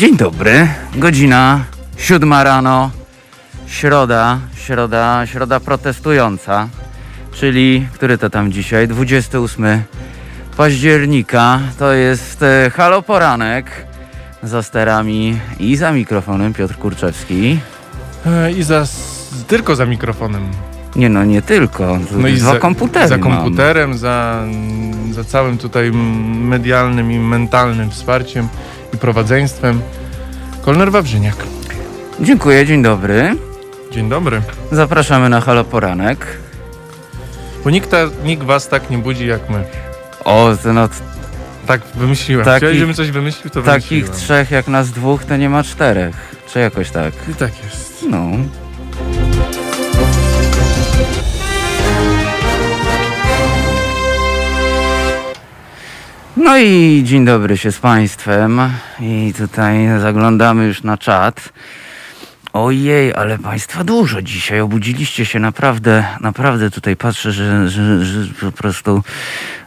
[0.00, 1.64] Dzień dobry, godzina
[1.96, 2.90] siódma rano,
[3.66, 6.68] środa, środa, środa protestująca,
[7.32, 9.82] czyli, który to tam dzisiaj, 28
[10.56, 13.86] października, to jest e, Halo Poranek,
[14.42, 17.58] za sterami i za mikrofonem Piotr Kurczewski.
[18.26, 18.84] E, I za,
[19.46, 20.42] tylko za mikrofonem.
[20.96, 23.22] Nie no, nie tylko, No i za, komputerem Za mam.
[23.22, 24.44] komputerem, za,
[25.10, 25.92] za całym tutaj
[26.32, 28.48] medialnym i mentalnym wsparciem
[29.00, 29.80] prowadzeństwem.
[30.62, 31.36] Kolner Wawrzyniak.
[32.20, 33.36] Dziękuję, dzień dobry.
[33.92, 34.42] Dzień dobry.
[34.72, 36.26] Zapraszamy na Halo Poranek.
[37.64, 39.64] Bo nikt, ta, nikt was tak nie budzi jak my.
[40.24, 40.88] O, to no,
[41.66, 42.44] Tak wymyśliłem.
[42.44, 44.20] Takich- Chciałeś, żebym coś wymyślił, to takich wymyśliłem.
[44.20, 46.36] trzech jak nas dwóch, to nie ma czterech.
[46.52, 47.14] Czy jakoś tak?
[47.30, 48.04] I tak jest.
[48.10, 48.26] No.
[56.42, 58.60] No i dzień dobry się z Państwem.
[59.00, 61.52] I tutaj zaglądamy już na czat.
[62.52, 64.60] Ojej, ale Państwa dużo dzisiaj.
[64.60, 69.02] Obudziliście się naprawdę, naprawdę tutaj patrzę, że, że, że po prostu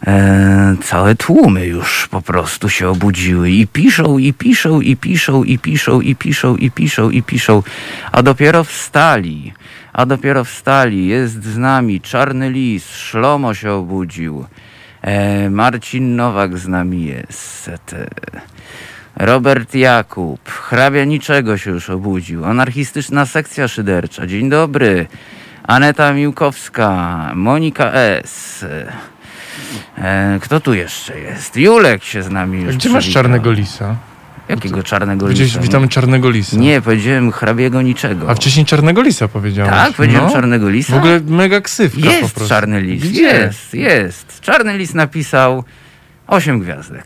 [0.07, 5.57] e, całe tłumy już po prostu się obudziły i piszą, i piszą, i piszą, i
[5.57, 7.63] piszą, i piszą, i piszą, i piszą,
[8.11, 9.53] a dopiero wstali.
[9.93, 11.07] A dopiero wstali.
[11.07, 14.45] Jest z nami Czarny Lis, Szlomo się obudził.
[15.03, 17.71] E, Marcin Nowak z nami jest.
[17.85, 18.07] Te,
[19.15, 22.45] Robert Jakub, hrabia niczego się już obudził.
[22.45, 24.27] Anarchistyczna sekcja szydercza.
[24.27, 25.05] Dzień dobry.
[25.67, 28.65] Aneta Miłkowska, Monika S.
[29.97, 31.57] E, kto tu jeszcze jest?
[31.57, 33.23] Julek się z nami już Gdzie masz przywitał.
[33.23, 33.95] czarnego lisa?
[34.49, 35.59] Jakiego czarnego Gdzieś lisa?
[35.59, 36.57] witamy czarnego lisa.
[36.57, 38.29] Nie, powiedziałem hrabiego niczego.
[38.29, 39.71] A wcześniej czarnego lisa powiedziałeś.
[39.73, 40.33] Tak, powiedziałem no.
[40.33, 40.93] czarnego lisa.
[40.93, 42.49] W ogóle mega ksywka po Jest prostu.
[42.49, 43.03] czarny lis.
[43.03, 43.21] Gdzie?
[43.21, 44.41] Jest, jest.
[44.41, 45.63] Czarny lis napisał
[46.27, 47.05] 8 gwiazdek.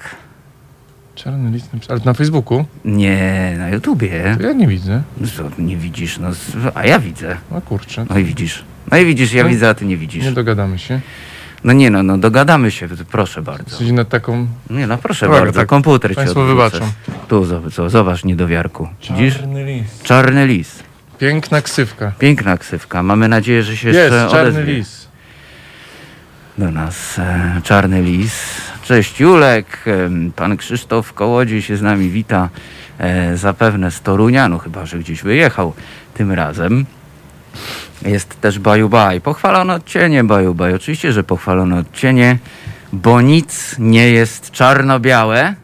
[1.15, 2.65] Czarny lis, napisał- ale na Facebooku?
[2.85, 4.35] Nie, na YouTubie.
[4.41, 5.01] To ja nie widzę.
[5.37, 6.27] Co, nie widzisz, no,
[6.75, 7.37] a ja widzę.
[7.55, 8.05] A kurczę.
[8.09, 8.63] No i widzisz.
[8.91, 10.23] No i widzisz, ja No, widzę, a ty nie widzisz.
[10.23, 10.99] Nie dogadamy się.
[11.63, 13.69] No nie no, no dogadamy się, proszę bardzo.
[13.69, 14.47] Jesteś nad taką...
[14.69, 15.69] Nie no, proszę Dobra, bardzo, tak.
[15.69, 16.71] komputer cię Państwo odwrócę.
[16.79, 16.91] wybaczą.
[17.27, 18.89] Tu, zobacz, co, zobacz niedowiarku.
[19.09, 19.35] Widzisz?
[19.39, 20.01] Czarny lis.
[20.03, 20.83] Czarny lis.
[21.19, 22.11] Piękna ksywka.
[22.19, 23.03] Piękna ksywka.
[23.03, 25.07] Mamy nadzieję, że się Jest, jeszcze czarny odezwie lis.
[26.57, 28.33] do nas e, Czarny Lis.
[28.83, 32.49] Cześć Julek, em, pan Krzysztof Kołodziej się z nami wita,
[32.99, 35.73] e, zapewne z Torunia, no chyba, że gdzieś wyjechał
[36.13, 36.85] tym razem.
[38.01, 39.21] Jest też Baju Baj.
[39.21, 40.73] Pochwalone odcienie Baju Baj.
[40.73, 42.37] Oczywiście, że pochwalone odcienie,
[42.93, 45.55] bo nic nie jest czarno-białe,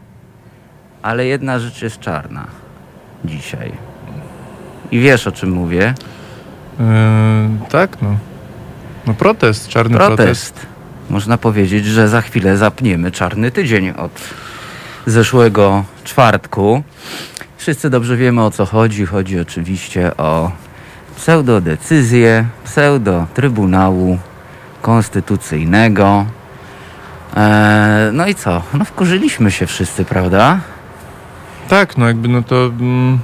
[1.02, 2.48] ale jedna rzecz jest czarna
[3.26, 3.72] dzisiaj.
[4.92, 5.94] I wiesz o czym mówię?
[6.80, 6.86] Yy,
[7.70, 8.18] tak, no.
[9.08, 10.18] No protest, czarny protest.
[10.18, 10.66] protest.
[11.10, 14.12] Można powiedzieć, że za chwilę zapniemy czarny tydzień od
[15.06, 16.84] zeszłego czwartku.
[17.58, 19.06] Wszyscy dobrze wiemy o co chodzi.
[19.06, 20.52] Chodzi oczywiście o
[21.16, 24.18] pseudodecyzję, pseudo-trybunału
[24.82, 26.26] konstytucyjnego.
[27.36, 28.62] Eee, no i co?
[28.74, 30.60] No wkurzyliśmy się wszyscy, prawda?
[31.68, 32.66] Tak, no jakby no to...
[32.66, 33.20] Mm,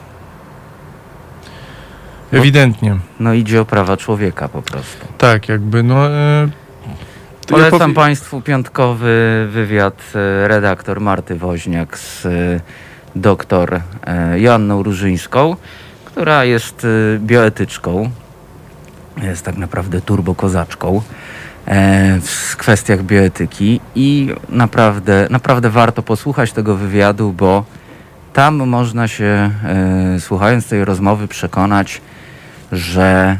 [2.32, 2.98] ewidentnie.
[3.20, 5.08] No idzie o prawa człowieka po prostu.
[5.18, 6.10] Tak, jakby no...
[6.10, 6.50] Yy,
[7.46, 12.30] to ja Polecam powi- Państwu piątkowy wywiad e, redaktor Marty Woźniak z e,
[13.16, 15.56] doktor e, Joanną Różyńską,
[16.20, 18.10] która jest e, bioetyczką,
[19.22, 21.02] jest tak naprawdę turbokozaczką
[21.66, 27.66] e, w kwestiach bioetyki i naprawdę, naprawdę warto posłuchać tego wywiadu, bo
[28.34, 32.02] tam można się, e, słuchając tej rozmowy, przekonać,
[32.72, 33.38] że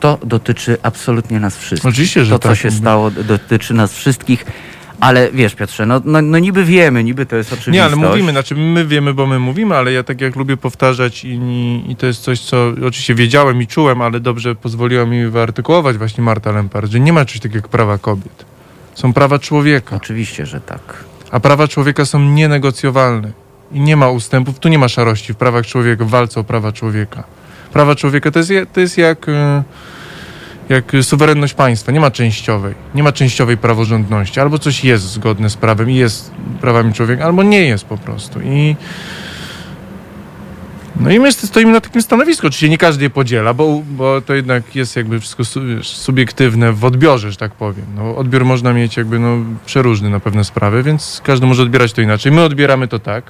[0.00, 2.58] to dotyczy absolutnie nas wszystkich Oczywiście, że to, co tak.
[2.58, 4.46] się stało, dotyczy nas wszystkich.
[5.00, 7.74] Ale wiesz, Piotrze, no, no, no niby wiemy, niby to jest oczywistość.
[7.74, 11.24] Nie, ale mówimy, znaczy my wiemy, bo my mówimy, ale ja tak jak lubię powtarzać
[11.24, 11.40] i,
[11.88, 16.24] i to jest coś, co oczywiście wiedziałem i czułem, ale dobrze pozwoliła mi wyartykułować właśnie
[16.24, 18.44] Marta Lempart, że nie ma czegoś takiego jak prawa kobiet.
[18.94, 21.04] Są prawa człowieka, Oczywiście, że tak.
[21.30, 23.32] a prawa człowieka są nienegocjowalne
[23.72, 26.72] i nie ma ustępów, tu nie ma szarości w prawach człowieka, w walce o prawa
[26.72, 27.24] człowieka.
[27.72, 29.62] Prawa człowieka to jest, je- to jest jak, e,
[30.68, 35.56] jak suwerenność państwa, nie ma częściowej, nie ma częściowej praworządności, albo coś jest zgodne z
[35.56, 36.30] prawem i jest
[36.60, 38.76] prawami człowieka, albo nie jest po prostu i
[41.00, 42.46] no i my stoimy na takim stanowisku.
[42.46, 45.42] Oczywiście nie każdy je podziela, bo, bo to jednak jest jakby wszystko
[45.82, 47.86] subiektywne w odbiorze, że tak powiem.
[47.96, 52.00] No, odbiór można mieć jakby no, przeróżny na pewne sprawy, więc każdy może odbierać to
[52.00, 52.32] inaczej.
[52.32, 53.24] My odbieramy to tak.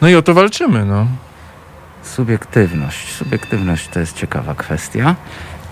[0.00, 1.06] No i o to walczymy, no.
[2.02, 3.12] Subiektywność.
[3.12, 5.16] Subiektywność to jest ciekawa kwestia.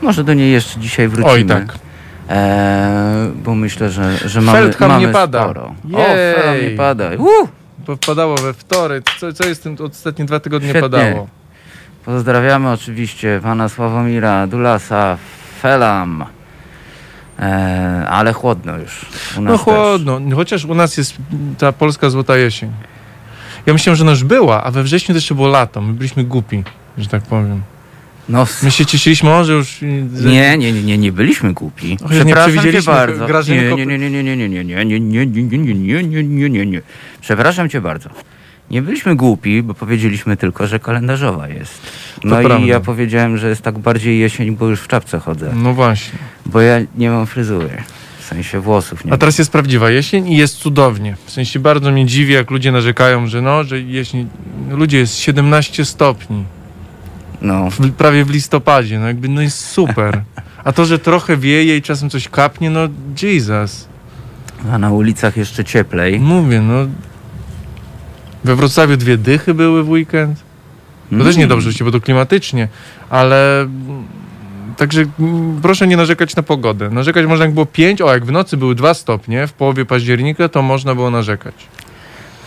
[0.02, 1.32] Może do niej jeszcze dzisiaj wrócimy.
[1.32, 1.74] Oj, tak.
[2.28, 5.42] Eee, bo myślę, że, że mamy, Feldham mamy nie pada.
[5.44, 5.74] sporo.
[5.94, 6.34] O, Jej.
[6.34, 7.04] Feldham nie pada.
[7.18, 7.48] Uh!
[7.86, 9.04] Bo padało we wtorek.
[9.20, 10.90] Co, co jest tym ostatnie dwa tygodnie Świetnie.
[10.90, 11.28] padało?
[12.04, 15.16] Pozdrawiamy oczywiście pana Sławomira Dulasa,
[15.62, 16.24] Felam.
[17.38, 19.06] E, ale chłodno już.
[19.38, 19.60] U nas No też.
[19.64, 21.14] chłodno, chociaż u nas jest
[21.58, 22.70] ta polska złota jesień.
[23.66, 25.80] Ja myślałem, że ona już była, a we wrześniu jeszcze było lato.
[25.80, 26.64] My byliśmy głupi,
[26.98, 27.62] że tak powiem.
[28.28, 29.78] No, My się cieszyliśmy, o, że już...
[29.82, 31.96] nie, nie, nie, nie, nie byliśmy głupi.
[32.04, 33.26] Och, że nie Przepraszam cię przewidzieliśmy bardzo.
[33.26, 36.48] Grażyny Nie, nie, nie, nie, nie, nie, nie, nie, nie, nie, nie, nie, nie, nie,
[36.48, 36.82] nie, nie.
[37.20, 38.10] Przepraszam cię bardzo.
[38.70, 41.80] Nie byliśmy głupi, bo powiedzieliśmy tylko, że kalendarzowa jest.
[42.24, 42.66] No i prawda.
[42.66, 45.52] ja powiedziałem, że jest tak bardziej jesień, bo już w czapce chodzę.
[45.54, 46.18] No właśnie.
[46.46, 47.70] Bo ja nie mam fryzury.
[48.18, 51.16] W sensie włosów nie A teraz jest prawdziwa jesień i jest cudownie.
[51.26, 54.28] W sensie bardzo mnie dziwi, jak ludzie narzekają, że no, że jesień...
[54.70, 56.44] Ludzie, jest 17 stopni.
[57.42, 58.98] No, W, prawie w listopadzie.
[58.98, 60.22] No jakby, no jest super.
[60.64, 62.80] A to, że trochę wieje i czasem coś kapnie, no
[63.22, 63.88] Jesus.
[64.72, 66.20] a na ulicach jeszcze cieplej.
[66.20, 66.86] Mówię, no...
[68.44, 70.38] We Wrocławiu dwie dychy były w weekend.
[70.38, 71.26] To Mm.
[71.26, 72.68] też niedobrze bo to klimatycznie,
[73.10, 73.68] ale
[74.76, 75.04] także
[75.62, 76.90] proszę nie narzekać na pogodę.
[76.90, 80.48] Narzekać można jak było 5, o jak w nocy były 2 stopnie, w połowie października
[80.48, 81.54] to można było narzekać.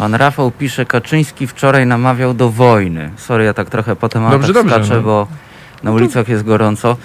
[0.02, 3.10] Pan Rafał pisze, Kaczyński wczoraj namawiał do wojny.
[3.18, 5.02] Sorry, ja tak trochę po tematach Dobrze, skaczę, no.
[5.02, 5.28] bo
[5.84, 6.98] na ulicach jest gorąco.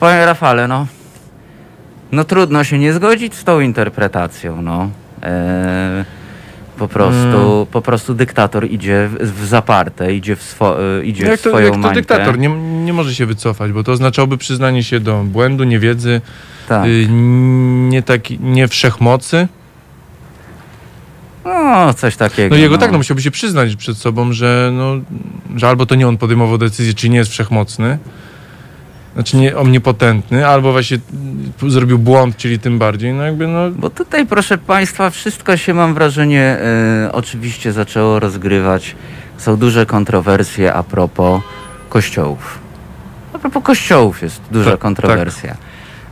[0.00, 0.86] Panie Rafale, no,
[2.12, 4.90] no trudno się nie zgodzić z tą interpretacją, no.
[5.22, 6.04] Eee,
[6.78, 7.66] po prostu, Mm.
[7.66, 11.48] po prostu dyktator idzie w, w zaparte, idzie w, swo, e, idzie Jak w to,
[11.50, 11.94] swoją jak to mańkę.
[11.94, 12.48] dyktator nie,
[12.84, 16.20] nie może się wycofać, bo to oznaczałoby przyznanie się do błędu, niewiedzy,
[16.68, 16.86] Tak.
[16.86, 17.06] y,
[17.88, 19.48] nie, taki, nie wszechmocy.
[21.44, 22.54] No, coś takiego.
[22.54, 24.94] No jego tak, no musiałby się przyznać przed sobą, że, no,
[25.56, 27.98] że albo to nie on podejmował decyzję, czy nie jest wszechmocny,
[29.14, 30.98] znaczy nie omnipotentny, albo właśnie
[31.62, 33.70] y, zrobił błąd, czyli tym bardziej, no jakby no...
[33.70, 38.96] Bo tutaj, proszę Państwa, wszystko się, mam wrażenie, e, oczywiście zaczęło rozgrywać.
[39.38, 41.42] Są duże kontrowersje a propos
[41.88, 42.58] kościołów.
[43.32, 45.56] A propos kościołów jest duża Tak, kontrowersja.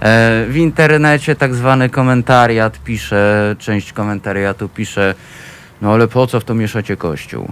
[0.03, 5.15] E, w internecie tak zwany komentariat pisze, część komentariatu pisze,
[5.83, 7.49] no ale po co w to mieszacie kościół?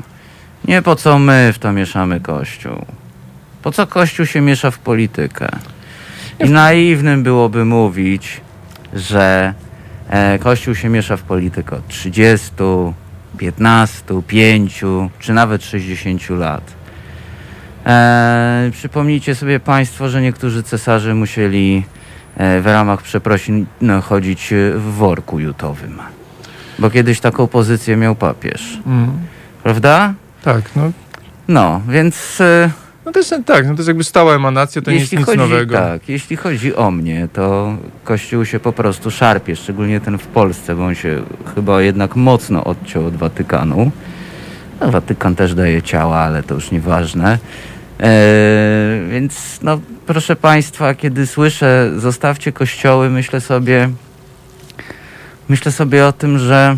[0.65, 2.87] Nie po co my w to mieszamy kościół.
[3.63, 5.49] Po co kościół się miesza w politykę?
[6.41, 8.41] I naiwnym byłoby mówić,
[8.95, 9.55] że
[10.09, 12.51] e, Kościół się miesza w politykę od 30,
[13.39, 14.85] 15, 5
[15.19, 16.63] czy nawet 60 lat.
[17.87, 21.85] E, przypomnijcie sobie Państwo, że niektórzy cesarze musieli
[22.41, 25.99] w ramach przeprosin no, chodzić e, w worku jutowym.
[26.79, 28.79] Bo kiedyś taką pozycję miał papież.
[28.87, 29.11] Mm,
[29.63, 30.15] Prawda?
[30.43, 30.93] tak, no,
[31.49, 32.71] No, więc e,
[33.07, 35.27] no to jest tak, no to jest jakby stała emanacja, to nie jest jeśli nic
[35.27, 35.77] chodzi, nowego.
[35.77, 40.77] Tak, jeśli chodzi o mnie, to Kościół się po prostu szarpie, szczególnie ten w Polsce,
[40.77, 41.23] bo on się
[41.55, 43.91] chyba jednak mocno odciął od Watykanu.
[44.81, 47.39] No, Watykan też daje ciała, ale to już nieważne.
[48.01, 53.91] Eee, więc no, proszę Państwa, kiedy słyszę zostawcie kościoły, myślę sobie
[55.49, 56.77] myślę sobie o tym, że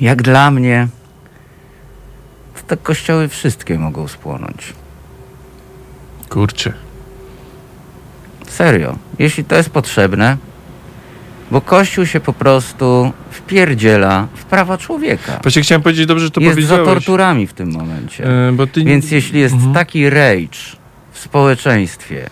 [0.00, 0.88] jak dla mnie
[2.54, 4.72] to te kościoły wszystkie mogą spłonąć.
[6.28, 6.72] Kurczę.
[8.48, 10.36] Serio, jeśli to jest potrzebne,
[11.54, 15.38] bo Kościół się po prostu wpierdziela w prawa człowieka.
[15.42, 16.86] Właśnie chciałem powiedzieć dobrze, że to jest za powiedziałeś.
[16.88, 18.24] torturami w tym momencie.
[18.60, 18.84] E, ty...
[18.84, 19.74] Więc jeśli jest Mhm.
[19.74, 20.58] taki rage
[21.12, 22.30] w społeczeństwie,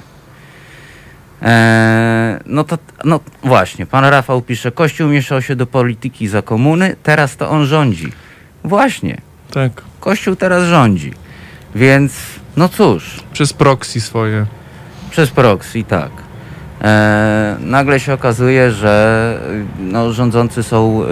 [1.42, 6.96] e, no to no właśnie, pan Rafał pisze, Kościół mieszał się do polityki za komuny,
[7.02, 8.12] teraz to on rządzi.
[8.64, 11.12] Właśnie, Tak, Kościół teraz rządzi.
[11.74, 12.12] Więc,
[12.56, 14.46] no cóż, przez proxy swoje.
[15.10, 16.10] Przez proxy, tak.
[16.82, 19.38] E, nagle się okazuje, że
[19.78, 21.06] no, rządzący są y,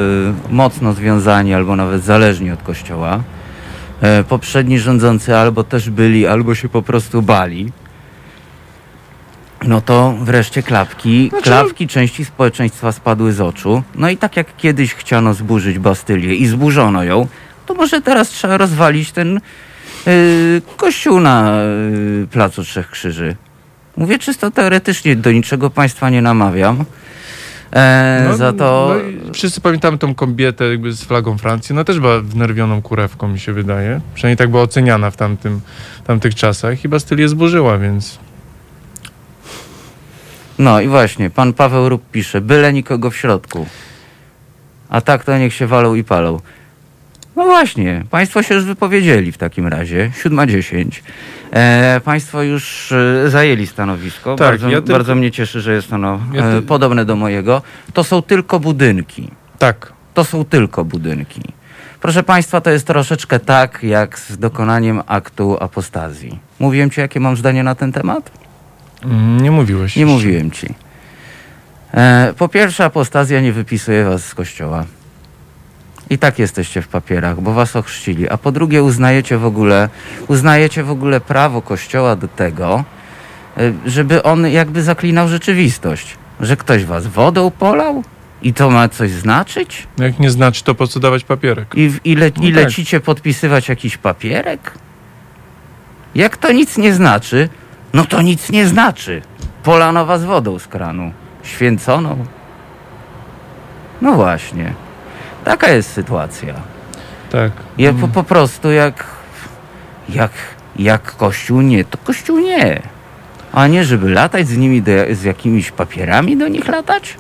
[0.53, 3.23] mocno związani albo nawet zależni od kościoła.
[4.01, 7.73] E, poprzedni rządzący albo też byli, albo się po prostu bali.
[9.65, 13.83] No to wreszcie klapki, Znaczy- klapki części społeczeństwa spadły z oczu.
[13.95, 17.27] No i tak jak kiedyś chciano zburzyć Bastylię i zburzono ją,
[17.67, 19.41] to może teraz trzeba rozwalić ten
[20.07, 21.63] y, kościół na
[22.23, 23.37] y, Placu Trzech Krzyży.
[24.01, 26.85] Mówię czysto teoretycznie, do niczego państwa nie namawiam.
[27.73, 28.97] E, za to...
[29.25, 31.75] no wszyscy pamiętamy tą kobietę jakby z flagą Francji.
[31.75, 34.01] No też była wnerwioną kurewką, mi się wydaje.
[34.15, 35.61] Przynajmniej tak była oceniana w tamtym,
[36.07, 36.85] tamtych czasach.
[36.85, 38.19] I Bastylię zburzyła, więc...
[40.59, 43.67] No i właśnie, pan Paweł Rób pisze, byle nikogo w środku.
[44.89, 46.41] A tak to niech się walą i palą.
[47.37, 50.85] No właśnie, państwo się już wypowiedzieli w takim razie, 7.10.
[51.53, 55.93] E, państwo już e, zajęli stanowisko, Tak, bardzo, ja tylko- bardzo mnie cieszy, że jest
[55.93, 57.63] ono Ja e, ty- podobne do mojego.
[57.93, 59.31] To są tylko budynki.
[59.59, 59.93] Tak.
[60.15, 61.43] To są tylko budynki.
[62.01, 66.39] Proszę Państwa, to jest troszeczkę tak, jak z dokonaniem aktu apostazji.
[66.59, 68.31] Mówiłem Ci, jakie mam zdanie na ten temat?
[69.05, 69.97] Mm, Nie mówiłeś.
[69.97, 70.15] Nie jeszcze.
[70.15, 70.75] mówiłem Ci.
[71.95, 74.85] E, po pierwsze, apostazja nie wypisuje Was z kościoła.
[76.11, 78.29] I tak jesteście w papierach, bo Was ochrzcili.
[78.29, 79.89] A po drugie, uznajecie w ogóle,
[80.29, 82.85] uznajecie w ogóle prawo kościoła do tego,
[83.57, 86.17] e, żeby on jakby zaklinał rzeczywistość.
[86.41, 88.03] Że ktoś Was wodą polał?
[88.43, 89.87] I to ma coś znaczyć?
[89.99, 91.75] Jak nie znaczy, to po co dawać papierek?
[91.75, 92.65] I, w- i, le, No i tak.
[92.65, 94.73] lecicie podpisywać jakiś papierek?
[96.15, 97.49] Jak to nic nie znaczy,
[97.95, 99.23] no to nic nie znaczy.
[99.63, 101.13] Polano was wodą z kranu.
[101.43, 102.25] Święconą.
[104.03, 104.73] No właśnie.
[105.51, 106.55] Taka jest sytuacja.
[107.31, 107.53] Tak.
[107.79, 109.07] Ja po, po prostu jak,
[110.09, 110.31] jak,
[110.77, 112.83] jak Kościół nie, to Kościół nie.
[113.53, 117.17] A nie, żeby latać z nimi, do, z jakimiś papierami do nich latać?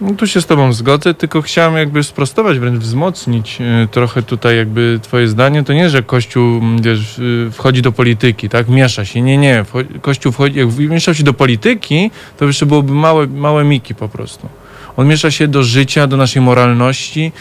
[0.00, 4.56] No, tu się z tobą zgodzę, tylko chciałem jakby sprostować, wręcz wzmocnić e, trochę tutaj
[4.56, 5.64] jakby twoje zdanie.
[5.64, 8.68] To nie, że Kościół wiesz, y, wchodzi do polityki, tak?
[8.68, 9.20] Miesza się.
[9.22, 9.64] Nie, nie.
[10.02, 14.59] Kościół wchodzi, jak mieszał się do polityki, to jeszcze byłoby małe, małe miki po prostu.
[15.00, 17.32] On miesza się do życia, do naszej moralności,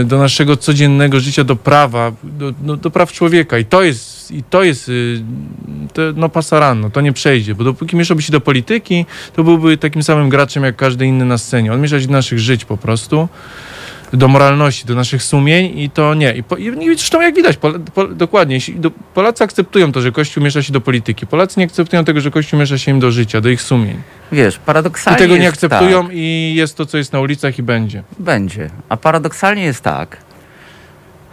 [0.00, 3.58] y, do naszego codziennego życia, do prawa, do, do, do praw człowieka.
[3.58, 5.22] I to jest, i to jest y,
[5.92, 9.06] to, no pasaranno, to nie przejdzie, bo dopóki mieszałby się do polityki,
[9.36, 11.72] to byłby takim samym graczem jak każdy inny na scenie.
[11.72, 13.28] On miesza się do naszych żyć po prostu,
[14.12, 16.32] do moralności, do naszych sumień i to nie.
[16.32, 18.58] I, po, i zresztą jak widać, Pol, Pol, dokładnie,
[19.14, 21.26] Polacy akceptują to, że Kościół miesza się do polityki.
[21.26, 23.96] Polacy nie akceptują tego, że Kościół miesza się im do życia, do ich sumień.
[24.32, 26.12] Wiesz, I paradoksalnie tego nie akceptują tak.
[26.14, 28.02] i jest to, co jest na ulicach i będzie.
[28.18, 28.70] Będzie.
[28.88, 30.16] A paradoksalnie jest tak,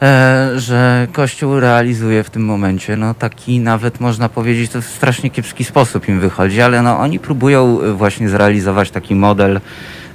[0.02, 5.30] e, że Kościół realizuje w tym momencie, no taki nawet można powiedzieć, to w strasznie
[5.30, 9.60] kiepski sposób im wychodzi, ale no oni próbują e, właśnie zrealizować taki model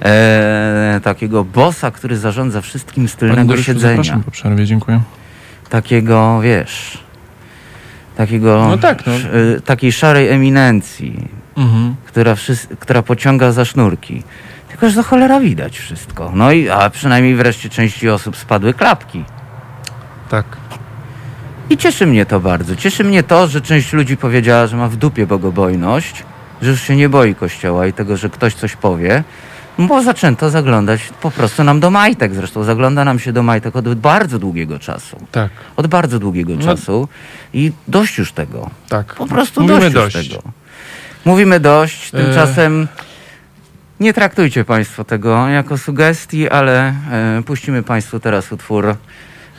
[0.05, 3.95] e, takiego bossa, który zarządza wszystkim z Panie tylnego Dariuszu, siedzenia.
[3.95, 5.01] Zapraszam po przerwie, dziękuję.
[5.69, 6.97] Takiego, wiesz,
[8.17, 9.13] takiego, No tak, no.
[9.15, 11.27] sz- e, takiej szarej eminencji,
[11.57, 11.95] Mhm.
[12.05, 14.23] która, wszys- która pociąga za sznurki.
[14.69, 16.31] Tylko, że za cholera widać wszystko.
[16.35, 19.23] No i, a przynajmniej wreszcie części osób spadły klapki.
[20.29, 20.45] Tak.
[21.69, 22.75] I cieszy mnie to bardzo.
[22.75, 26.23] Cieszy mnie to, że część ludzi powiedziała, że ma w dupie bogobojność,
[26.61, 29.23] że już się nie boi kościoła i tego, że ktoś coś powie,
[29.77, 32.35] bo zaczęto zaglądać po prostu nam do majtek.
[32.35, 35.17] Zresztą zagląda nam się do majtek od bardzo długiego czasu.
[35.31, 36.61] Tak, Od bardzo długiego No.
[36.65, 37.07] czasu.
[37.53, 38.69] I dość już tego.
[38.89, 39.15] tak.
[39.15, 40.29] Po prostu Mówimy dość, dość.
[40.29, 40.43] tego.
[41.25, 42.07] Mówimy dość.
[42.13, 42.17] E.
[42.17, 42.87] Tymczasem
[43.99, 48.95] nie traktujcie Państwo tego jako sugestii, ale e, puścimy Państwu teraz utwór.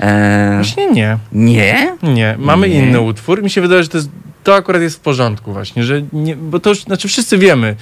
[0.00, 1.18] E, Właśnie nie.
[1.32, 1.96] nie?
[2.02, 2.74] Nie, mamy Nie.
[2.78, 3.42] inny utwór.
[3.42, 4.10] Mi się wydaje, że to, jest,
[4.44, 7.76] to akurat jest w porządku właśnie, że nie, bo to już, znaczy wszyscy wiemy,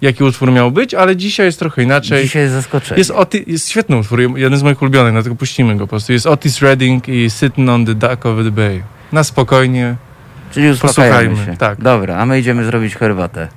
[0.00, 2.22] jaki utwór miał być, ale dzisiaj jest trochę inaczej.
[2.24, 2.98] Dzisiaj jest zaskoczenie.
[2.98, 6.12] Jest, Oti, jest świetny utwór, jeden z moich ulubionych, dlatego puścimy go po prostu.
[6.12, 8.82] Jest Otis Redding i Sitting on the Dock of the Bay.
[9.12, 9.96] Na spokojnie.
[10.52, 11.58] Czyli uspokajamy posłuchajmy, się.
[11.58, 11.82] tak.
[11.82, 13.48] Dobra, a my idziemy zrobić herbatę.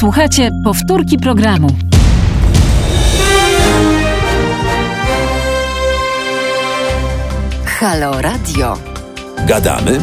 [0.00, 1.76] Słuchajcie powtórki programu.
[7.64, 8.78] Halo Radio.
[9.46, 10.00] Gadamy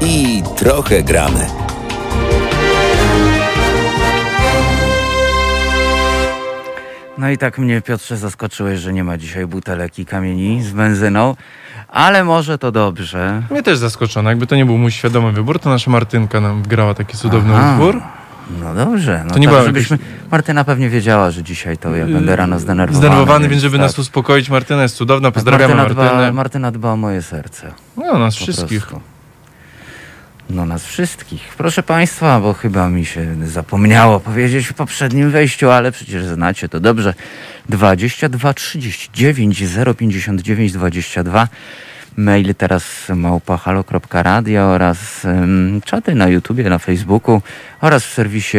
[0.00, 1.46] i trochę gramy.
[7.18, 11.36] No i tak mnie, Piotrze, zaskoczyłeś, że nie ma dzisiaj butelek i kamieni z benzyną,
[11.88, 13.42] ale może to dobrze.
[13.50, 16.94] Mnie też zaskoczono, jakby to nie był mój świadomy wybór, to nasza Martynka nam wgrała
[16.94, 17.72] taki cudowny Aha.
[17.74, 18.02] utwór.
[18.60, 19.22] No dobrze.
[19.26, 19.98] No To nie tak, żebyśmy...
[20.30, 23.06] Martyna pewnie wiedziała, że dzisiaj to ja będę rano zdenerwowany.
[23.06, 23.86] Zdenerwowany, więc żeby tak.
[23.86, 26.22] nas uspokoić, Martyna jest cudowna, Tak, pozdrawiamy Martyna Martynę.
[26.22, 27.72] dba, Martyna dba o moje serce.
[27.96, 28.86] No, nas po wszystkich.
[28.86, 29.17] prostu.
[30.50, 31.54] No nas wszystkich.
[31.56, 36.80] Proszę Państwa, bo chyba mi się zapomniało powiedzieć w poprzednim wejściu, ale przecież znacie to
[36.80, 37.14] dobrze.
[37.68, 39.64] 22 39
[39.98, 41.48] 059 22
[42.16, 47.42] Mail teraz małpahalo.radio oraz um, czaty na YouTubie, na Facebooku
[47.80, 48.58] oraz w serwisie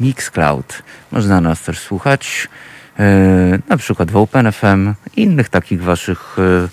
[0.00, 0.82] Mixcloud.
[1.12, 2.48] Można nas też słuchać
[2.98, 6.68] e, na przykład w OpenFM i innych takich waszych e,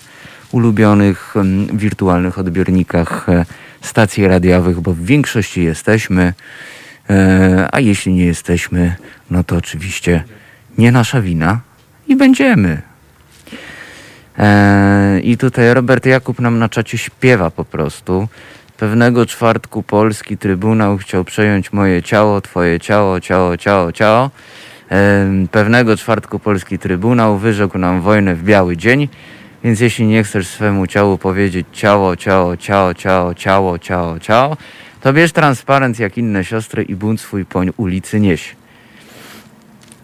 [0.52, 3.44] ulubionych em, wirtualnych odbiornikach e,
[3.80, 6.34] stacji radiowych, bo w większości jesteśmy,
[7.10, 8.96] e, a jeśli nie jesteśmy,
[9.30, 10.24] no to oczywiście
[10.78, 11.60] nie nasza wina
[12.08, 12.82] i będziemy.
[14.38, 18.28] E, I tutaj Robert Jakub nam na czacie śpiewa po prostu.
[18.76, 24.30] Pewnego czwartku polski trybunał chciał przejąć moje ciało, twoje ciało, ciało, ciało, ciało.
[24.88, 29.08] Em, Pewnego czwartku polski trybunał wyrzekł nam wojnę w biały dzień,
[29.64, 34.56] więc jeśli nie chcesz swemu ciału powiedzieć ciało, ciało, ciało, ciało, ciało, ciało, ciało,
[35.00, 38.56] to bierz transparent jak inne siostry i bunt swój poń ulicy nieś.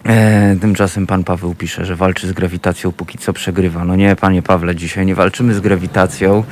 [0.06, 3.84] E, tymczasem pan Paweł pisze, że walczy z grawitacją, póki co przegrywa.
[3.84, 6.44] No nie, panie Pawle, dzisiaj nie walczymy z grawitacją,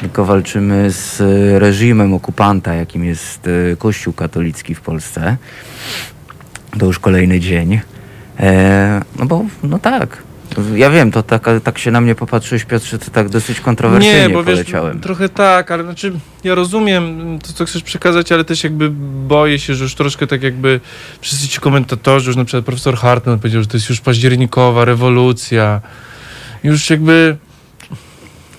[0.00, 1.20] tylko walczymy z
[1.60, 5.36] reżimem okupanta, jakim jest e, Kościół katolicki w Polsce.
[6.78, 7.80] To już kolejny dzień.
[8.40, 10.31] E, no bo, no tak.
[10.74, 14.28] Ja wiem, to tak, tak się na mnie popatrzyłeś, Piotrze, to tak dosyć kontrowersyjnie Nie,
[14.28, 15.00] bo wiesz, poleciałem.
[15.00, 16.12] trochę tak, ale znaczy
[16.44, 18.90] ja rozumiem to, co chcesz przekazać, ale też jakby
[19.26, 20.80] boję się, że już troszkę tak jakby
[21.20, 25.80] wszyscy ci komentatorzy, już na przykład profesor Hartman powiedział, że to jest już październikowa rewolucja.
[26.64, 27.36] Już jakby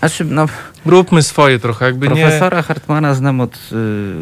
[0.04, 0.46] Znaczy, no,
[0.86, 2.22] róbmy swoje trochę, jakby nie...
[2.22, 3.76] Profesora Hartmana znam od y,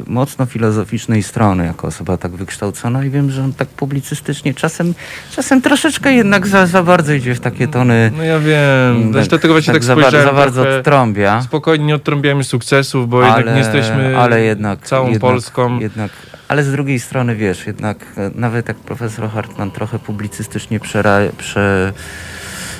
[0.07, 4.93] mocno filozoficznej strony, jako osoba tak wykształcona i wiem, że on tak publicystycznie czasem,
[5.35, 8.11] czasem troszeczkę jednak za, za bardzo idzie w takie tony.
[8.17, 11.41] No ja wiem, tak, dlatego właśnie tak, za, bar- spojrzałem za bardzo trochę, odtrąbia.
[11.41, 15.79] Spokojnie nie odtrąbiamy sukcesów, bo jednak nie jesteśmy ale jednak, całą jednak, Polską.
[15.79, 16.11] Jednak,
[16.47, 21.93] ale z drugiej strony wiesz, jednak e, nawet jak profesor Hartman trochę publicystycznie przera, prze,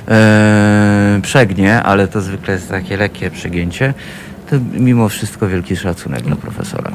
[0.08, 3.94] e, przegnie, ale to zwykle jest takie lekkie przegięcie,
[4.50, 6.92] to mimo wszystko wielki szacunek dla profesora.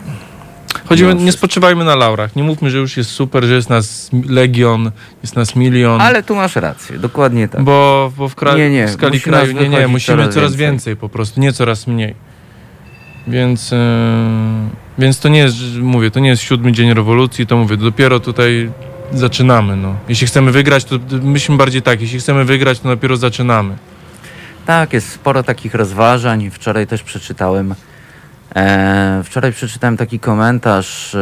[0.86, 2.36] Chodzimy, nie spoczywajmy na laurach.
[2.36, 4.90] Nie mówmy, że już jest super, że jest nas legion,
[5.22, 6.00] jest nas milion.
[6.00, 7.62] Ale tu masz rację, dokładnie tak.
[7.62, 10.66] Bo, bo w, kraju, Nie, nie, w skali kraju nie, nie, musimy coraz coraz, więcej.
[10.66, 10.96] więcej.
[10.96, 12.14] po prostu, nie coraz mniej.
[13.26, 13.78] Więc, yy,
[14.98, 18.70] więc to nie jest, mówię, to nie jest siódmy dzień rewolucji, to mówię, dopiero tutaj
[19.12, 19.76] zaczynamy.
[19.76, 19.96] No.
[20.08, 23.76] Jeśli chcemy wygrać, to myślmy bardziej tak, jeśli chcemy wygrać, to dopiero zaczynamy.
[24.66, 26.50] Tak, jest sporo takich rozważań.
[26.50, 27.74] Wczoraj też przeczytałem.
[28.56, 31.18] E, wczoraj przeczytałem taki komentarz e,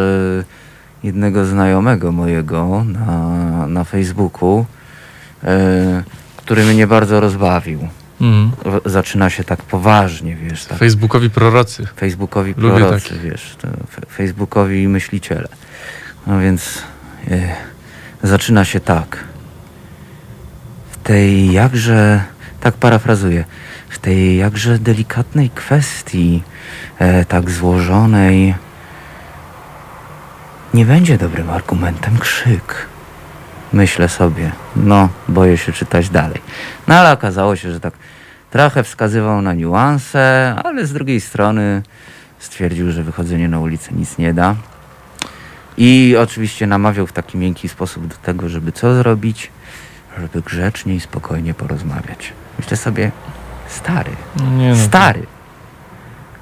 [1.02, 4.66] jednego znajomego mojego na, na Facebooku,
[5.44, 6.02] e,
[6.36, 7.88] który mnie bardzo rozbawił.
[8.64, 10.78] W- Zaczyna się tak poważnie, wiesz, tak.
[10.78, 11.86] Facebookowi prorocy.
[11.96, 13.56] Facebookowi prorocy, wiesz,
[14.10, 15.48] Facebookowi myśliciele.
[16.26, 16.82] No więc
[17.30, 17.54] e,
[18.24, 19.24] zaczyna się tak.
[20.90, 22.22] W tej jakże,
[22.60, 23.44] tak parafrazuję,
[23.88, 26.42] w tej jakże delikatnej kwestii,
[26.98, 28.54] e, tak złożonej,
[30.74, 32.86] nie będzie dobrym argumentem krzyk.
[33.72, 36.40] Myślę sobie, no, boję się czytać dalej.
[36.88, 37.94] No ale okazało się, że tak
[38.50, 41.82] trochę wskazywał na niuanse, ale z drugiej strony
[42.38, 44.54] stwierdził, że wychodzenie na ulicę nic nie da.
[45.78, 49.50] I oczywiście namawiał w taki miękki sposób do tego, żeby co zrobić,
[50.20, 52.32] żeby grzecznie i spokojnie porozmawiać.
[52.58, 53.10] Myślę sobie,
[53.68, 54.10] stary,
[54.56, 55.26] Nie no, stary,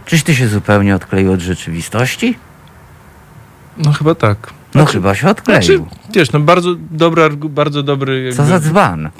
[0.06, 2.38] czyś ty się zupełnie odkleił od rzeczywistości?
[3.78, 4.38] No chyba tak.
[4.74, 5.62] No Znaczy- chyba się odkleił.
[5.62, 5.82] Znaczy,
[6.14, 8.32] wiesz, no bardzo dobry, argu- bardzo dobry...
[8.36, 9.10] Co jakby- za dzban.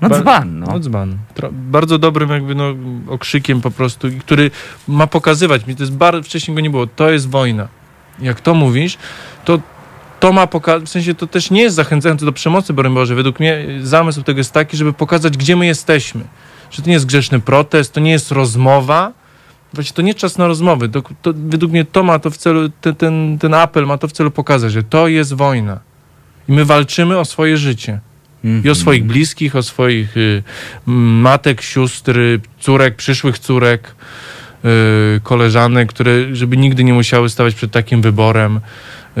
[0.00, 0.66] No Ba- dzban, no.
[0.66, 1.18] No dzban.
[1.34, 2.74] Tro- Bardzo dobrym jakby no,
[3.08, 4.50] okrzykiem po prostu, który
[4.88, 7.68] ma pokazywać, mi to jest bardzo, wcześniej go nie było, to jest wojna.
[8.22, 8.98] Jak to mówisz,
[9.44, 9.60] to
[10.20, 13.14] to ma pokazać, w sensie to też nie jest zachęcające do przemocy, broń Boże.
[13.14, 16.24] Według mnie zamysł tego jest taki, żeby pokazać, gdzie my jesteśmy.
[16.70, 19.12] Że to nie jest grzeszny protest, to nie jest rozmowa,
[19.72, 20.88] Właśnie to nie czas na rozmowy.
[20.88, 24.08] To, to, według mnie to ma to w celu, ten, ten, ten apel ma to
[24.08, 25.80] w celu pokazać, że to jest wojna.
[26.48, 28.00] I my walczymy o swoje życie.
[28.44, 28.74] I o Mhm.
[28.74, 30.42] swoich bliskich, o swoich y,
[30.86, 33.94] matek, sióstr, y, córek, przyszłych córek, y,
[35.22, 39.20] koleżanek, które, żeby nigdy nie musiały stawać przed takim wyborem, y,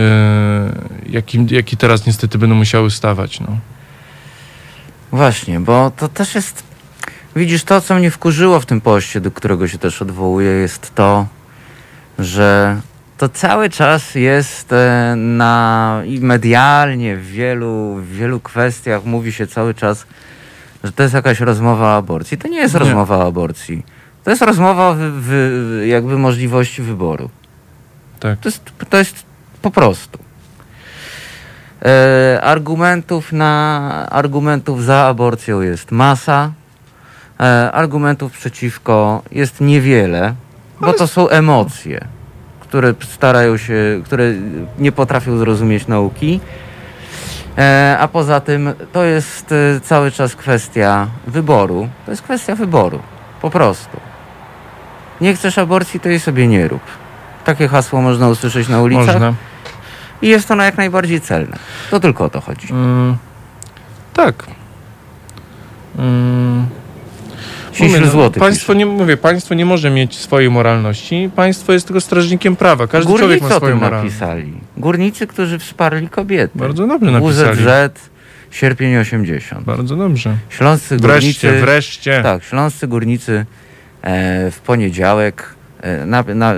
[1.10, 3.40] jakim, jaki teraz niestety będą musiały stawać.
[3.40, 3.58] No.
[5.12, 6.62] Właśnie, bo to też jest.
[7.36, 11.26] Widzisz, to co mnie wkurzyło w tym poście, do którego się też odwołuję, jest to,
[12.18, 12.80] że
[13.18, 19.46] to cały czas jest e, na i medialnie w wielu, w wielu kwestiach mówi się
[19.46, 20.06] cały czas,
[20.84, 22.38] że to jest jakaś rozmowa o aborcji.
[22.38, 22.80] To nie jest Nie.
[22.80, 23.82] rozmowa o aborcji.
[24.24, 27.30] To jest rozmowa wy, jakby możliwości wyboru.
[28.20, 28.38] Tak.
[28.38, 29.24] To jest, to jest
[29.62, 30.18] po prostu.
[31.84, 36.52] E, argumentów na argumentów za aborcją jest masa.
[37.40, 40.34] E, argumentów przeciwko jest niewiele,
[40.80, 42.04] bo to są emocje,
[42.60, 44.24] które starają się, które
[44.78, 46.40] nie potrafią zrozumieć nauki.
[47.58, 51.88] E, a poza tym to jest e, cały czas kwestia wyboru.
[52.04, 53.00] To jest kwestia wyboru.
[53.42, 54.09] Po prostu.
[55.20, 56.82] Nie chcesz aborcji, to jej sobie nie rób.
[57.44, 59.34] Takie hasło można usłyszeć na ulicach Można.
[60.22, 61.58] i jest ono jak najbardziej celne.
[61.90, 62.72] To tylko o to chodzi.
[62.72, 63.16] Mm,
[64.14, 64.46] tak.
[65.98, 66.66] Mm,
[67.80, 71.30] mówię, no, państwo nie, mówię, państwo nie może mieć swojej moralności.
[71.36, 72.86] Państwo jest tylko strażnikiem prawa.
[72.86, 74.14] Każdy człowiek Górnicy ma o swoją moralność.
[74.20, 74.52] napisali.
[74.76, 76.58] Górnicy, którzy wsparli kobiety.
[76.58, 77.58] Bardzo dobrze napisali.
[77.58, 78.10] UZZ,
[78.50, 79.64] sierpień 80.
[79.64, 80.36] Bardzo dobrze.
[80.48, 81.66] Śląscy Wreszcie, górnicy...
[81.66, 82.20] wreszcie.
[82.22, 83.46] Tak, śląscy górnicy
[84.50, 86.54] w poniedziałek e, na, na,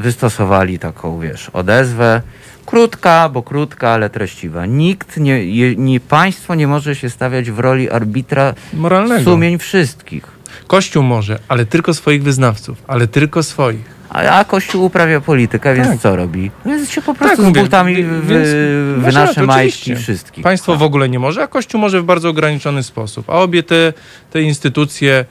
[0.00, 2.22] wystosowali taką, wiesz, odezwę.
[2.66, 4.66] Krótka, bo krótka, ale treściwa.
[4.66, 9.24] Nikt, nie, nie, państwo nie może się stawiać w roli arbitra Moralnego.
[9.24, 10.24] sumień wszystkich.
[10.66, 13.94] Kościół może, ale tylko swoich wyznawców, ale tylko swoich.
[14.10, 15.98] A, a Kościół uprawia politykę, więc Tak.
[16.00, 16.50] co robi?
[16.66, 17.96] Więc się po prostu Tak, z butami
[19.06, 19.96] więc majtki oczywiście.
[19.96, 20.44] wszystkich.
[20.44, 23.30] Państwo w ogóle nie może, a Kościół może w bardzo ograniczony sposób.
[23.30, 23.92] A obie te,
[24.30, 25.24] te instytucje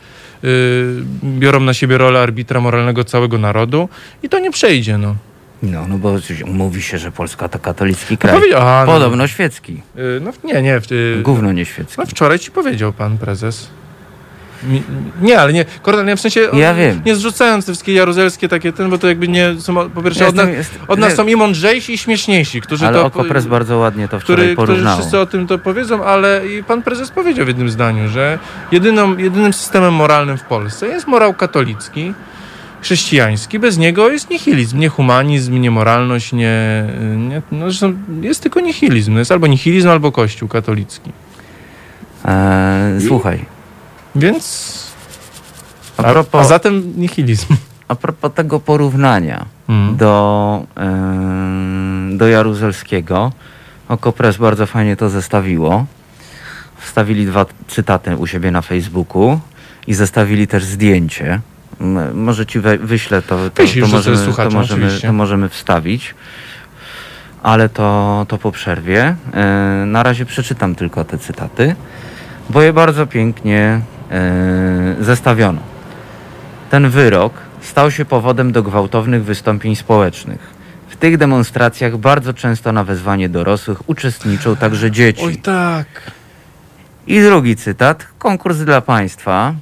[1.24, 3.90] biorą na siebie rolę arbitra moralnego całego narodu
[4.24, 4.98] i to nie przejdzie.
[4.98, 5.16] No.
[5.64, 8.36] No, no bo mówi się, że Polska to katolicki kraj.
[8.36, 8.92] powiedział- a, no.
[8.92, 9.82] Podobno świecki.
[9.98, 10.78] Y, no nie, nie.
[10.92, 11.96] Y, Gówno nie świecki.
[11.98, 13.70] no wczoraj ci powiedział pan prezes.
[15.22, 17.02] Nie, ale nie, Kornel, nie w sensie Ja on- wiem.
[17.06, 20.36] nie zrzucając te wszystkie jaruzelskie takie ten, bo to jakby nie są, po pierwsze od,
[20.36, 23.06] nas, jest- od nas są i mądrzejsi i śmieszniejsi, którzy Ale to...
[23.06, 24.98] Okopres bardzo ładnie to wczoraj który, którzy porównało.
[24.98, 28.40] wszyscy o tym to powiedzą, ale i pan prezes powiedział w jednym zdaniu, że
[28.72, 32.14] jedyną, jedynym systemem moralnym w Polsce jest morał katolicki,
[32.82, 33.60] chrześcijański.
[33.60, 36.84] Bez niego jest nihilizm, nie humanizm, nie moralność, nie,
[37.18, 39.14] nie no, zresztą jest tylko nihilizm.
[39.14, 41.12] No jest albo nihilizm, albo kościół katolicki.
[42.26, 43.46] Eee, słuchaj,
[44.16, 44.94] Więc...
[45.98, 47.56] a propos, a zatem nihilizm.
[47.88, 49.96] a propos tego porównania Mm.
[49.96, 53.32] do, eee, do Jaruzelskiego,
[53.90, 55.86] Okopres bardzo fajnie to zestawiło.
[56.78, 59.40] Wstawili dwa cytaty u siebie na Facebooku
[59.88, 61.40] i zestawili też zdjęcie.
[62.14, 66.16] Może ci we, wyślę to, to, to, to możemy, to, możemy, to możemy wstawić.
[67.44, 69.16] Ale to, to po przerwie.
[69.34, 71.76] E, na razie przeczytam tylko te cytaty,
[72.50, 73.82] bo je bardzo pięknie
[75.00, 75.62] zestawiono.
[76.70, 80.54] Ten wyrok stał się powodem do gwałtownych wystąpień społecznych.
[80.90, 85.26] W tych demonstracjach bardzo często na wezwanie dorosłych uczestniczą także dzieci.
[85.26, 85.88] Oj tak.
[87.08, 88.08] I drugi cytat.
[88.18, 89.54] Konkurs dla państwa,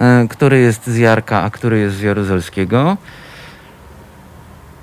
[0.00, 2.96] e, który jest z Jarka, a który jest z Jaruzelskiego.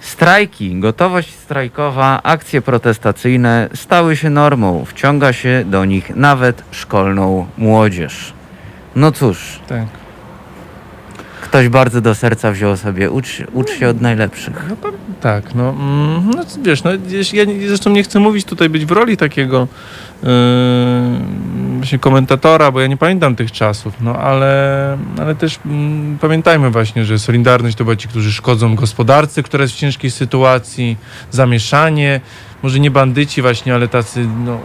[0.06, 4.86] Strajki, gotowość strajkowa, akcje protestacyjne stały się normą.
[4.86, 8.34] Wciąga się do nich nawet szkolną młodzież.
[8.96, 10.05] No cóż, Tak.
[11.46, 14.66] Ktoś bardzo do serca wziął sobie ucz, ucz się od najlepszych.
[14.70, 16.92] No tak, no, mm, no c- wiesz, no,
[17.34, 19.68] ja zresztą nie chcę mówić tutaj, być w roli takiego
[20.24, 20.30] yy,
[21.78, 27.06] właśnie komentatora, bo ja nie pamiętam tych czasów, no ale, ale też mm, pamiętajmy właśnie,
[27.06, 30.98] że Solidarność to byli ci, którzy szkodzą gospodarce, która jest w ciężkiej sytuacji,
[31.32, 32.22] zamieszanie,
[32.64, 34.60] może nie bandyci właśnie, ale tacy, no,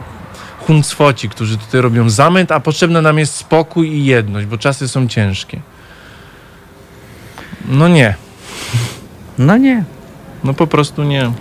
[0.59, 5.09] huncwoci, którzy tutaj robią zamęt, a potrzebny nam jest spokój i jedność, bo czasy są
[5.09, 5.61] ciężkie.
[7.69, 8.15] No nie,
[9.39, 9.85] No nie.
[10.45, 11.33] no po prostu nie.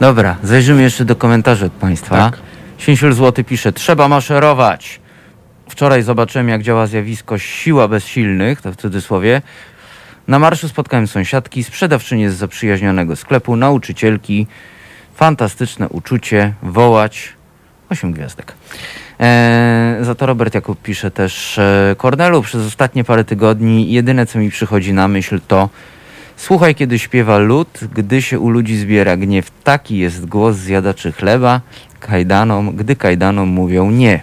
[0.00, 2.16] Dobra, zajrzymy jeszcze do komentarzy od Państwa.
[2.16, 2.38] Tak.
[2.78, 5.00] Sięsiul Złoty pisze, trzeba maszerować.
[5.68, 9.42] Wczoraj zobaczyłem, jak działa zjawisko siła bezsilnych, to w cudzysłowie.
[10.28, 14.46] Na marszu spotkałem sąsiadki, sprzedawczynię z zaprzyjaźnionego sklepu, nauczycielki.
[15.14, 17.32] Fantastyczne uczucie, wołać.
[17.90, 18.52] Osiem gwiazdek.
[19.20, 24.38] Eee, za to Robert Jakub pisze też, e, Kornelu, przez ostatnie parę tygodni jedyne, co
[24.38, 25.68] mi przychodzi na myśl, to
[26.36, 31.60] Słuchaj, kiedy śpiewa lud, gdy się u ludzi zbiera gniew, taki jest głos zjadaczy chleba,
[32.00, 34.22] kajdanom, gdy kajdanom mówią nie.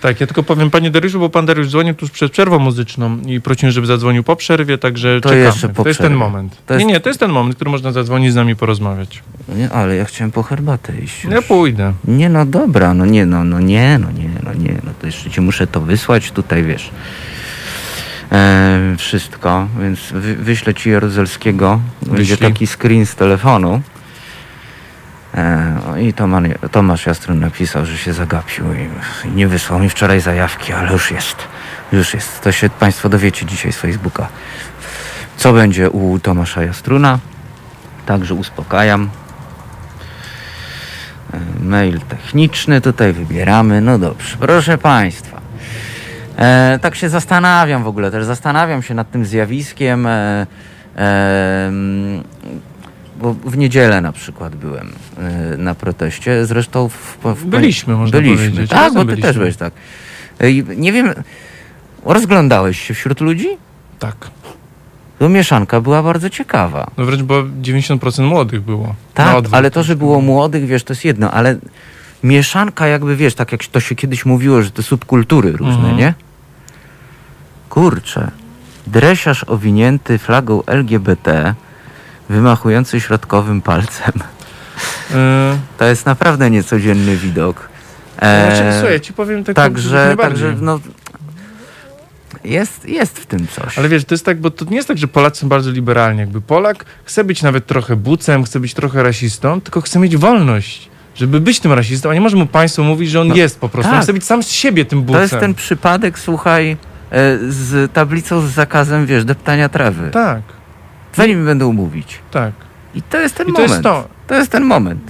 [0.00, 3.40] Tak, ja tylko powiem panie Dariuszu, bo pan Dariusz dzwonił tuż przed przerwą muzyczną i
[3.40, 5.44] prosił, żeby zadzwonił po przerwie, także To czekamy.
[5.46, 6.56] jeszcze po to jest ten moment.
[6.66, 9.22] To jest- Nie, nie, to jest ten moment, który można zadzwonić z nami porozmawiać.
[9.56, 11.24] Nie, ale ja chciałem po herbatę iść.
[11.24, 11.32] już.
[11.32, 11.92] Ja pójdę.
[12.04, 15.30] Nie, no dobra, no nie, no, no nie, no nie, no nie, no to jeszcze
[15.30, 16.90] ci muszę to wysłać tutaj, wiesz.
[18.32, 21.80] E, wszystko, więc wy, wyślę ci Jaruzelskiego.
[22.06, 22.52] Będzie Wyślij.
[22.52, 23.80] taki screen z telefonu.
[25.38, 26.14] E, o, I
[26.70, 28.88] Tomasz Jastrun napisał, że się zagapił i,
[29.34, 31.36] nie wysłał mi wczoraj zajawki, ale już jest.
[31.92, 32.40] Już jest.
[32.40, 34.28] To się Państwo dowiecie dzisiaj z Facebooka.
[35.36, 37.18] Co będzie u Tomasza Jastruna?
[38.06, 39.10] Także uspokajam.
[41.32, 43.80] E, Mail techniczny tutaj wybieramy.
[43.80, 45.40] No dobrze, proszę Państwa.
[46.36, 50.06] E, tak się zastanawiam w ogóle, też zastanawiam się nad tym zjawiskiem.
[50.06, 50.46] E,
[50.96, 51.72] e,
[53.20, 56.46] bo w niedzielę na przykład byłem e, na proteście.
[56.46, 58.36] Zresztą w, w Byliśmy, można byliśmy.
[58.36, 58.70] powiedzieć.
[58.70, 59.28] Tak, bo ty byliśmy.
[59.28, 59.72] też byłeś tak.
[60.44, 61.14] I nie wiem,
[62.04, 63.48] rozglądałeś się wśród ludzi?
[63.98, 64.16] Tak.
[65.18, 66.90] To mieszanka była bardzo ciekawa.
[66.96, 68.94] No wręcz, bo 90% młodych było.
[69.14, 71.56] Tak, ale to, że było młodych, wiesz, to jest jedno, ale
[72.24, 75.96] mieszanka jakby, wiesz, tak jak to się kiedyś mówiło, że te subkultury różne, Mhm.
[75.96, 76.14] nie?
[77.68, 78.30] Kurczę,
[78.86, 81.54] dresiarz owinięty flagą LGBT,
[82.28, 84.12] wymachujący środkowym palcem.
[85.14, 87.68] E, To jest naprawdę niecodzienny widok.
[88.18, 90.80] znaczy, E, słuchaj, ja ci powiem tak Także, także no,
[92.44, 93.78] jest, jest w tym coś.
[93.78, 96.20] Ale wiesz, to jest tak, bo to nie jest tak, że Polacy są bardzo liberalni.
[96.20, 100.88] Jakby Polak chce być nawet trochę bucem, chce być trochę rasistą, tylko chce mieć wolność,
[101.14, 103.68] żeby być tym rasistą, a nie może mu państwo mówić, że on No, jest po
[103.68, 103.88] prostu.
[103.90, 104.02] On tak.
[104.04, 105.18] chce być sam z siebie tym bucem.
[105.18, 106.76] To jest ten przypadek, słuchaj, e,
[107.48, 110.10] z tablicą z zakazem, wiesz, deptania trawy.
[110.10, 110.42] Tak,
[111.18, 112.18] Zanim będą mówić.
[112.30, 112.52] tak.
[112.94, 113.70] I to jest ten I to moment.
[113.70, 114.08] jest to.
[114.26, 115.00] To jest ten moment.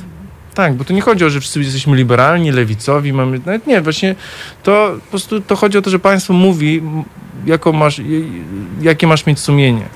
[0.55, 3.39] Tak, bo to nie chodzi o, że wszyscy jesteśmy liberalni, lewicowi, mamy.
[3.47, 4.15] Nawet nie, właśnie
[4.63, 6.83] to po prostu to chodzi o to, że państwo mówi,
[7.47, 8.01] jaką masz,
[8.81, 9.87] jakie masz mieć sumienie,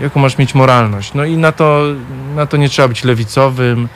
[0.00, 1.14] jaką masz mieć moralność.
[1.14, 1.84] No i na to,
[2.36, 3.88] na to nie trzeba być lewicowym,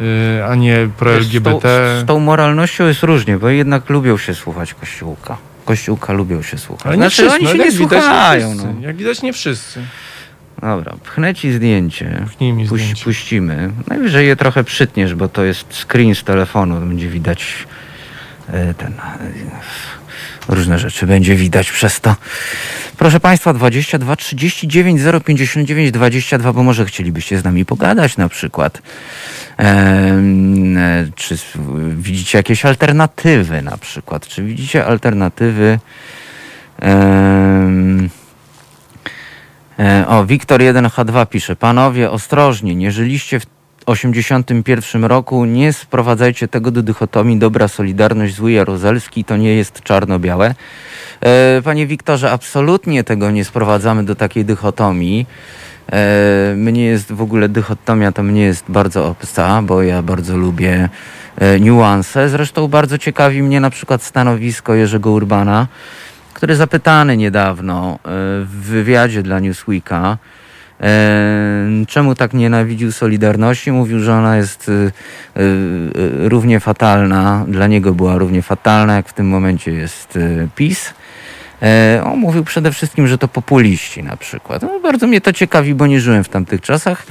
[0.00, 0.06] yy,
[0.44, 1.60] a nie pro-LGBT.
[1.60, 5.36] Z, tą, z tą moralnością jest różnie, bo jednak lubią się słuchać Kościółka.
[5.64, 6.86] Kościółka lubią się słuchać.
[6.86, 8.48] Ale nie znaczy, wszyscy, oni no, się jak nie widać, słuchają.
[8.48, 8.74] nie wszyscy.
[8.80, 8.86] No.
[8.86, 9.82] Jak widać, nie wszyscy.
[10.62, 12.22] Dobra, pchnę ci zdjęcie.
[12.26, 13.04] Pchnij mi Puś, zdjęcie.
[13.04, 13.70] puścimy.
[13.88, 16.80] Najwyżej je trochę przytniesz, bo to jest screen z telefonu.
[16.80, 17.66] Będzie widać
[18.48, 18.92] e, ten.
[18.92, 18.94] e,
[20.48, 22.16] Różne rzeczy będzie widać przez to.
[22.98, 28.82] Proszę Państwa, 22 39 059 22, bo może chcielibyście z nami pogadać na przykład.
[29.58, 30.22] E,
[31.16, 31.36] czy
[31.96, 34.26] widzicie jakieś alternatywy na przykład?
[34.28, 35.78] Czy widzicie alternatywy?
[36.78, 38.21] Em, E,
[40.08, 41.56] O, Wiktor 1H2 pisze.
[41.56, 43.46] Panowie, ostrożnie, nie żyliście w
[43.86, 50.54] 81 roku, nie sprowadzajcie tego do dychotomii dobra Solidarność, zły Jaruzelski, to nie jest czarno-białe.
[51.20, 55.26] E, Panie Wiktorze, absolutnie tego nie sprowadzamy do takiej dychotomii.
[55.92, 60.88] E, Mnie jest w ogóle dychotomia, to mnie jest bardzo obca, bo ja bardzo lubię
[61.38, 62.28] e, niuanse.
[62.28, 65.66] Zresztą bardzo ciekawi mnie na przykład stanowisko Jerzego Urbana,
[66.42, 67.98] który zapytany niedawno e,
[68.44, 70.18] w wywiadzie dla Newsweeka,
[70.80, 70.86] e,
[71.88, 78.42] czemu tak nienawidził Solidarności, mówił, że ona jest e, równie fatalna, dla niego była równie
[78.42, 80.18] fatalna, jak w tym momencie jest
[80.54, 80.94] PiS.
[82.04, 84.62] On mówił przede wszystkim, że to populiści na przykład.
[84.62, 87.06] No, bardzo mnie to ciekawi, bo nie żyłem w tamtych czasach,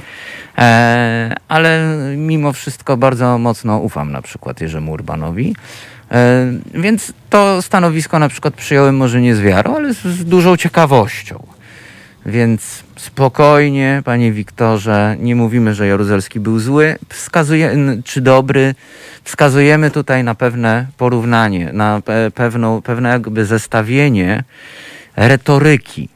[1.48, 5.54] ale mimo wszystko bardzo mocno ufam na przykład Jerzemu Urbanowi.
[6.12, 10.56] E, Więc to stanowisko na przykład przyjąłem może nie z wiarą, ale z, z dużą
[10.56, 11.46] ciekawością.
[12.26, 18.74] Więc spokojnie, panie Wiktorze, nie mówimy, że Jaruzelski był zły, wskazuje, czy dobry.
[19.24, 24.44] Wskazujemy tutaj na pewne porównanie, na pe, pewną, pewne jakby zestawienie
[25.16, 26.08] retoryki.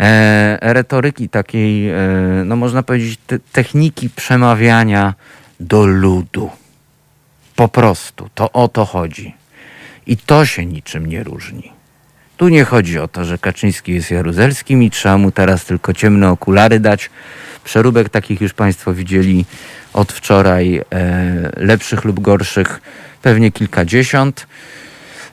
[0.00, 1.96] E, retoryki takiej, e,
[2.44, 5.14] no można powiedzieć, te, techniki przemawiania
[5.60, 6.50] do ludu.
[7.60, 9.34] Po prostu, to o to chodzi.
[10.06, 11.72] I to się niczym nie różni.
[12.36, 16.30] Tu nie chodzi o to, że Kaczyński jest Jaruzelskim i trzeba mu teraz tylko ciemne
[16.30, 17.10] okulary dać.
[17.64, 19.44] Przeróbek takich już Państwo widzieli
[19.92, 20.82] od wczoraj, e,
[21.56, 22.80] lepszych lub gorszych,
[23.22, 24.46] pewnie kilkadziesiąt.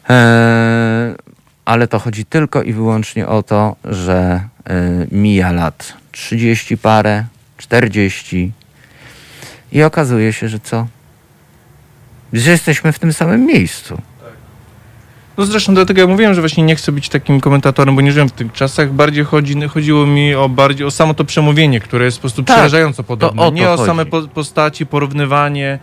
[0.09, 1.15] E,
[1.65, 7.23] ale to chodzi tylko i wyłącznie o to, że e, mija lat 30 parę,
[7.57, 8.51] 40
[9.71, 10.87] i okazuje się, że co?
[12.33, 13.97] Że jesteśmy w tym samym miejscu.
[15.37, 18.29] No zresztą dlatego ja mówiłem, że właśnie nie chcę być takim komentatorem, bo nie żyłem
[18.29, 18.93] w tych czasach.
[18.93, 22.55] Bardziej chodzi, chodziło mi o bardziej o samo to przemówienie, które jest po prostu Tak,
[22.55, 23.41] przerażająco podobne.
[23.41, 23.87] o nie o chodzi.
[23.87, 25.79] same po, postaci, porównywanie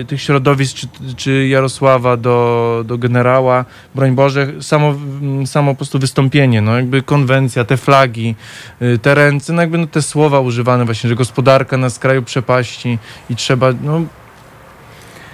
[0.00, 3.64] y, tych środowisk, czy, czy Jarosława do, do generała.
[3.94, 8.34] Broń Boże, samo, mm, samo po prostu wystąpienie, no jakby konwencja, te flagi,
[8.82, 12.98] y, te ręce, no jakby no, te słowa używane właśnie, że gospodarka na skraju przepaści
[13.30, 14.02] i trzeba, no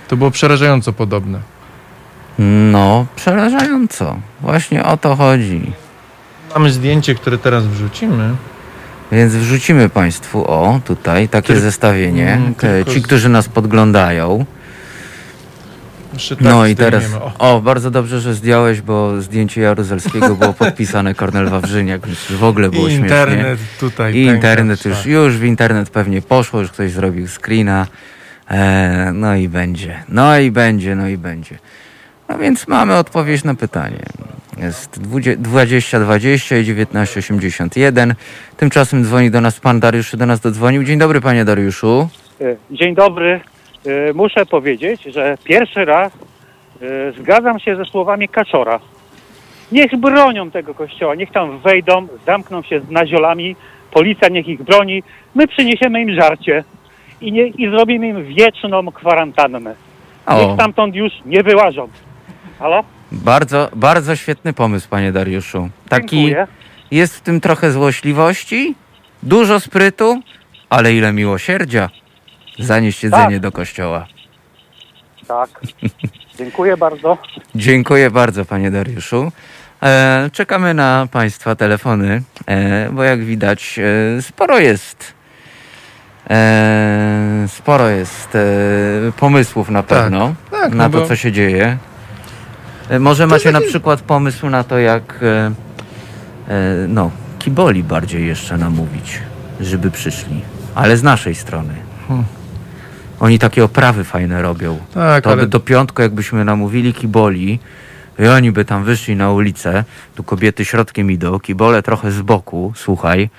[0.09, 1.41] to było przerażająco podobne.
[2.73, 4.17] No, przerażająco.
[4.41, 5.73] Właśnie o to chodzi.
[6.55, 8.35] Mamy zdjęcie, które teraz wrzucimy.
[9.13, 12.33] Więc wrzucimy Państwu, o, tutaj takie Tyl- zestawienie.
[12.33, 14.45] Mm, tylko Ci, którzy nas podglądają.
[16.15, 17.05] Jeszcze tak no i teraz.
[17.39, 17.57] O.
[17.57, 22.71] o, bardzo dobrze, że zdjąłeś, bo zdjęcie Jaruzelskiego było podpisane Kornel Wawrzyniak, więc w ogóle
[22.71, 23.07] było I śmiesznie.
[23.07, 24.15] internet tutaj.
[24.15, 25.07] I internet już, tak.
[25.07, 27.87] już w internet pewnie poszło, już ktoś zrobił screena.
[28.51, 31.59] E, no i będzie, no i będzie, no i będzie.
[32.29, 33.99] No więc mamy odpowiedź na pytanie.
[34.59, 38.15] Jest 20 2020 i 1981.
[38.57, 40.85] Tymczasem dzwoni do nas pan Dariusz, do nas dodzwonił.
[40.85, 42.09] Dzień dobry panie Dariuszu.
[42.41, 43.41] E, Dzień dobry.
[43.87, 46.13] E, Muszę powiedzieć, że pierwszy raz
[46.83, 48.81] e, zgadzam się ze słowami Kaczora.
[49.73, 53.57] Niech bronią tego kościoła, niech tam wejdą, zamkną się z naziolami,
[53.91, 55.03] policja niech ich broni,
[55.35, 56.65] my przyniesiemy im żarcie
[57.29, 59.75] i, nie, i zrobimy im wieczną kwarantannę.
[60.27, 61.89] O, Niech stamtąd już nie wyłażą.
[62.59, 62.85] Halo?
[63.13, 65.69] bardzo, bardzo świetny pomysł panie Dariuszu.
[65.89, 66.47] Taki Dziękuję.
[66.91, 68.75] jest w tym trochę złośliwości,
[69.23, 70.21] dużo sprytu,
[70.71, 71.91] ale ile miłosierdzia.
[72.59, 73.41] Zanieść jedzenie Tak.
[73.41, 74.07] do kościoła.
[75.29, 75.61] Tak.
[76.39, 77.19] Dziękuję bardzo.
[77.55, 79.33] Dziękuję bardzo, panie Dariuszu.
[79.83, 83.79] E, czekamy na Państwa telefony, e, bo jak widać,
[84.19, 85.15] e, sporo jest.
[86.31, 88.41] E, sporo jest e,
[89.17, 91.79] pomysłów na pewno tak, na no to, bo- co się dzieje.
[92.89, 95.53] E, może macie na przykład pomysł na to, jak e,
[96.49, 99.21] e, no, kiboli bardziej jeszcze namówić,
[99.61, 100.41] żeby przyszli,
[100.75, 101.75] ale z naszej strony.
[102.09, 102.25] Hmm.
[103.21, 104.79] Oni takie oprawy fajne robią.
[104.95, 107.59] Tak, To ale by do piątku, jakbyśmy namówili kiboli
[108.19, 112.73] i oni by tam wyszli na ulicę, tu kobiety środkiem idą, kibole trochę z boku,
[112.77, 113.31] słuchaj,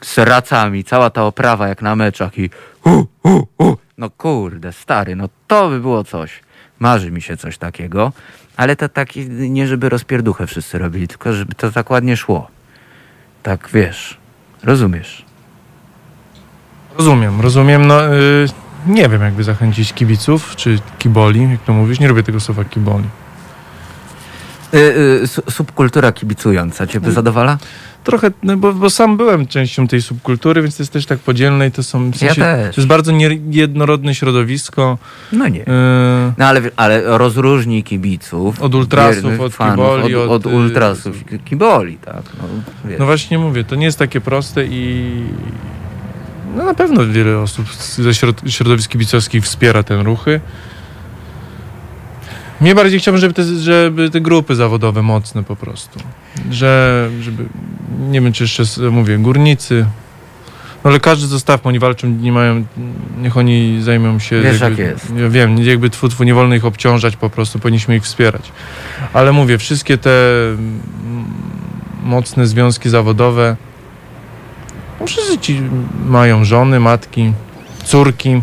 [0.00, 3.78] z racami, cała ta oprawa jak na meczach i hu, hu, hu.
[3.98, 6.40] No kurde, stary, no to by było coś.
[6.78, 8.12] Marzy mi się coś takiego,
[8.56, 12.48] ale to taki, nie żeby rozpierduchę wszyscy robili, tylko żeby to tak ładnie szło.
[13.42, 14.18] Tak, wiesz,
[14.62, 15.24] rozumiesz.
[16.98, 17.86] rozumiem, rozumiem.
[17.86, 18.46] No, y,
[18.86, 22.00] nie wiem, jakby zachęcić kibiców, czy kiboli, jak to mówisz.
[22.00, 23.04] Nie lubię tego słowa kiboli.
[24.74, 24.78] Y,
[25.22, 27.58] y, su- subkultura kibicująca cię by zadowala?
[28.04, 31.66] Trochę, no bo, bo sam byłem częścią tej subkultury, więc to jest też tak podzielne
[31.66, 32.10] i to są...
[32.10, 32.74] W sensie, też.
[32.74, 34.98] To jest bardzo niejednorodne środowisko.
[35.32, 35.60] No nie.
[35.62, 35.66] Y,
[36.38, 38.62] No ale, ale rozróżnij kibiców.
[38.62, 42.22] Od ultrasów, od fanów, kiboli, od, od, od y, ultrasów kiboli, tak.
[42.38, 42.48] No.
[42.98, 45.12] No właśnie mówię, to nie jest takie proste i
[46.56, 50.40] no na pewno wiele osób ze środ- środowisk kibicowskich wspiera te ruchy.
[52.60, 56.00] Mnie bardziej chciałbym, żeby te, żeby te grupy zawodowe mocne po prostu.
[56.50, 57.44] Że, żeby,
[58.10, 59.86] nie wiem czy jeszcze, mówię, górnicy,
[60.84, 62.64] no ale każdy zostaw, oni walczą, nie mają,
[63.18, 64.42] niech oni zajmą się...
[64.42, 65.12] Wiesz, jakby, jak jest.
[65.16, 68.52] Ja wiem, jakby tfu, tfu, nie wolno ich obciążać po prostu, powinniśmy ich wspierać.
[69.12, 70.80] Ale mówię, wszystkie te mm,
[72.02, 73.56] mocne związki zawodowe,
[75.00, 75.62] no wszyscy ci
[76.06, 77.32] mają żony, matki,
[77.84, 78.42] córki,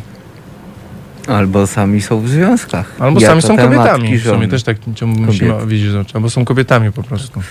[1.27, 2.93] Albo sami są w związkach.
[2.99, 4.17] albo Ja sami są kobietami.
[4.17, 7.41] W sumie też tak musimy wiedzieć, że- albo są kobietami po prostu.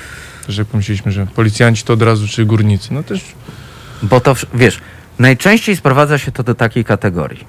[0.46, 3.20] Też jak pomyśleliśmy, że policjanci to od razu, czy górnicy, no też
[4.02, 4.80] Bo to, wiesz,
[5.18, 7.44] najczęściej sprowadza się to do takiej kategorii.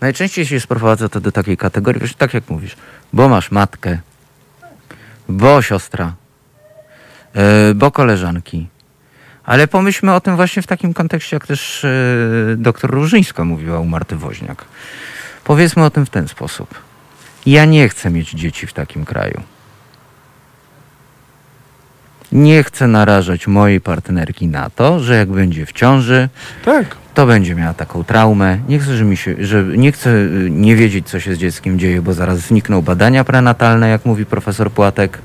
[0.00, 2.76] Najczęściej się sprowadza to do takiej kategorii, wiesz, tak jak mówisz,
[3.12, 3.98] bo masz matkę,
[5.28, 6.14] bo siostra,
[7.34, 8.66] yy, bo koleżanki.
[9.46, 11.86] Ale pomyślmy o tym właśnie w takim kontekście, jak też
[12.48, 14.64] yy, doktor Różyńska mówiła u Marty Woźniak.
[15.44, 16.74] Powiedzmy o tym w ten sposób.
[17.46, 19.40] Ja nie chcę mieć dzieci w takim kraju.
[22.32, 26.28] Nie chcę narażać mojej partnerki na to, że jak będzie w ciąży,
[26.64, 26.96] tak.
[27.14, 28.58] to będzie miała taką traumę.
[28.68, 31.78] Nie chcę, że mi się, że nie chcę y, nie wiedzieć, co się z dzieckiem
[31.78, 35.18] dzieje, bo zaraz znikną badania prenatalne, jak mówi profesor Płatek,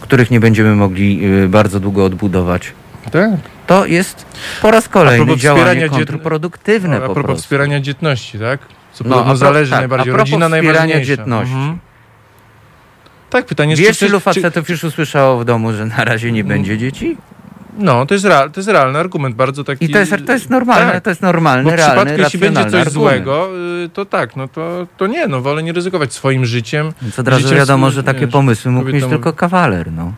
[0.00, 2.72] których nie będziemy mogli y, bardzo długo odbudować.
[3.10, 3.30] Tak.
[3.66, 4.26] To jest
[4.62, 8.60] po raz kolejny działanie wspierania dziet- kontrproduktywne a po propos wspierania dzietności, tak?
[8.92, 10.12] Co No, a pro- zależy tak, najbardziej.
[10.12, 11.54] a propos Rodzina wspierania dzietności.
[11.54, 11.78] Mhm.
[13.30, 16.32] Tak, pytanie jest, Wiesz, czy, ilu czy, facetów już usłyszało w domu, że na razie
[16.32, 17.16] nie będzie dzieci?
[17.78, 19.84] No, to jest, real, to jest realny argument, bardzo taki...
[19.84, 21.04] I to jest, to jest normalne, Tak.
[21.04, 22.92] to jest normalny, Bo w realny, przypadku, jeśli będzie coś argument.
[22.92, 23.48] złego,
[23.84, 26.92] y, to tak, no to, to nie, no wolę nie ryzykować swoim życiem.
[27.02, 30.12] Więc od razu wiadomo, że takie pomysły mógł mieć tylko kawaler, no.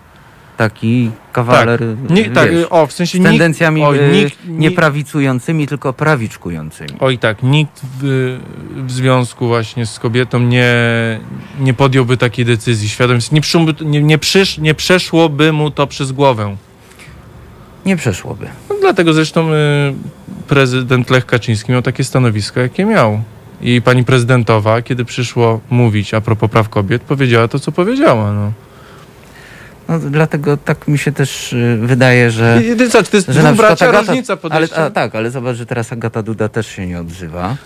[0.56, 4.38] Taki kawaler, Nie, tak, wiesz, y, o, w sensie z nikt, tendencjami oj, y, nikt,
[4.48, 6.90] nie nikt, prawicującymi, tylko prawiczkującymi.
[7.00, 8.38] oj tak, nikt w,
[8.86, 10.74] w związku właśnie z kobietą nie,
[11.60, 13.40] nie podjąłby takiej decyzji świadomie, nie,
[13.80, 16.56] nie, nie, przysz, nie przeszłoby mu to przez głowę.
[17.86, 18.46] Nie przeszłoby.
[18.70, 19.54] No, dlatego zresztą y,
[20.48, 23.20] prezydent Lech Kaczyński miał takie stanowisko, jakie miał.
[23.60, 28.32] I pani prezydentowa, kiedy przyszło mówić a propos praw kobiet, powiedziała to, co powiedziała.
[28.32, 28.52] No.
[29.88, 32.62] No, dlatego tak mi się też y, wydaje, że...
[32.90, 35.92] Zobacz, to jest że na bracia, Agata, różnica ale, a, tak, ale zobacz, że teraz
[35.92, 37.56] Agata Duda też się nie odzywa.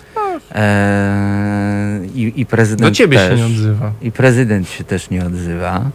[0.55, 3.31] Eee, i, I prezydent Do ciebie też.
[3.31, 3.93] się nie odzywa.
[4.03, 5.91] I prezydent się też nie odzywa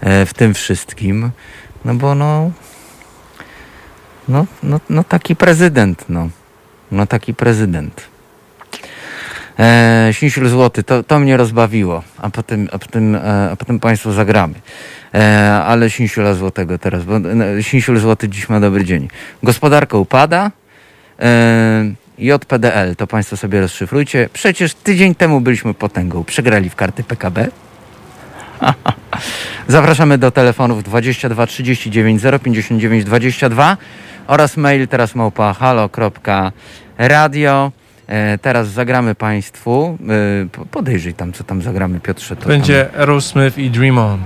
[0.00, 1.30] e, w tym wszystkim.
[1.84, 2.50] No bo no,
[4.28, 6.28] no, no, no taki prezydent, no.
[6.92, 8.15] No taki prezydent.
[9.58, 14.12] E, Śnisil złoty, to, to mnie rozbawiło, a potem, a potem, e, a potem Państwu
[14.12, 14.54] zagramy.
[15.14, 19.08] E, ale Śnisula Złotego teraz, bo e, Śnisil Złoty dziś ma dobry dzień.
[19.42, 20.50] Gospodarka upada,
[21.20, 24.28] e, JPDL, to Państwo sobie rozszyfrujcie.
[24.32, 27.48] Przecież tydzień temu byliśmy potęgą, przegrali w karty PKB.
[29.68, 33.76] Zapraszamy do telefonów 22 39 059 22
[34.26, 36.92] oraz mail teraz małpa halo.radio.
[38.06, 39.98] E, teraz zagramy Państwu.
[40.44, 42.36] E, po- podejrzyj tam, co tam zagramy, Piotrze.
[42.36, 44.18] To tam- Będzie Aerosmith i Dream On.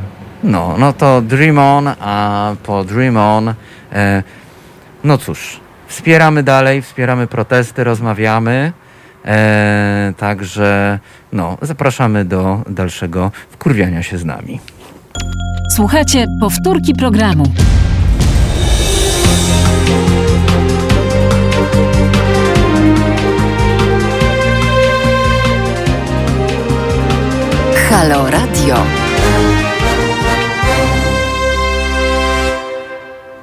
[0.44, 3.54] no, no to Dream On, a po Dream On,
[3.92, 4.22] e,
[5.04, 8.72] no cóż, wspieramy dalej, wspieramy protesty, rozmawiamy.
[10.16, 10.98] Także,
[11.32, 14.60] no, zapraszamy do dalszego wkurwiania się z nami.
[15.76, 17.44] Słuchajcie powtórki programu.
[27.90, 28.76] Halo Radio.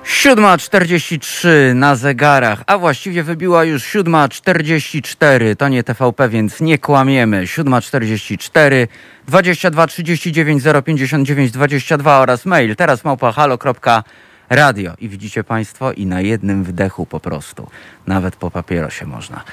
[0.04, 5.56] Siódma czterdzieści trzy na zegarach, a właściwie wybiła już siódma czterdzieści cztery.
[5.56, 7.48] To nie TVP, więc nie kłamiemy.
[7.48, 8.88] Siódma czterdzieści cztery,
[9.28, 12.76] dwadzieścia dwa trzydzieści dziewięć zero pięćdziesiąt dziewięć dwadzieścia dwa oraz mail.
[12.76, 14.93] Teraz małpa halo.radio.
[15.00, 17.70] I widzicie Państwo, i na jednym wdechu po prostu.
[18.08, 19.43] Nawet po papierosie można.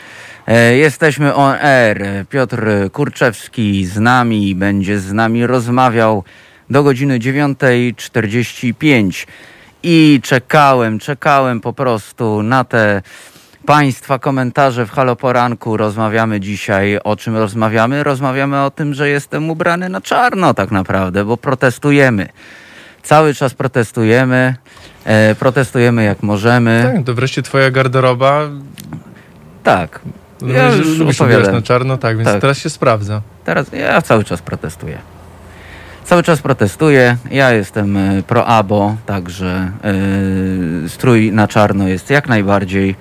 [0.46, 2.26] E, Jesteśmy on air.
[2.30, 6.24] Piotr Kurczewski z nami będzie z nami rozmawiał
[6.70, 9.26] do godziny 9.45
[9.82, 13.02] i czekałem, czekałem po prostu na te
[13.66, 15.76] Państwa komentarze w Halo Poranku.
[15.76, 16.98] Rozmawiamy dzisiaj.
[17.04, 18.04] O czym rozmawiamy?
[18.04, 22.28] Rozmawiamy o tym, że jestem ubrany na czarno tak naprawdę, bo protestujemy.
[23.02, 24.54] Cały czas protestujemy.
[25.04, 26.90] E, protestujemy jak możemy.
[26.94, 28.40] Tak, to wreszcie twoja garderoba.
[29.62, 30.00] Tak.
[30.46, 31.54] Ja Ja już lubisz ubierać opowiadałem.
[31.54, 32.40] na czarno, tak, więc Tak.
[32.40, 33.20] teraz się sprawdza.
[33.44, 34.98] Teraz ja cały czas protestuję.
[36.04, 37.16] Cały czas protestuję.
[37.30, 39.70] Ja jestem e, pro-abo, także
[40.84, 42.96] e, strój na czarno jest jak najbardziej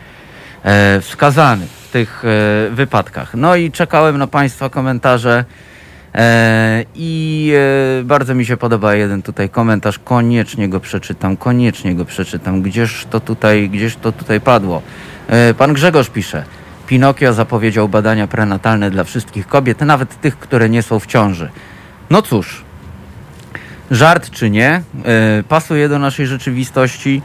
[0.63, 3.33] e, wskazany w tych e, wypadkach.
[3.33, 5.45] No i czekałem na Państwa komentarze
[6.95, 7.53] i
[8.03, 9.99] bardzo mi się podoba jeden tutaj komentarz.
[9.99, 12.61] Koniecznie go przeczytam, koniecznie go przeczytam.
[12.61, 14.81] Gdzież to tutaj, gdzież to tutaj padło?
[15.57, 16.43] Pan Grzegorz pisze.
[16.87, 21.49] Pinokio zapowiedział badania prenatalne dla wszystkich kobiet, nawet tych, które nie są w ciąży.
[22.09, 22.63] No cóż,
[23.91, 27.21] żart czy nie, e, pasuje do naszej rzeczywistości.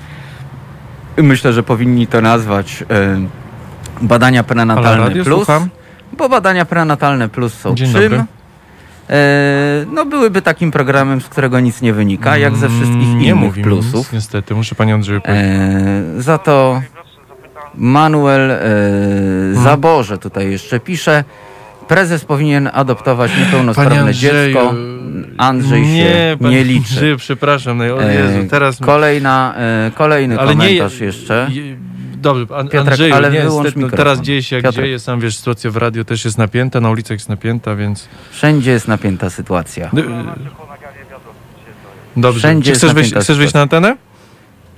[1.17, 3.21] Myślę, że powinni to nazwać e,
[4.03, 5.69] badania prenatalne plus, słucham.
[6.19, 8.03] bo badania prenatalne plus są Dzień czym?
[8.03, 8.25] dobry.
[9.11, 13.29] E, no byłyby takim programem, z którego nic nie wynika, jak ze wszystkich Mm, nie
[13.29, 13.95] innych plusów.
[13.95, 15.49] Nic, niestety, muszę pani Andrzeju powiedzieć.
[16.19, 16.83] Za to
[17.79, 18.59] Manuel e,
[19.65, 21.25] Zaborze tutaj jeszcze pisze.
[21.89, 24.75] Prezes powinien adoptować niepełnosprawne Andrzeju, dziecko.
[25.39, 26.89] Andrzej nie, się panie nie liczy.
[26.95, 28.79] Andrzeju, przepraszam, no, o E, Jezu, teraz...
[28.79, 31.49] Kolejna, e, kolejny ale nie, komentarz jeszcze.
[31.51, 31.77] je-
[32.17, 34.05] Dobrze, an, Piotrek, Andrzeju, ale nie, wyłącz niestety, no, mikrofon.
[34.05, 34.85] teraz dzieje się jak Piotrek.
[34.87, 38.09] dzieje, sam wiesz, sytuacja w radio też jest napięta, na ulicach jest napięta, więc...
[38.31, 39.91] Wszędzie jest napięta sytuacja.
[39.93, 40.03] D-
[42.17, 43.97] Dobrze, Wszędzie Czy chcesz wejść, chcesz wejść na antenę?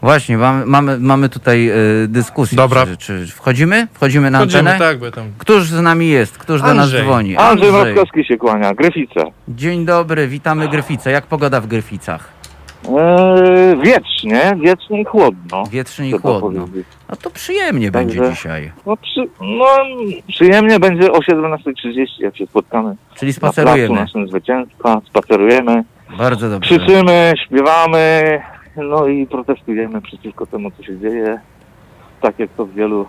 [0.02, 1.74] Właśnie, mamy, mamy, mamy tutaj e,
[2.08, 2.56] dyskusję.
[2.56, 2.86] Dobra.
[2.86, 3.86] Czy, czy wchodzimy?
[3.92, 4.78] Wchodzimy na Chodzimy, antenę?
[4.78, 5.24] tak, bo ja tam...
[5.38, 6.38] Któż z nami jest?
[6.38, 7.02] Któż do nas Andrzej.
[7.02, 7.36] dzwoni?
[7.36, 9.20] Andrzej Mroczkowski się kłania, Gryfice.
[9.48, 11.10] Dzień dobry, witamy Gryfice.
[11.10, 12.28] Jak pogoda w Gryficach?
[12.88, 15.64] Eee, wiecznie, wiecznie i chłodno.
[15.70, 16.60] Wietrznie i trzeba chłodno.
[16.60, 16.86] powiedzieć.
[17.10, 18.72] No to przyjemnie będzie Także- dzisiaj.
[18.86, 19.66] No, przy, no,
[20.28, 23.94] przyjemnie będzie o 17.30, jak się spotkamy Czyli na placu spacerujemy.
[23.94, 25.84] naszym zwycięstwa, spacerujemy,
[26.18, 26.78] Bardzo dobrze.
[26.78, 28.40] krzyczymy, śpiewamy,
[28.76, 31.40] no i protestujemy przeciwko temu, co się dzieje.
[32.20, 33.06] Tak jak to w wielu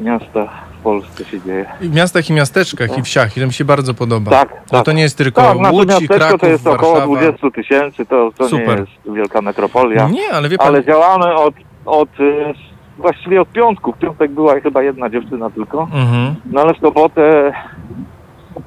[0.00, 0.50] miastach
[0.80, 1.66] w Polsce się dzieje.
[1.80, 4.30] I w miastach i miasteczkach i wsiach i to mi się bardzo podoba.
[4.30, 4.84] Tak, Że tak.
[4.84, 7.16] to nie jest tylko Tak, nasze Łódź, miasteczko Kraków, to jest około Warszawa.
[7.16, 8.80] 20 tysięcy, to, to nie Super.
[8.80, 10.08] jest wielka metropolia.
[10.08, 11.54] Nie, ale wie pan, Ale działamy od,
[11.86, 12.54] od y,
[12.98, 13.92] właściwie od piątku.
[13.92, 15.82] W piątek była chyba jedna dziewczyna tylko.
[15.82, 16.34] mhm.
[16.52, 17.52] No ale w sobotę,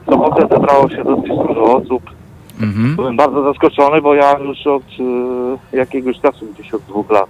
[0.07, 2.03] w sobotę zebrało się dosyć dużo osób.
[2.62, 2.95] Mhm.
[2.95, 4.84] Byłem bardzo zaskoczony, bo ja już od
[5.74, 7.30] y, jakiegoś czasu, gdzieś od dwóch lat,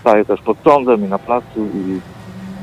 [0.00, 2.00] staję też pod sądem i na placu i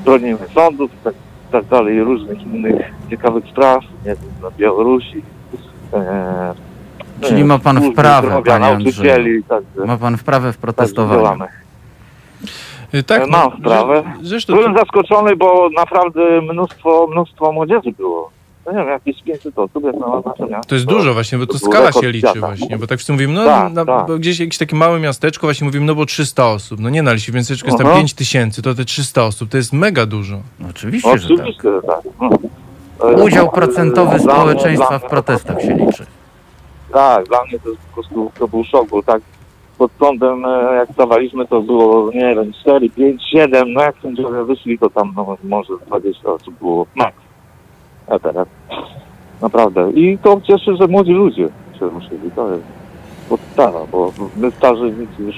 [0.06, 1.14] bronimy sądów i tak,
[1.52, 5.22] tak dalej, i różnych innych ciekawych spraw, nie wiem, na Białorusi.
[5.94, 6.54] E,
[7.22, 8.84] Czyli e, ma pan służby wprawę, zdrowia, panie Andrzeju.
[9.06, 11.22] nauczycieli, także, Ma pan wprawę w także protestowaniu.
[11.24, 11.46] działamy.
[12.94, 14.04] Y, Tak, E, mam no, sprawę.
[14.22, 18.30] że- Zresztą Byłem zaskoczony, bo naprawdę mnóstwo, mnóstwo młodzieży było.
[18.66, 20.70] No nie wiem, jakieś 500 osób jak na nasze miasto.
[20.70, 22.40] to jest dużo właśnie, bo to to skala się liczy świata.
[22.40, 24.08] właśnie, bo tak wszyscy mówimy, no Tak, na, tak.
[24.08, 26.80] bo gdzieś jakieś takie małe miasteczko, właśnie mówimy, no bo 300 osób.
[26.80, 27.96] No nie, jeśli w miasteczku jest tam Aha.
[27.98, 30.38] 5 tysięcy, to te 300 osób to jest mega dużo.
[30.60, 31.38] No, Oczywiście, że tak.
[31.40, 32.00] Oczywiście, że tak.
[32.22, 33.24] No.
[33.24, 36.06] Udział procentowy dla mnie- społeczeństwa dla w mnie- protestach się liczy.
[36.94, 39.22] Tak, dla mnie to jest po prostu to był szok, bo tak
[39.78, 44.44] pod sądem e, jak stawaliśmy to było, nie wiem, 4, 5, 7, no jak sędziowie
[44.44, 47.14] wyszli to tam no, może 20 osób było max.
[48.08, 48.48] A teraz
[49.42, 49.92] naprawdę.
[49.92, 51.48] I to cieszy, że młodzi ludzie
[51.80, 52.64] się ruszyli, to jest
[53.30, 55.36] podstawa, bo my starzy nic już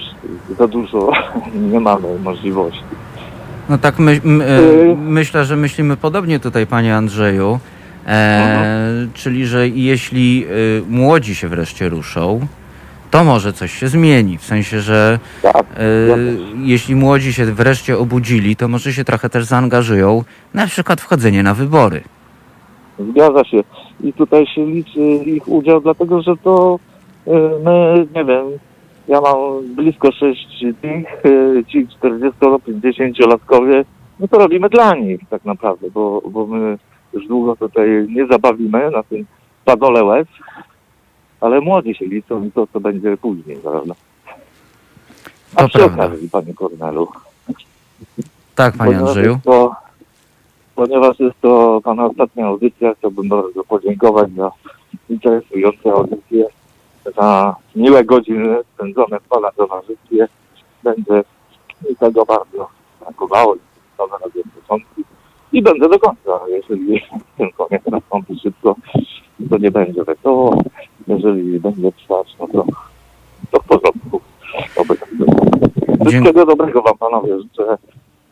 [0.58, 1.12] za dużo
[1.72, 2.82] nie mamy możliwości.
[3.70, 4.96] No tak my, m, e, Y.
[4.98, 7.60] myślę, że myślimy podobnie tutaj, panie Andrzeju.
[8.08, 12.40] E, czyli, że jeśli y, młodzi się wreszcie ruszą,
[13.12, 14.38] to może coś się zmieni.
[14.38, 16.36] W sensie, że Tak, Ja też.
[16.64, 21.54] jeśli młodzi się wreszcie obudzili, to może się trochę też zaangażują, na przykład wchodzenie na
[21.54, 22.02] wybory.
[23.00, 23.64] Zgadza się.
[24.04, 26.80] I tutaj się liczy ich udział, dlatego że to
[27.28, 27.32] y,
[27.64, 28.46] my, nie wiem,
[29.08, 29.36] Ja mam
[29.76, 30.48] blisko 6
[30.82, 33.86] tych, y, ci 40-50-latkowie,
[34.20, 36.78] no to robimy dla nich tak naprawdę, bo, bo my
[37.14, 39.26] już długo tutaj nie zabawimy na tym
[39.66, 40.28] padole łez,
[41.42, 43.94] ale młodzi się liczą i to, co będzie później, prawda?
[45.56, 46.06] A To przy prawda.
[46.06, 47.08] okazji, panie Kornelu,
[48.56, 49.38] Tak, panie Andrzeju.
[49.44, 49.76] to,
[50.76, 54.52] ponieważ jest to pana ostatnia audycja, chciałbym bardzo podziękować za
[55.10, 56.46] interesujące audycje,
[57.18, 60.28] za miłe godziny spędzone w pana towarzystwie.
[60.84, 61.24] Będzie
[61.90, 62.70] mi tego bardzo
[63.00, 63.56] brakowało,
[64.00, 65.04] nowe radio początki
[65.52, 67.02] i będę do końca, jeżeli
[67.38, 68.76] ten koniec nastąpi szybko,
[69.50, 70.58] to nie będzie wesoło.
[71.08, 72.66] Jeżeli będzie trwać, no to,
[73.52, 74.22] to w porządku.
[74.78, 75.32] Oby tak było.
[76.06, 77.78] Wszystkiego dobrego wam panowie życzę.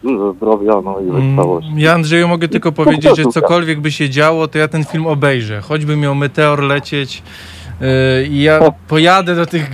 [0.04, 1.10] Dużo zdrowia, no i.
[1.10, 1.38] Mm,
[1.80, 5.62] Ja Andrzeju mogę tylko powiedzieć, że cokolwiek by się działo, to ja ten film obejrzę.
[5.62, 7.24] Choćby miał meteor lecieć
[7.82, 7.88] yy,
[8.28, 9.70] i ja pojadę do tych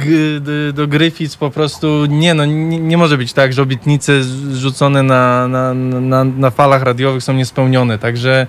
[0.73, 2.05] do, Gryfic po prostu.
[2.09, 4.11] Nie no, nie, nie może być tak, że obietnice
[4.53, 7.99] rzucone na, na, na, na falach radiowych są niespełnione.
[7.99, 8.47] Także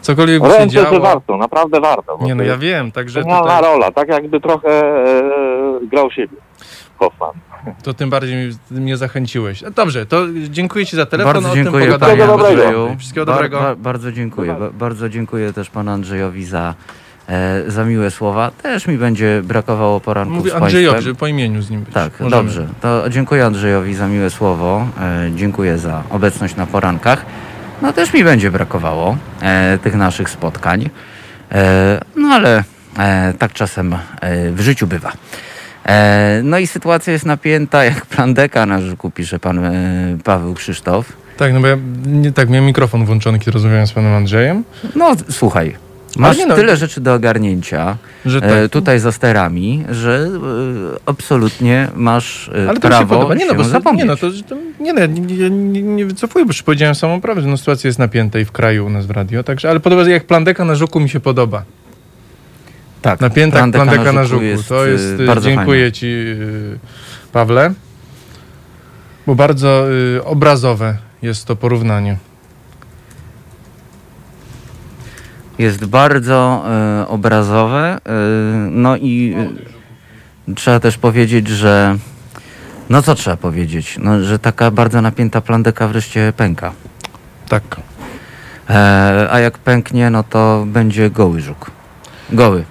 [0.00, 1.00] cokolwiek by się Ręce, że działo.
[1.00, 2.18] warto, naprawdę warto.
[2.22, 6.36] Nie no, ja wiem, także Genialna tutaj, rola, tak jakby trochę e, grał siebie.
[6.98, 7.30] Hoffman.
[7.82, 9.62] To tym bardziej mnie, mnie zachęciłeś.
[9.62, 12.12] No Dobrze, to dziękuję Ci za telefon, Bardzo o tym dziękuję pogadamy.
[12.12, 12.62] panie Wszystkiego dobrego.
[12.68, 12.96] Andrzeju.
[12.98, 13.60] Wszystkiego Bar- dobrego.
[13.60, 14.54] Bar, bardzo dziękuję.
[14.60, 16.74] Ba, bardzo dziękuję też panu Andrzejowi za,
[17.28, 18.50] e, za miłe słowa.
[18.62, 21.94] Też mi będzie brakowało poranków Mówię z Andrzejowi, żeby po imieniu z nim być.
[21.94, 22.30] Tak, Możemy.
[22.42, 22.66] dobrze.
[22.80, 24.86] To dziękuję Andrzejowi za miłe słowo.
[25.00, 27.26] E, dziękuję za obecność na porankach.
[27.82, 30.90] No też mi będzie brakowało e, tych naszych spotkań.
[31.52, 32.64] E, no ale
[32.98, 35.12] e, tak czasem e, w życiu bywa.
[35.88, 39.72] E, no i sytuacja jest napięta jak plandeka na żuku, pisze pan e,
[40.24, 41.12] Paweł Krzysztof.
[41.36, 41.76] Tak, no bo ja
[42.06, 44.64] nie, tak, miałem mikrofon włączony, kiedy rozmawiałem z panem Andrzejem,
[44.94, 45.76] No słuchaj,
[46.16, 46.54] masz nie no.
[46.54, 48.50] tyle rzeczy do ogarnięcia że tak.
[48.50, 50.28] e, tutaj za sterami, że
[50.94, 53.34] e, absolutnie masz e, Ale to mi się prawo podoba.
[53.34, 54.06] Nie no, bo się nie zapomnieć.
[54.06, 57.42] no, to, to, nie, no, nie, nie, nie, nie wycofuję, bo już powiedziałem samą prawdę,
[57.42, 60.04] że no, sytuacja jest napięta i w kraju u nas w radio, także, ale podoba
[60.04, 61.62] się, jak plandeka na żuku mi się podoba.
[63.02, 64.42] Tak, Napięta jak plandeka na żuku.
[64.42, 65.92] jest, to jest, e, y, bardzo dziękuję fajne.
[65.92, 66.78] ci y,
[67.32, 67.72] Pawle,
[69.26, 72.16] bo bardzo y, obrazowe jest to porównanie.
[75.58, 77.98] Jest bardzo e, obrazowe.
[78.06, 78.12] E,
[78.70, 79.34] no i
[80.48, 81.96] e, trzeba też powiedzieć, że.
[82.90, 83.96] No co trzeba powiedzieć?
[84.02, 86.72] No, że taka bardzo napięta plandeka wreszcie pęka.
[87.48, 87.62] Tak.
[88.70, 91.70] E, a jak pęknie, no to będzie goły żuk.
[92.30, 92.64] Goły.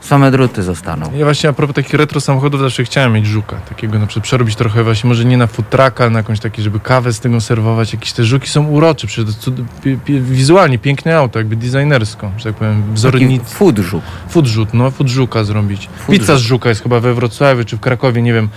[0.00, 1.10] Same druty zostaną.
[1.16, 4.56] Ja właśnie a propos takich retro samochodów zawsze chciałem mieć żuka, takiego na przykład przerobić
[4.56, 5.48] trochę właśnie, może nie na
[5.98, 7.92] ale na jakąś taki, żeby kawę z tego serwować.
[7.92, 12.30] Jakieś te żuki są urocze, przecież to cud- pi- pi- wizualnie piękne auto, jakby designersko,
[12.38, 14.02] że tak powiem, Taki wzornic, food żuk.
[14.28, 15.88] food rzut, no, food żuka zrobić.
[15.98, 16.48] Food Pizza z żuk.
[16.48, 18.48] żuka jest chyba we Wrocławiu czy w Krakowie, nie wiem,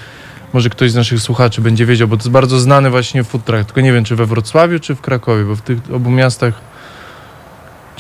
[0.54, 3.66] może ktoś z naszych słuchaczy będzie wiedział, bo to jest bardzo znany właśnie food truck,
[3.66, 6.71] tylko nie wiem, czy we Wrocławiu, czy w Krakowie, bo w tych obu miastach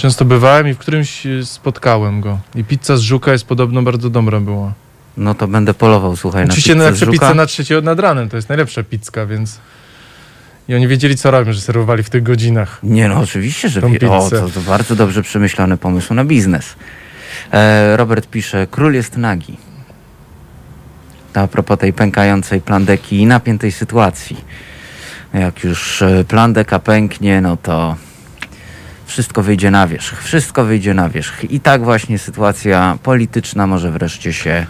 [0.01, 2.39] często bywałem i w którymś y, spotkałem go.
[2.55, 4.73] I pizza z żuka jest podobno bardzo dobra była.
[5.17, 7.33] No to będę polował, słuchaj, Oczywiście na na pizzę z pizzę żuka.
[7.33, 9.59] na trzecie nad ranem, to jest najlepsza pizza, więc...
[10.67, 12.79] I oni wiedzieli, co robią, że serwowali w tych godzinach.
[12.83, 14.11] Nie no, oczywiście, że wie.
[14.11, 16.75] O, to, to bardzo dobrze przemyślany pomysł na biznes.
[17.51, 19.57] E, Robert pisze, król jest nagi.
[21.33, 24.37] A propos tej pękającej plandeki i napiętej sytuacji.
[25.33, 27.95] Jak już e, plandeka pęknie, no to
[29.11, 30.23] wszystko wyjdzie na wierzch.
[30.23, 31.43] Wszystko wyjdzie na wierzch.
[31.51, 34.65] I tak właśnie sytuacja polityczna może wreszcie się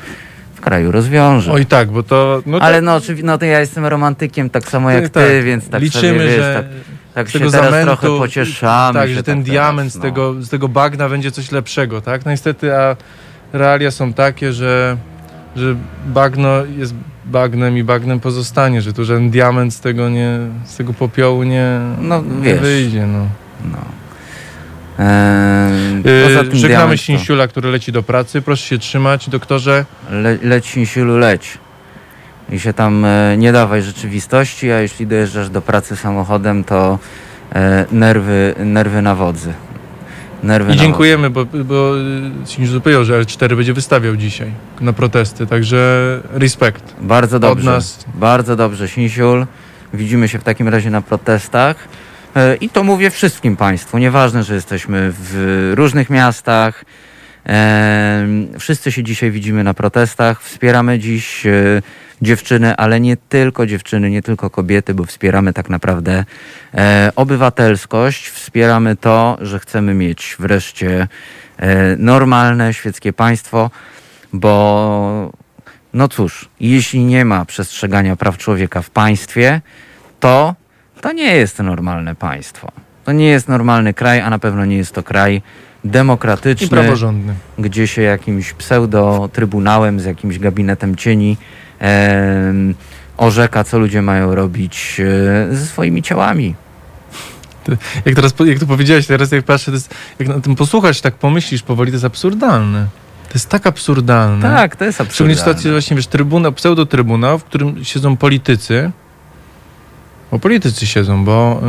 [0.55, 1.51] w kraju rozwiąże.
[1.51, 2.41] Oj tak, bo to...
[2.45, 5.43] No Ale tak, no oczywiście, no to ja jestem romantykiem tak samo jak ty, tak.
[5.43, 6.65] więc tak Liczymy, sobie, wiesz, że tak,
[7.13, 8.99] tak z się teraz zamętu, trochę pocieszamy.
[8.99, 10.01] tak, że ten tak diament teraz, z, no.
[10.01, 12.25] tego, z tego bagna będzie coś lepszego, tak?
[12.25, 12.95] No niestety, a
[13.53, 14.97] realia są takie, że,
[15.55, 15.75] że
[16.05, 16.93] bagno jest
[17.25, 21.79] bagnem i bagnem pozostanie, że tu żaden diament z tego nie, z tego popiołu nie,
[22.01, 22.59] No, nie wiesz.
[22.59, 23.27] wyjdzie, no.
[23.71, 24.00] No.
[24.99, 28.41] Eee, poza tym żegnamy Sinsiula, który leci do pracy.
[28.41, 29.85] Proszę się trzymać, doktorze.
[30.09, 31.57] Le, leć Sinsiulu, leć.
[32.51, 36.99] I się tam e, nie dawaj rzeczywistości, a jeśli dojeżdżasz do pracy samochodem, to
[37.55, 39.53] e, nerwy, nerwy na wodzy.
[40.43, 45.47] Nerwy I dziękujemy, bo, bo y, Sinsiul powiedział, że L4 będzie wystawiał dzisiaj na protesty,
[45.47, 46.95] także respekt.
[47.01, 47.71] Bardzo dobrze.
[47.71, 48.05] nas.
[48.15, 49.45] Bardzo dobrze, Sinsiul.
[49.93, 51.75] Widzimy się w takim razie na protestach.
[52.35, 53.97] E, I to mówię wszystkim Państwu.
[53.97, 56.85] Nieważne, że jesteśmy w różnych miastach.
[57.45, 58.27] E,
[58.59, 60.43] wszyscy się dzisiaj widzimy na protestach.
[60.43, 61.81] Wspieramy dziś e,
[62.21, 66.25] dziewczyny, ale nie tylko dziewczyny, nie tylko kobiety, bo wspieramy tak naprawdę
[67.15, 68.29] obywatelskość.
[68.29, 71.07] Wspieramy to, że chcemy mieć wreszcie
[71.97, 73.69] normalne świeckie państwo,
[74.33, 75.31] bo
[75.93, 79.61] No cóż, jeśli nie ma przestrzegania praw człowieka w państwie,
[80.19, 80.55] to
[81.01, 82.71] to nie jest normalne państwo.
[83.05, 85.41] To nie jest normalny kraj, a na pewno nie jest to kraj
[85.83, 87.33] I demokratyczny, praworządny.
[87.59, 91.37] gdzie się jakimś pseudo-trybunałem z jakimś gabinetem cieni
[91.79, 92.75] em,
[93.17, 95.01] orzeka, co ludzie mają robić
[95.51, 96.55] e, ze swoimi ciałami.
[98.05, 101.61] Jak teraz, jak to powiedziałeś, teraz jak patrzę, jest, jak na tym posłuchasz, tak pomyślisz
[101.63, 102.87] powoli, to jest absurdalne.
[103.27, 104.41] To jest tak absurdalne.
[104.41, 105.35] Tak, to jest Szczególnie absurdalne.
[105.39, 108.91] sytuacji właśnie, wiesz, trybunał, pseudotrybunał, w którym siedzą politycy,
[110.31, 111.61] bo politycy siedzą, bo,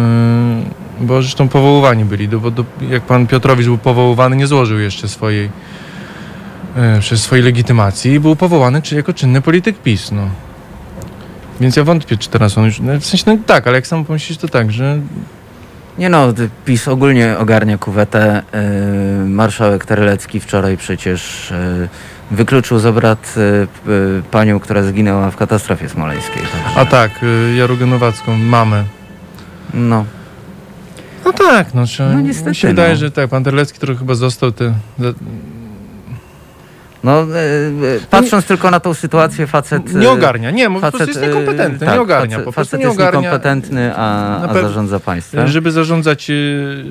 [1.01, 5.09] yy, bo zresztą powoływani byli, do, do, jak pan Piotrowicz był powoływany, nie złożył jeszcze
[5.09, 5.51] swojej
[6.77, 10.29] yy, przez swojej legitymacji i był powołany czy jako czynny polityk PiS, no.
[11.61, 14.05] Więc ja wątpię, czy teraz on już, no, w sensie, no tak, ale jak sam
[14.05, 15.01] pomyślisz, to tak, że
[15.99, 16.33] Nie no,
[16.65, 18.43] PiS ogólnie ogarnia kuwetę.
[19.21, 21.89] Yy, marszałek Terlecki wczoraj przecież yy,
[22.33, 23.35] wykluczył z obrad
[23.87, 26.43] yy, yy, panią, która zginęła w katastrofie smoleńskiej.
[26.43, 28.85] Także, A tak, y, Jarugę Nowacką, mamę.
[29.75, 30.05] No,
[31.25, 32.97] No tak, no, No mi niestety, się wydaje, no.
[32.97, 34.75] że tak, pan Terlecki trochę chyba został te,
[37.05, 39.95] no yy, yy, patrząc tylko na tą sytuację, facet...
[39.95, 42.87] nie ogarnia, nie, po prostu jest niekompetentny, tak, nie ogarnia, facet, po prostu facet nie
[42.87, 45.49] jest ogarnia, niekompetentny, a, a zarządza państwem.
[45.49, 46.31] żeby zarządzać,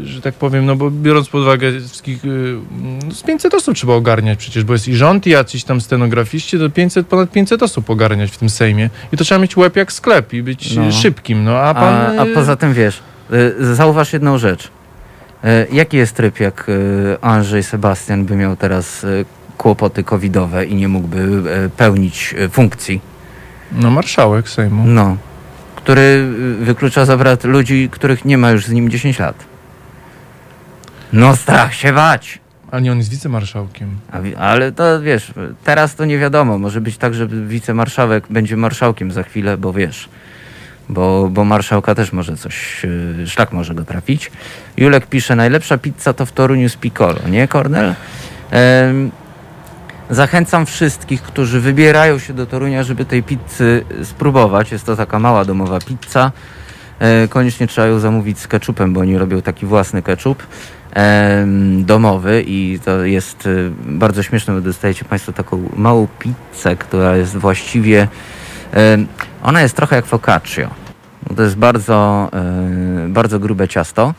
[0.03, 4.39] że tak powiem, no bo biorąc pod uwagę wszystkich, no z 500 osób trzeba ogarniać
[4.39, 8.31] przecież, bo jest i rząd, i jacyś tam stenografiści, to 500, ponad 500 osób ogarniać
[8.31, 10.91] w tym Sejmie i to trzeba mieć łeb jak sklep i być No.
[10.91, 12.19] szybkim, no a pan...
[12.19, 12.99] A, a poza tym wiesz,
[13.59, 14.71] zauważ jedną rzecz.
[15.71, 16.67] Jaki jest tryb, jak
[17.21, 19.05] Andrzej Sebastian by miał teraz
[19.61, 21.17] kłopoty covidowe i nie mógłby
[21.65, 23.01] y, pełnić y, funkcji?
[23.71, 24.83] No marszałek Sejmu.
[24.87, 25.17] No.
[25.75, 26.01] Który
[26.61, 29.35] y, wyklucza z obrad ludzi, których nie ma już z nim 10 lat.
[31.13, 32.39] No strach się bać.
[32.71, 33.89] A nie, on jest wicemarszałkiem.
[34.11, 35.33] A, ale to wiesz,
[35.63, 36.57] teraz to nie wiadomo.
[36.57, 40.09] Może być tak, że wicemarszałek będzie marszałkiem za chwilę, bo wiesz,
[40.89, 42.85] bo, bo marszałka też może coś,
[43.25, 44.31] szlak może go trafić.
[44.77, 47.95] Julek pisze, najlepsza pizza to w Toruniu z Piccolo, nie Kornel?
[50.11, 54.71] Zachęcam wszystkich, którzy wybierają się do Torunia, żeby tej pizzy spróbować.
[54.71, 56.31] Jest to taka mała domowa pizza.
[56.99, 60.43] E, koniecznie trzeba ją zamówić z ketchupem, bo oni robią taki własny ketchup
[60.93, 67.15] em, domowy i to jest y, bardzo śmieszne, bo dostajecie Państwo taką małą pizzę, która
[67.15, 68.07] jest właściwie,
[69.43, 70.69] ona jest trochę jak focaccia.
[71.35, 74.13] To jest bardzo, e, bardzo grube ciasto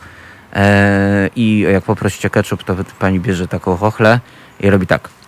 [0.53, 4.19] e, i jak poprosicie ketchup, to Pani bierze taką chochlę
[4.59, 5.22] i robi tak.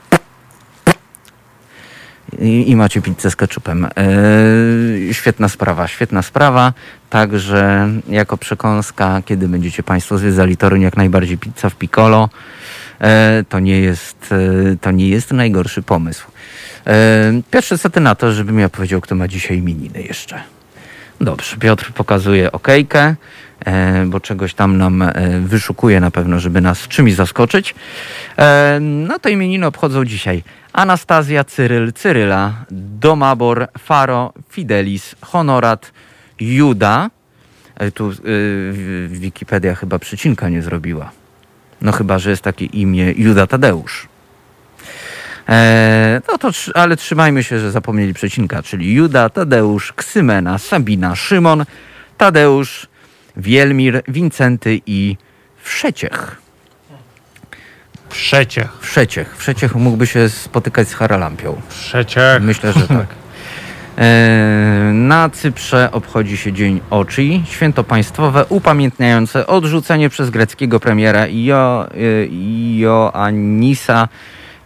[2.39, 3.87] I, I macie pizzę z ketchupem.
[5.07, 6.73] Yy, świetna sprawa, świetna sprawa.
[7.09, 12.29] Także jako przekąska, kiedy będziecie Państwo zwiedzali Toruń, jak najbardziej pizza w Piccolo.
[13.01, 16.27] E, to, nie jest, e, to nie jest najgorszy pomysł.
[16.87, 20.43] E, Pierwsze co ty na to, żebym ja powiedział, kto ma dzisiaj imieniny jeszcze.
[21.21, 23.15] Dobrze, Piotr pokazuje okejkę,
[23.65, 27.75] e, bo czegoś tam nam e, wyszukuje na pewno, żeby nas czymś zaskoczyć.
[28.37, 30.43] E, no to imieniny obchodzą dzisiaj
[30.75, 35.91] Anastazja, Cyryl, Cyryla, Domabor, Faro, Fidelis, Honorat,
[36.39, 37.09] Juda.
[37.75, 41.11] E, tu y, w- Wikipedia chyba przycinka nie zrobiła.
[41.81, 44.07] No chyba, że jest takie imię Juda Tadeusz.
[45.49, 51.65] E, no to, ale trzymajmy się, że zapomnieli przecinka, czyli Juda, Tadeusz, Ksymena, Sabina, Szymon,
[52.17, 52.87] Tadeusz,
[53.37, 55.17] Wielmir, Wincenty i
[55.63, 56.41] Wszeciech.
[58.09, 58.77] Przeciech.
[58.81, 59.37] Wszeciech.
[59.37, 61.61] Wszeciech mógłby się spotykać z Haralampią.
[61.69, 62.41] Przeciech.
[62.41, 63.07] Myślę, że tak.
[63.97, 71.87] E, Na Cyprze obchodzi się Dzień Oczy, święto państwowe upamiętniające odrzucenie przez greckiego premiera jo,
[71.87, 72.27] e,
[72.79, 74.07] Ioannisa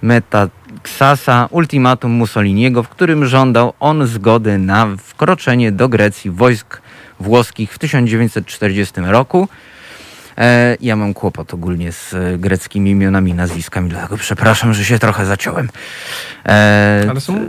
[0.01, 6.81] Metaxasa ultimatum Mussoliniego, w którym żądał on zgody na wkroczenie do Grecji wojsk
[7.19, 9.47] włoskich w 1940 roku.
[10.39, 14.99] E, ja mam kłopot ogólnie z e, greckimi imionami i nazwiskami, dlatego przepraszam, że się
[14.99, 15.69] trochę zaciąłem.
[16.45, 17.45] E, Ale są,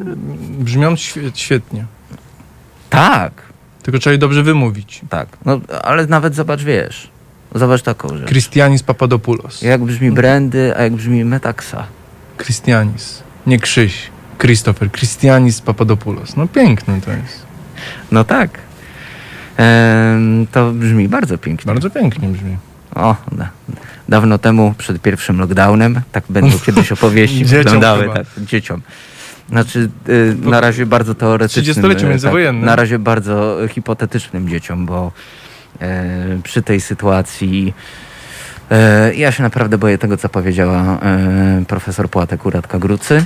[0.59, 1.85] brzmią świe- świetnie.
[2.91, 3.33] Tak,
[3.83, 5.01] Tylko trzeba je dobrze wymówić.
[5.11, 5.29] tak.
[5.45, 7.11] No, ale nawet zobacz, wiesz.
[7.55, 8.29] Zobacz taką rzecz.
[8.29, 9.63] Christianis Papadopoulos.
[9.63, 11.87] Jak brzmi Brandy, a jak brzmi Metaxa.
[12.39, 13.23] Christianis.
[13.47, 14.11] Nie Krzyś.
[14.39, 14.91] Christopher.
[14.93, 16.37] Christianis Papadopoulos.
[16.37, 17.47] No piękne to jest.
[18.13, 18.51] No tak.
[19.57, 21.73] Em, to brzmi bardzo pięknie.
[21.73, 22.57] Bardzo pięknie brzmi.
[22.95, 23.49] O, da,
[24.09, 28.15] dawno temu, przed pierwszym lockdownem, tak będą kiedyś opowieści Dzieciom wyglądały, chyba.
[28.15, 28.83] tak, dzieciom.
[29.49, 31.65] Znaczy, y, na razie bardzo teoretycznym.
[31.85, 32.65] 30-lecie y, międzywojennym.
[32.65, 35.13] na razie bardzo hipotetycznym dzieciom, bo
[35.81, 37.75] e, przy tej sytuacji
[38.71, 43.25] e, ja się naprawdę boję tego, co powiedziała e, profesor Płatek Uratka Grucy.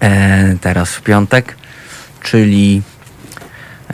[0.00, 1.56] e, teraz w piątek,
[2.22, 2.82] czyli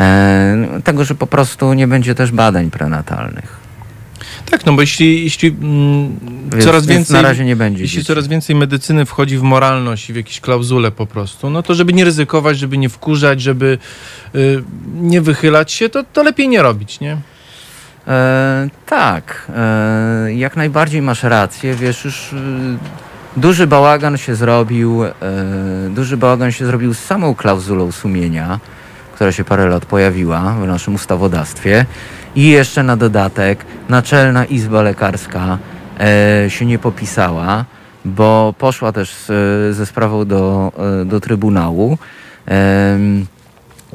[0.01, 3.60] e, tego, że po prostu nie będzie też badań prenatalnych.
[4.51, 6.19] Tak, no bo jeśli, jeśli mm,
[6.53, 7.23] Więc, coraz więc więcej...
[7.23, 7.83] na razie nie będzie.
[7.83, 8.07] Jeśli dzieci.
[8.07, 11.93] coraz więcej medycyny wchodzi w moralność i w jakieś klauzule po prostu, no to żeby
[11.93, 13.79] nie ryzykować, żeby nie wkurzać, żeby
[14.35, 14.63] y,
[14.95, 17.17] nie wychylać się, to, to lepiej nie robić, nie?
[18.09, 21.75] E, tak, e, jak najbardziej masz rację.
[21.75, 22.37] Wiesz, już y,
[23.37, 25.13] duży bałagan się zrobił, e,
[25.91, 28.61] duży bałagan się zrobił z samą klauzulą sumienia,
[29.21, 31.87] która się parę lat pojawiła w naszym ustawodawstwie.
[32.35, 35.59] I jeszcze na dodatek Naczelna Izba Lekarska
[36.01, 37.65] e, się nie popisała,
[38.05, 39.27] bo poszła też z,
[39.77, 41.99] ze sprawą do, e, do Trybunału.
[42.47, 43.27] Em,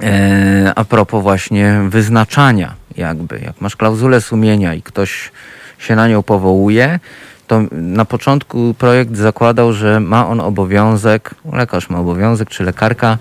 [0.01, 5.31] E, a propos właśnie wyznaczania, jakby, jak masz klauzulę sumienia i ktoś
[5.77, 6.99] się na nią powołuje,
[7.47, 13.17] to na początku projekt zakładał, że ma on obowiązek, lekarz ma obowiązek, czy lekarka,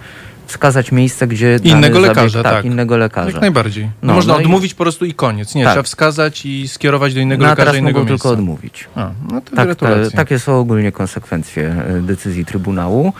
[0.46, 2.64] wskazać miejsce, gdzie Innego zabieg, lekarza, tak, tak.
[2.64, 3.30] innego lekarza.
[3.30, 3.84] Jak najbardziej.
[3.84, 5.54] No, No, można no i- odmówić po prostu i koniec.
[5.54, 5.72] Nie, Tak.
[5.72, 8.28] trzeba wskazać i skierować do innego No, lekarza teraz innego mogą miejsca.
[8.28, 8.88] tylko odmówić.
[8.96, 13.12] A, no to Tak, te, takie są ogólnie konsekwencje e, decyzji Trybunału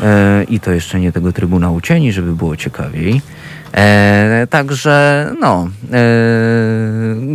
[0.00, 3.20] e, i to jeszcze nie tego Trybunału cieni, żeby było ciekawiej.
[3.74, 5.98] E, także no, e,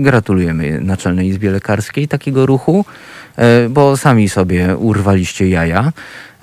[0.02, 3.27] gratulujemy Naczelnej Izbie Lekarskiej takiego ruchu, e,
[3.70, 5.92] bo sami sobie urwaliście jaja.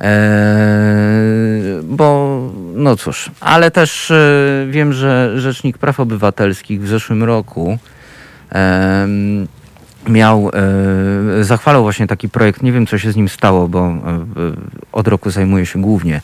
[0.01, 2.38] E, bo
[2.74, 7.78] no cóż, ale też e, wiem, że Rzecznik Praw Obywatelskich w zeszłym roku
[10.09, 10.51] miał,
[11.40, 12.62] e, zachwalał właśnie taki projekt.
[12.62, 13.97] Nie wiem, co się z nim stało, bo e, e,
[14.92, 16.20] od roku zajmuje się głównie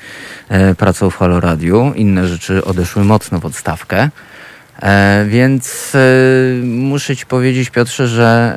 [0.49, 1.93] e, pracą w Halo Radio.
[1.97, 4.11] Inne rzeczy odeszły mocno w odstawkę.
[4.83, 5.99] E, więc e,
[6.65, 8.55] muszę ci powiedzieć, Piotrze, że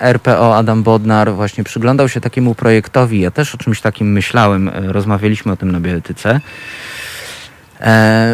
[0.00, 3.20] e, RPO Adam Bodnar właśnie przyglądał się takiemu projektowi.
[3.20, 4.70] Ja też o czymś takim myślałem.
[4.74, 6.40] Rozmawialiśmy o tym na Bioetyce.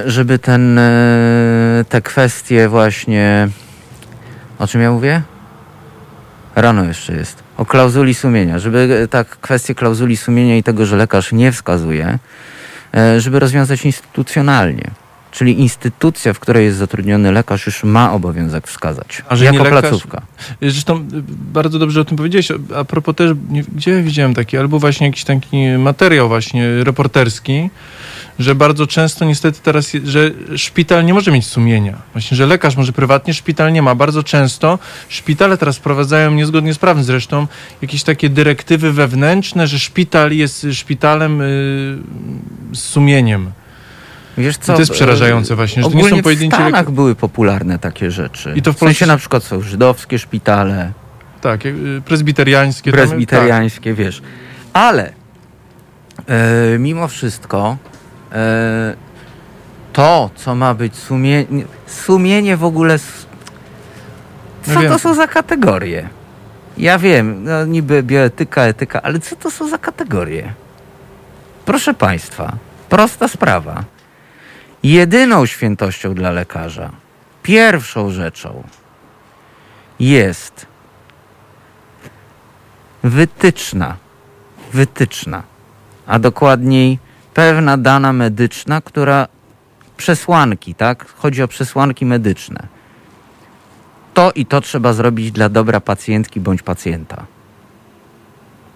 [0.07, 0.80] Żeby ten,
[1.88, 3.49] te kwestie właśnie...
[4.59, 5.22] O czym ja mówię?
[6.57, 7.43] Rano jeszcze jest.
[7.57, 8.59] O klauzuli sumienia.
[8.59, 12.18] Żeby tak kwestię klauzuli sumienia i tego, że lekarz nie wskazuje,
[13.18, 14.91] żeby rozwiązać instytucjonalnie.
[15.33, 19.22] Czyli instytucja, w której jest zatrudniony lekarz, już ma obowiązek wskazać.
[19.28, 20.22] A że jako lekarz- placówka.
[20.62, 21.03] Zresztą y,
[21.53, 22.49] bardzo dobrze o tym powiedziałeś.
[22.76, 23.31] A propos też,
[23.74, 27.70] gdzie ja widziałem taki, albo właśnie jakiś taki materiał właśnie reporterski,
[28.39, 31.97] że bardzo często niestety teraz, że szpital nie może mieć sumienia.
[32.12, 33.95] Właśnie, że lekarz może prywatnie, szpital nie ma.
[33.95, 34.78] Bardzo często
[35.09, 37.47] szpitale teraz wprowadzają, niezgodnie z prawem zresztą,
[37.83, 41.45] jakieś takie dyrektywy wewnętrzne, że szpital jest szpitalem y,
[42.72, 43.53] z sumieniem.
[44.41, 44.72] Wiesz co?
[44.72, 46.57] I to jest przerażające właśnie, że to nie są pojedyncze...
[46.57, 48.53] w Stanach były popularne takie rzeczy.
[48.57, 50.93] I to w w sensie Polsce- na przykład są żydowskie szpitale,
[51.41, 51.61] Tak,
[52.05, 52.93] prezbiteriańskie.
[52.93, 54.22] prezbiteriańskie, wiesz.
[54.72, 55.12] Ale
[56.26, 57.76] e, mimo wszystko
[58.32, 58.95] e,
[59.93, 62.99] to, co ma być sumienie, sumienie w ogóle,
[64.66, 64.93] No co wiem.
[64.93, 66.09] to są za kategorie?
[66.78, 70.53] Ja wiem, no niby bioetyka, etyka, ale co to są za kategorie?
[71.64, 72.53] Proszę Państwa,
[72.88, 73.84] prosta sprawa.
[74.83, 76.91] Jedyną świętością dla lekarza,
[77.43, 78.62] pierwszą rzeczą
[80.01, 80.66] jest
[83.03, 83.97] wytyczna,
[84.72, 85.43] wytyczna,
[86.07, 86.99] a dokładniej
[87.35, 89.28] pewna dana medyczna, która
[89.97, 91.07] przesłanki, tak?
[91.16, 92.66] Chodzi o przesłanki medyczne.
[94.14, 97.26] To i to trzeba zrobić dla dobra pacjentki bądź pacjenta.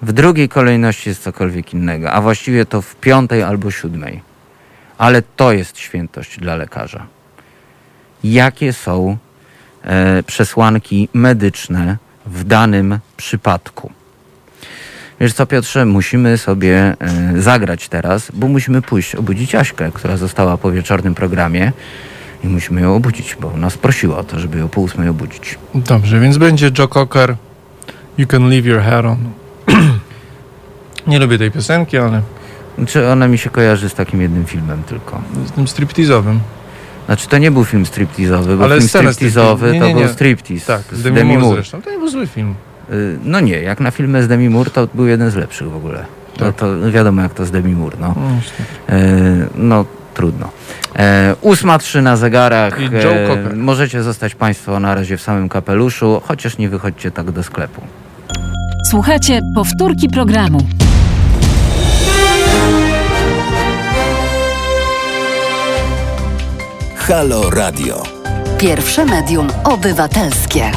[0.03, 4.34] W drugiej kolejności jest cokolwiek innego, a właściwie to w piątej albo siódmej.
[4.99, 7.07] Ale to jest świętość dla lekarza.
[8.25, 9.17] Jakie są
[9.83, 13.93] e, przesłanki medyczne w danym przypadku?
[15.21, 16.97] Wiesz co, Piotrze, musimy sobie e,
[17.43, 21.73] zagrać teraz, bo musimy pójść obudzić Aśkę, która została po wieczornym programie
[22.45, 25.59] i musimy ją obudzić, bo nas prosiła o to, żeby ją po ósmej obudzić.
[25.75, 27.37] Dobrze, więc będzie Joe Cocker
[28.19, 29.19] You Can Leave Your Hair On.
[31.07, 32.23] Nie lubię tej piosenki, ale
[32.87, 35.21] Czy ona mi się kojarzy z takim jednym filmem tylko?
[35.47, 36.41] z tym striptizowym.
[37.07, 40.05] Znaczy to nie był film striptizowy, bo Ale film striptizowy striptiz- nie, to nie, nie.
[40.05, 41.83] był striptease Tak, z z Demi Moore zresztą.
[41.83, 42.55] To nie był zły film.
[42.93, 45.77] Y, No nie, jak na filmy z Demi Moore to był jeden z lepszych w
[45.77, 46.05] ogóle.
[46.41, 46.55] No Tak.
[46.57, 48.09] to wiadomo jak to z Demi Moore, no.
[48.09, 48.65] No, właśnie.
[48.89, 50.49] E, no trudno.
[50.97, 52.81] E, ósma trzy na zegarach.
[52.81, 53.57] I Joe Cocker.
[53.57, 57.81] możecie zostać Państwo na razie w samym kapeluszu, chociaż nie wychodźcie tak do sklepu.
[58.91, 60.59] Słuchajcie powtórki programu.
[67.09, 68.03] Halo Radio.
[68.59, 70.71] Pierwsze medium obywatelskie.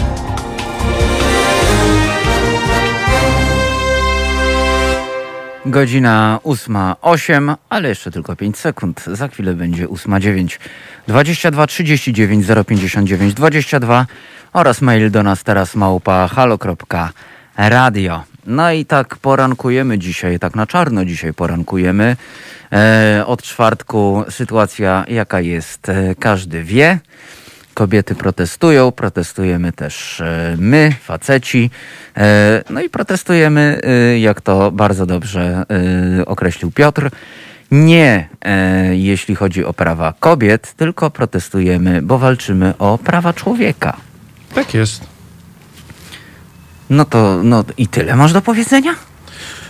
[5.66, 9.04] Godzina 8.08, ale jeszcze tylko 5 sekund.
[9.14, 10.60] Za chwilę będzie 8.09.
[11.08, 14.06] 22 39 059 22
[14.54, 18.24] oraz mail do nas teraz małpa halo.radio.
[18.46, 22.16] No i tak porankujemy dzisiaj, tak na czarno dzisiaj porankujemy.
[22.72, 27.00] E, od czwartku sytuacja jaka jest, e, każdy wie.
[27.74, 31.70] Kobiety protestują, protestujemy też e, my, faceci.
[32.70, 33.82] No i protestujemy,
[34.20, 35.66] jak to bardzo dobrze
[36.26, 37.10] określił Piotr,
[37.72, 38.30] nie
[38.92, 43.98] jeśli chodzi o prawa kobiet, tylko protestujemy, bo walczymy o prawa człowieka.
[44.56, 45.04] Tak jest.
[46.90, 48.96] No to no i tyle masz do powiedzenia?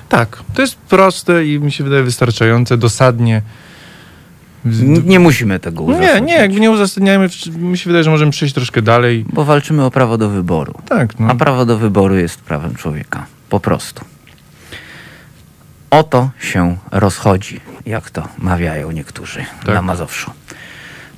[0.09, 3.41] Tak, to jest proste i mi się wydaje wystarczające, dosadnie.
[5.05, 6.27] Nie musimy tego Nie, uzasadnić.
[6.29, 9.25] nie, jakby nie uzasadniajmy, mi się wydaje, że możemy przejść troszkę dalej.
[9.33, 10.73] Bo walczymy o prawo do wyboru.
[10.89, 11.27] Tak, no.
[11.29, 13.25] A prawo do wyboru jest prawem człowieka.
[13.49, 14.05] Po prostu.
[15.89, 19.75] O to się rozchodzi, jak to mawiają niektórzy Tak.
[19.75, 20.31] na Mazowszu.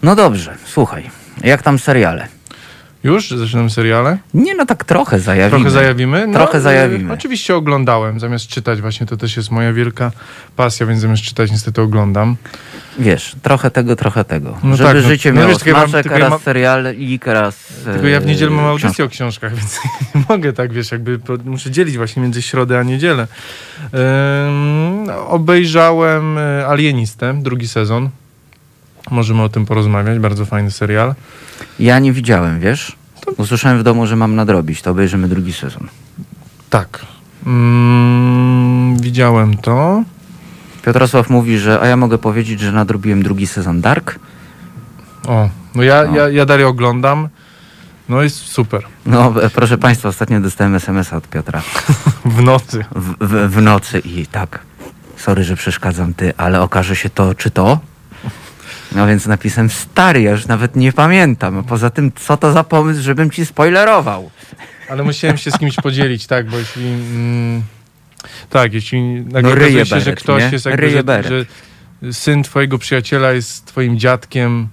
[0.04, 1.10] No dobrze, słuchaj.
[1.44, 2.28] Jak tam seriale?
[3.04, 4.18] Już zaczynamy seriale?
[4.34, 5.50] Nie, no tak trochę zajawimy.
[5.60, 6.28] Trochę zajawimy?
[6.28, 7.14] No, Trochę y, zajawimy.
[7.14, 10.12] Oczywiście oglądałem, zamiast czytać właśnie, to też jest moja wielka
[10.56, 12.36] pasja, więc zamiast czytać niestety oglądam.
[13.00, 14.58] Wiesz, trochę tego, trochę tego.
[14.64, 17.20] No Żeby tak, no- życie no miało ja mam- smaczek, ja raz mam- serial i
[17.26, 19.04] raz Tylko ja w niedzielę mam audycję książkę.
[19.04, 19.80] o książkach, więc
[20.16, 23.28] nie mogę tak, wiesz, jakby muszę dzielić właśnie między środę a niedzielę.
[25.28, 28.10] Obejrzałem e, Alienistę, drugi sezon.
[29.12, 31.16] Możemy o tym porozmawiać, bardzo fajny serial.
[31.80, 32.96] Ja nie widziałem, wiesz?
[33.38, 35.88] Usłyszałem w domu, że mam nadrobić, to obejrzymy drugi sezon.
[36.70, 37.06] Tak.
[37.46, 40.04] Mm, widziałem to.
[40.86, 44.20] Piotrosław mówi, że a ja mogę powiedzieć, że nadrobiłem drugi sezon Dark.
[45.28, 46.16] O, no ja, No.
[46.18, 47.28] ja, ja dalej oglądam.
[48.10, 48.84] No jest super.
[49.06, 51.62] No, e, proszę Państwa, ostatnio dostałem SMS-a od Piotra
[52.26, 52.86] W nocy.
[52.96, 54.60] w, w, w nocy i tak,
[55.18, 57.80] sorry, że przeszkadzam ty, ale okaże się to, czy to?
[58.92, 61.64] No więc napisałem, stary, ja już nawet nie pamiętam.
[61.64, 64.30] Poza tym, co to za pomysł, żebym ci spoilerował?
[64.90, 66.88] Ale musiałem się z kimś podzielić, tak, bo jeśli...
[66.88, 67.64] Mm,
[68.50, 70.50] tak, jeśli nagle No, okazuje się, że beret, ktoś nie?
[70.52, 71.28] jest jakby, Ryje że, beret.
[72.02, 74.68] że syn twojego przyjaciela jest twoim dziadkiem.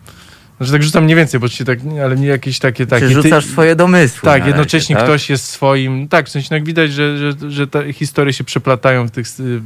[0.57, 2.87] Znaczy tak rzucam mniej więcej, bo ci tak, ale nie jakieś takie...
[2.87, 5.15] takie Czy rzucasz swoje domysły Tak, jednocześnie razie, tak?
[5.15, 6.09] ktoś jest swoim.
[6.09, 9.27] Tak, w sensie no jak widać, że, że, że te historie się przeplatają w tych
[9.41, 9.61] y,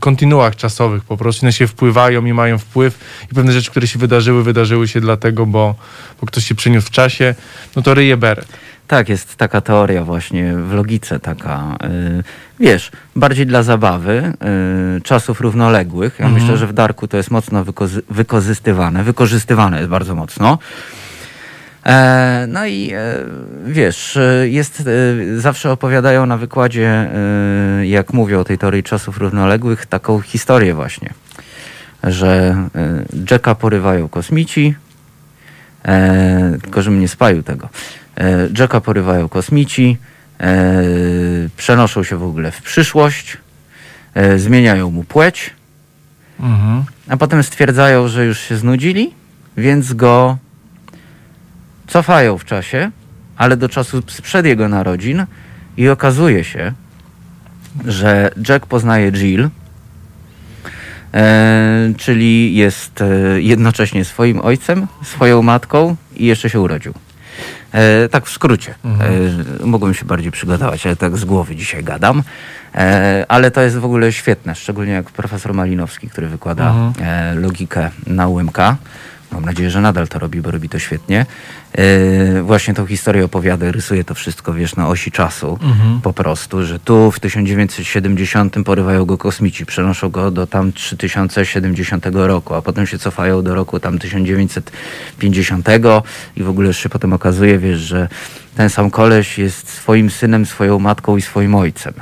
[0.00, 2.98] kontinuach czasowych po prostu, one się wpływają i mają wpływ
[3.32, 5.74] i pewne rzeczy, które się wydarzyły, wydarzyły się dlatego, bo,
[6.20, 7.34] bo ktoś się przeniósł w czasie,
[7.76, 8.48] no to ryje beret.
[8.86, 12.22] Tak, jest taka teoria właśnie w logice taka, y,
[12.60, 14.32] wiesz, bardziej dla zabawy,
[14.98, 16.16] y, czasów równoległych.
[16.18, 16.42] Ja Mhm.
[16.42, 17.64] myślę, że w Darku to jest mocno
[18.10, 20.58] wykorzystywane, wykorzystywane jest bardzo mocno.
[21.86, 23.14] E, no i e,
[23.66, 24.88] wiesz, e, jest,
[25.36, 27.10] zawsze opowiadają na wykładzie,
[27.82, 31.10] jak mówią o tej teorii czasów równoległych, taką historię właśnie,
[32.04, 32.56] że
[33.30, 34.74] Jacka porywają kosmici,
[35.84, 37.68] e, tylko żebym nie spalił tego.
[38.16, 39.96] E, Jacka porywają kosmici,
[40.40, 40.74] e,
[41.56, 43.36] przenoszą się w ogóle w przyszłość,
[44.14, 45.50] e, zmieniają mu płeć,
[46.40, 46.84] Mhm.
[47.08, 49.14] a potem stwierdzają, że już się znudzili,
[49.56, 50.38] więc go
[51.86, 52.90] cofają w czasie,
[53.36, 55.26] ale do czasu sprzed jego narodzin
[55.76, 56.72] i okazuje się,
[57.86, 59.48] że Jack poznaje Jill,
[61.96, 63.04] czyli jest
[63.36, 66.94] jednocześnie swoim ojcem, swoją matką i jeszcze się urodził.
[67.74, 68.74] E, tak w skrócie.
[69.60, 72.22] E, mogłem się bardziej przygotować, ale tak z głowy dzisiaj gadam.
[72.74, 77.90] E, ale to jest w ogóle świetne, szczególnie jak profesor Malinowski, który wykłada e, logikę
[78.06, 78.58] na UMK.
[79.34, 81.26] Mam nadzieję, że nadal to robi, bo robi to świetnie.
[81.72, 85.58] E, właśnie tą historię opowiada, rysuje to wszystko, wiesz, na osi czasu.
[86.02, 92.54] Po prostu, że tu w 1970 porywają go kosmici, przenoszą go do tam 3070 roku,
[92.54, 95.68] a potem się cofają do roku tam 1950
[96.36, 98.08] i w ogóle się potem okazuje, wiesz, że
[98.56, 101.94] ten sam koleś jest swoim synem, swoją matką i swoim ojcem.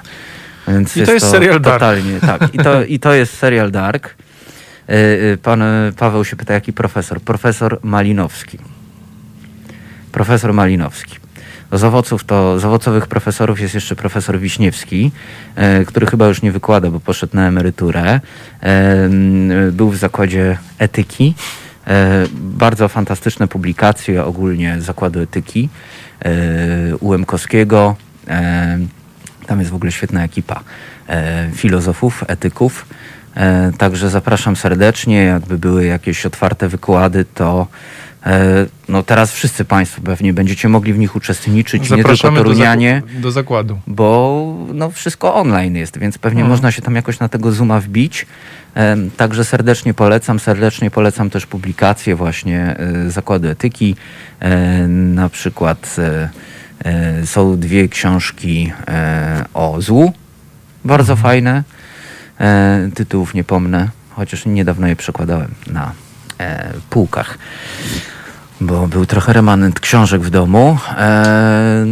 [0.69, 1.75] Więc I to jest serial Dark.
[1.75, 2.55] totalnie, tak.
[2.55, 4.15] I to, I to jest serial Dark.
[4.91, 4.95] Y,
[5.33, 7.21] y, Pan y, Paweł się pyta, jaki profesor?
[7.21, 8.59] Profesor Malinowski.
[10.13, 11.17] Profesor Malinowski.
[11.73, 15.11] Z owoców to, z owocowych profesorów jest jeszcze profesor Wiśniewski,
[15.87, 18.21] który chyba już nie wykłada, bo poszedł na emeryturę.
[19.73, 21.35] Był w zakładzie etyki.
[22.35, 25.69] Bardzo fantastyczne publikacje ogólnie zakładu etyki
[27.01, 27.97] UMKowskiego.
[28.29, 28.79] E,
[29.47, 30.61] tam jest w ogóle świetna ekipa
[31.55, 32.87] filozofów, etyków.
[33.37, 35.25] E, także zapraszam serdecznie.
[35.25, 37.67] Jakby były jakieś otwarte wykłady, to,
[38.27, 42.45] E, No teraz wszyscy Państwo pewnie będziecie mogli w nich uczestniczyć, nie tylko Zapraszamy do,
[42.45, 43.79] Torunianie, zaku- do zakładu.
[43.87, 46.51] bo no, wszystko online jest, więc pewnie Mhm.
[46.51, 48.27] można się tam jakoś na tego Zooma wbić.
[48.75, 52.77] Em, Także serdecznie polecam, serdecznie polecam też publikacje właśnie
[53.07, 53.97] e, Zakładu Etyki.
[54.41, 56.29] E, Na przykład e,
[56.85, 60.13] e, są dwie książki e, o złu,
[60.85, 61.23] bardzo Mhm.
[61.23, 61.63] fajne.
[62.41, 65.93] E, Tytułów nie pomnę, chociaż niedawno je przekładałem na
[66.39, 67.39] e, półkach,
[68.61, 70.79] bo był trochę remanent książek w domu.
[70.99, 71.87] E,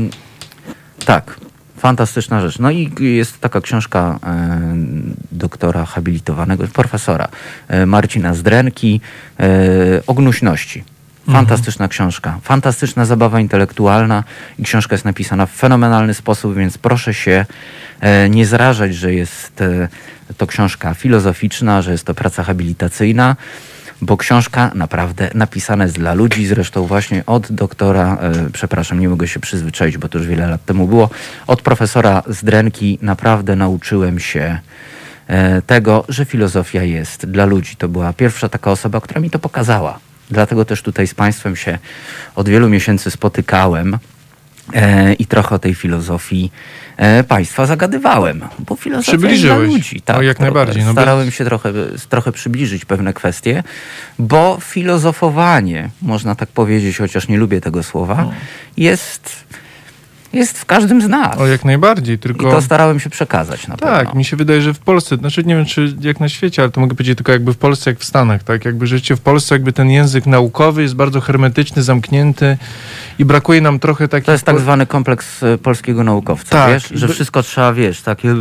[1.05, 1.41] tak,
[1.81, 2.59] fantastyczna rzecz.
[2.59, 4.61] No i jest taka książka e,
[5.33, 7.29] doktora habilitowanego, profesora
[7.69, 9.01] e, Marcina Zdrenki
[9.41, 9.47] e,
[10.07, 10.85] o gnuśności.
[11.27, 14.25] Fantastyczna książka, fantastyczna zabawa intelektualna
[14.59, 17.47] i książka jest napisana w fenomenalny sposób, więc proszę się
[18.01, 19.89] e, nie zrażać, że jest e,
[20.37, 23.37] to książka filozoficzna, że jest to praca habilitacyjna,
[24.03, 29.29] bo książka naprawdę napisana jest dla ludzi, zresztą właśnie od doktora, e, przepraszam, nie mogę
[29.29, 31.11] się przyzwyczaić, bo to już wiele lat temu było,
[31.47, 34.59] od profesora Zdrenki naprawdę nauczyłem się
[35.67, 37.77] tego, że filozofia jest dla ludzi.
[37.77, 39.99] To była pierwsza taka osoba, która mi to pokazała.
[40.31, 41.79] Dlatego też tutaj z Państwem się
[42.35, 43.99] od wielu miesięcy spotykałem
[44.75, 46.51] e, i trochę o tej filozofii
[46.97, 49.73] e, Państwa zagadywałem, bo filozofia jest dla Przybliżyłeś.
[49.73, 50.01] ludzi.
[50.01, 51.73] Tak, No, jak najbardziej, no starałem się trochę,
[52.09, 53.63] trochę przybliżyć pewne kwestie,
[54.19, 58.31] bo filozofowanie, można tak powiedzieć, chociaż nie lubię tego słowa,
[58.77, 59.45] jest,
[60.33, 61.39] jest w każdym z nas.
[61.39, 62.51] O, jak najbardziej, I tylko...
[62.51, 64.19] to starałem się przekazać na Tak, pewno.
[64.19, 66.81] mi się wydaje, że w Polsce, znaczy nie wiem czy jak na świecie, ale to
[66.81, 68.65] mogę powiedzieć tylko jakby w Polsce, jak w Stanach, tak?
[68.65, 72.57] Jakby życie w Polsce, jakby ten język naukowy jest bardzo hermetyczny, zamknięty
[73.19, 74.27] i brakuje nam trochę takich...
[74.27, 76.89] To jest tak zwany kompleks e, polskiego naukowca, Tak, wiesz?
[76.95, 78.35] Że wszystko trzeba, wiesz, takie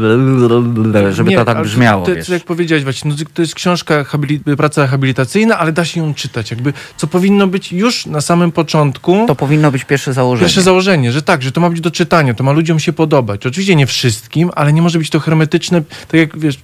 [1.12, 2.30] żeby Nie, to tak brzmiało, to, wiesz.
[2.30, 6.52] Jak powiedziałeś właśnie, no, to jest książka, habili- praca habilitacyjna, ale da się ją czytać.
[6.52, 9.24] Jakby, co powinno być już na samym początku...
[9.28, 10.46] To powinno być pierwsze założenie.
[10.46, 13.46] Pierwsze założenie, że tak, że to ma być do czytania, to ma ludziom się podobać.
[13.46, 16.60] Oczywiście nie wszystkim, ale nie może być to hermetyczne, tak jak wiesz,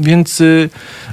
[0.00, 0.70] więc y,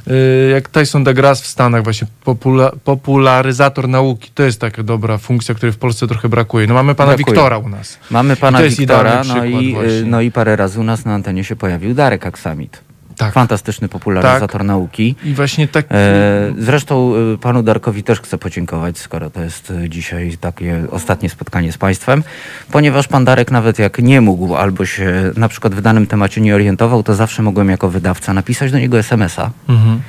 [0.07, 5.55] y, jak Tyson DeGrasse w Stanach właśnie popula- popularyzator nauki, to jest taka dobra funkcja,
[5.55, 6.67] której w Polsce trochę brakuje.
[6.67, 7.35] No mamy pana Brakuje.
[7.35, 7.97] Wiktora u nas.
[8.11, 9.91] Mamy pana Wiktora, no i, właśnie.
[9.91, 12.88] y, no i parę razy u nas na antenie się pojawił Darek Aksamit.
[13.19, 13.33] Tak.
[13.33, 15.15] Fantastyczny popularyzator nauki.
[15.23, 15.85] I właśnie tak...
[15.91, 21.29] E, zresztą y, panu Darkowi też chcę podziękować, skoro to jest y, dzisiaj takie ostatnie
[21.29, 22.23] spotkanie z państwem,
[22.71, 26.55] ponieważ pan Darek nawet jak nie mógł albo się na przykład w danym temacie nie
[26.55, 30.01] orientował, to zawsze mogłem jako wydawca napisać do niego SMS-a Mhm.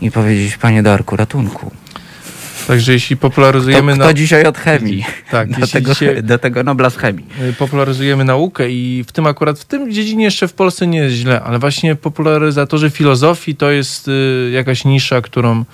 [0.00, 1.70] i powiedzieć, panie Darku, ratunku.
[2.66, 3.94] Także jeśli popularyzujemy...
[3.94, 5.04] kto dzisiaj od chemii?
[5.30, 5.92] Tak, do, tego,
[6.22, 7.26] do tego Nobla z chemii.
[7.50, 11.14] y, popularyzujemy naukę i w tym akurat, w tym dziedzinie jeszcze w Polsce nie jest
[11.14, 15.64] źle, ale właśnie popularyzatorzy filozofii to jest y, jakaś nisza, którą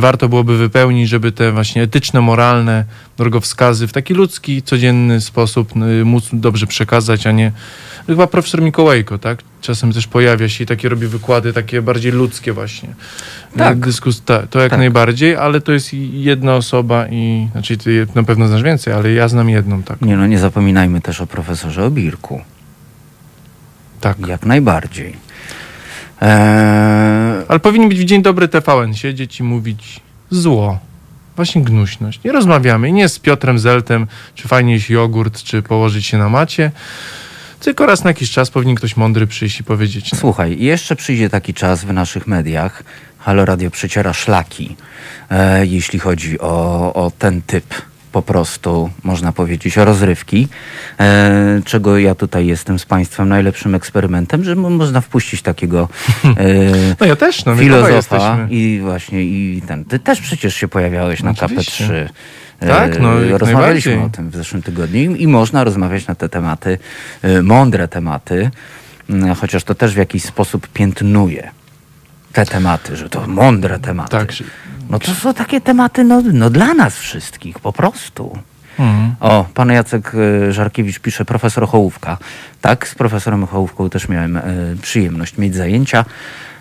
[0.00, 2.84] warto byłoby wypełnić, żeby te właśnie etyczne, moralne
[3.16, 7.52] drogowskazy w taki ludzki, codzienny sposób y, móc dobrze przekazać, a nie
[8.06, 9.38] chyba profesor Mikołajko, tak?
[9.60, 12.88] Czasem też pojawia się i takie robi wykłady takie bardziej ludzkie właśnie.
[13.56, 13.76] Tak.
[13.76, 14.78] Y, Dyskus, ta, to jak Tak.
[14.78, 19.28] najbardziej, ale to jest jedna osoba i, znaczy ty na pewno znasz więcej, ale ja
[19.28, 20.00] znam jedną, tak.
[20.00, 22.40] Nie no, nie zapominajmy też o profesorze Obirku.
[24.00, 24.26] Tak.
[24.26, 25.23] Jak najbardziej.
[26.20, 30.00] Eee, Ale powinien być w dzień dobry TVN siedzieć i mówić
[30.30, 30.78] zło.
[31.36, 32.20] Właśnie gnuśność.
[32.24, 36.70] Nie rozmawiamy nie z Piotrem Zeltem, czy fajnie jeść jogurt, czy położyć się na macie.
[37.60, 40.12] Tylko raz na jakiś czas powinien ktoś mądry przyjść i powiedzieć.
[40.12, 42.82] No, Słuchaj, jeszcze przyjdzie taki czas w naszych mediach.
[43.18, 44.76] Halo Radio przeciera szlaki,
[45.30, 47.64] e, jeśli chodzi o, o ten typ
[48.14, 50.48] po prostu, można powiedzieć, rozrywki,
[51.00, 55.88] e, czego ja tutaj jestem z Państwem najlepszym eksperymentem, że mo- można wpuścić takiego
[56.24, 56.34] e,
[57.00, 59.84] no ja też, no filozofa i właśnie i ten.
[59.84, 61.84] Ty też przecież się pojawiałeś na Oczywiście.
[61.84, 62.08] KP3.
[62.60, 66.78] E, Tak, no, Rozmawialiśmy o tym w zeszłym tygodniu i, można rozmawiać na te tematy,
[67.22, 68.50] e, mądre tematy,
[69.10, 71.50] m, chociaż to też w jakiś sposób piętnuje
[72.32, 74.10] te tematy, że to mądre tematy.
[74.10, 74.32] Tak.
[74.90, 78.38] No to są takie tematy no, no dla nas wszystkich, po prostu.
[78.78, 79.14] Mhm.
[79.20, 82.18] O, pan Jacek e, Żarkiewicz pisze, profesor Hołówka.
[82.60, 84.42] Tak, z profesorem Hołówką też miałem e,
[84.82, 86.04] przyjemność mieć zajęcia.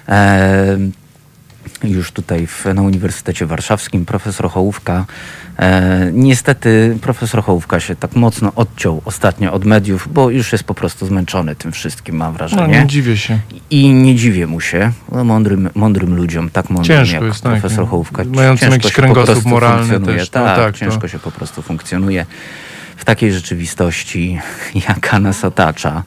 [0.10, 0.78] E,
[1.84, 5.06] już tutaj w, na Uniwersytecie Warszawskim profesor Hołówka.
[5.60, 10.74] E, niestety profesor Hołówka się tak mocno odciął ostatnio od mediów, bo już jest po
[10.74, 12.80] prostu zmęczony tym wszystkim, mam No, wrażenie.
[12.82, 13.40] nie dziwię się.
[13.70, 17.52] I nie dziwię mu się, no, mądrym, mądrym ludziom, tak mądrym Ciężko jak jest, tak,
[17.60, 17.90] profesor nie?
[17.90, 18.24] Hołówka.
[18.36, 22.26] Mającym jakiś kręgosłup moralny też, no tak, tak, to- ciężko się po prostu funkcjonuje
[22.98, 24.40] w takiej rzeczywistości,
[24.88, 26.04] jaka nas otacza.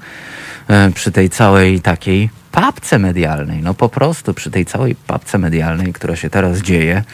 [0.68, 5.92] e, Przy tej całej takiej papce medialnej, no po prostu przy tej całej papce medialnej,
[5.92, 7.04] która się teraz dzieje.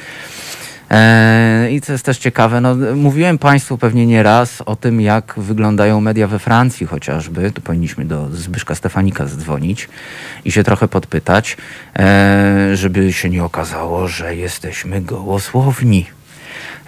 [0.90, 5.34] E, I co jest też ciekawe, no, mówiłem Państwu pewnie nie raz o tym, jak
[5.36, 7.50] wyglądają media we Francji chociażby.
[7.50, 9.88] Tu powinniśmy do Zbyszka Stefanika zadzwonić
[10.44, 11.56] i się trochę podpytać,
[11.96, 16.06] e, żeby się nie okazało, że jesteśmy gołosłowni.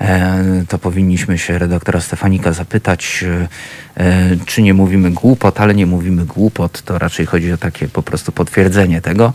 [0.01, 3.25] E, to powinniśmy się redaktora Stefanika zapytać,
[3.97, 8.03] e, czy nie mówimy głupot, ale nie mówimy głupot, to raczej chodzi o takie po
[8.03, 9.33] prostu potwierdzenie tego.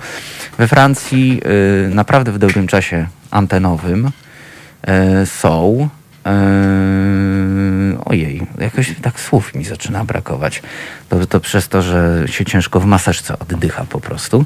[0.58, 1.42] We Francji
[1.86, 4.12] e, naprawdę w dobrym czasie antenowym
[5.26, 5.90] są
[8.06, 10.62] ojej, jakoś tak słów mi zaczyna brakować.
[11.10, 14.46] To, to przez to, że się ciężko w maseczce oddycha po prostu.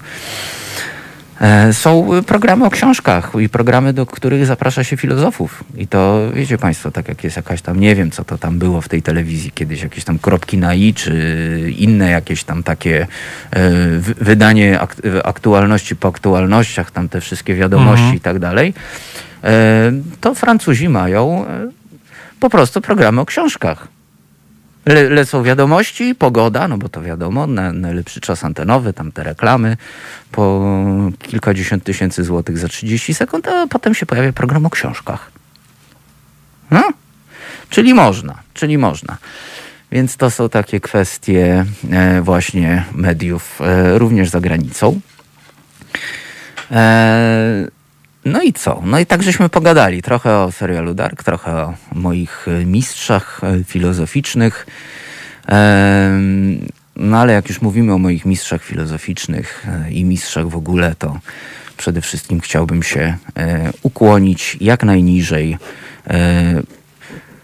[1.44, 5.64] E, są programy o książkach i programy, do których zaprasza się filozofów.
[5.78, 8.82] I to wiecie Państwo, tak jak jest jakaś tam, nie wiem co to tam było
[8.82, 13.08] w tej telewizji kiedyś, jakieś tam kropki na i, czy inne jakieś tam takie
[13.52, 13.70] e,
[14.00, 14.80] wydanie
[15.24, 18.18] aktualności po aktualnościach, tam te wszystkie wiadomości mhm.
[18.18, 18.74] i tak dalej.
[19.44, 19.91] E,
[20.22, 21.46] to Francuzi mają
[22.39, 23.93] po prostu programy o książkach.
[24.86, 29.78] Le, lecą wiadomości, pogoda, no bo to wiadomo, na, najlepszy czas antenowy, tam te reklamy
[30.32, 30.62] po
[31.20, 35.32] kilkadziesiąt tysięcy złotych za 30 sekund, a potem się pojawia program o książkach.
[36.72, 36.84] No?
[37.70, 39.18] Czyli można, czyli można.
[39.92, 45.00] Więc to są takie kwestie e, właśnie mediów, e, również za granicą.
[48.26, 48.82] No i co?
[48.86, 53.63] No i tak żeśmy pogadali trochę o serialu Dark, trochę o moich e, mistrzach e,
[53.63, 54.67] filozoficznych.
[56.95, 61.19] No ale jak już mówimy o moich mistrzach filozoficznych e, i mistrzach w ogóle, to
[61.78, 63.17] przede wszystkim chciałbym się
[63.82, 65.57] ukłonić jak najniżej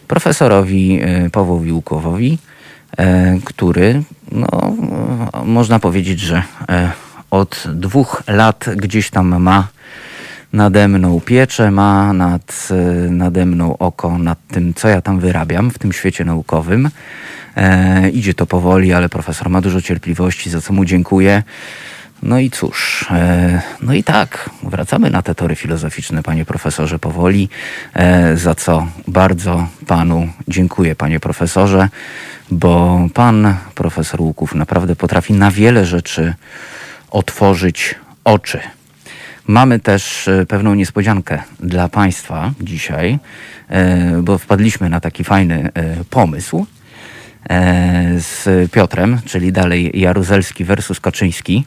[0.08, 1.02] profesorowi
[1.32, 2.38] Pawłowi Łukowowi,
[3.46, 4.76] który, no,
[5.46, 6.44] można powiedzieć, że
[7.32, 9.68] od dwóch lat gdzieś tam ma
[10.54, 15.72] nade mną piecze, ma nad, e, nade mną oko nad tym, co ja tam wyrabiam
[15.72, 16.90] w tym świecie naukowym.
[17.58, 21.44] E, idzie to powoli, ale profesor ma dużo cierpliwości, za co mu dziękuję.
[22.24, 27.50] No i cóż, e, no i tak, wracamy na te tory filozoficzne, panie profesorze, powoli,
[27.94, 31.90] e, za co bardzo panu dziękuję, panie profesorze,
[32.52, 36.34] bo pan profesor Łuków naprawdę potrafi na wiele rzeczy
[37.12, 38.60] otworzyć oczy.
[39.50, 43.20] Mamy też e, pewną niespodziankę dla Państwa dzisiaj,
[43.70, 46.66] e, bo wpadliśmy na taki fajny e, pomysł
[48.18, 51.66] z Piotrem, czyli dalej Jaruzelski versus Kaczyński.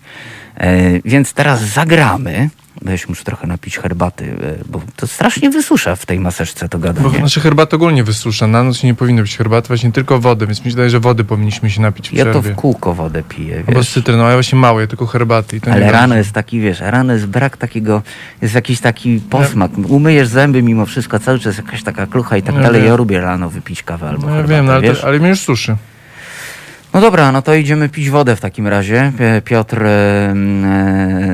[1.05, 2.51] Więc teraz zagramy
[2.85, 6.79] ja się muszę trochę napić herbaty, e, bo to strasznie wysusza w tej maseczce to
[6.79, 7.09] gadanie.
[7.09, 8.47] Bo nasze herbata ogólnie wysusza.
[8.47, 11.25] Na noc nie powinno być herbaty, właśnie tylko wody, więc mi się wydaje, że wody
[11.25, 14.35] powinniśmy się napić w Ja to w kółko wodę piję, Albo z cytryną, a ja
[14.35, 15.61] właśnie mało, ja tylko herbaty.
[15.71, 18.03] Ale rano jest taki, wiesz, rano jest brak takiego,
[18.43, 19.71] jest jakiś taki posmak.
[19.89, 22.81] Umyjesz zęby mimo wszystko, cały czas jakaś taka klucha i tak dalej.
[22.81, 22.91] Wiem.
[22.91, 25.29] Ja lubię rano wypić kawę albo no, herbatę, Ja wiem, no, ale, to, ale mnie
[25.29, 25.77] już suszy.
[26.95, 29.13] No dobra, no to idziemy pić wodę w takim razie.
[29.45, 30.35] Piotr e,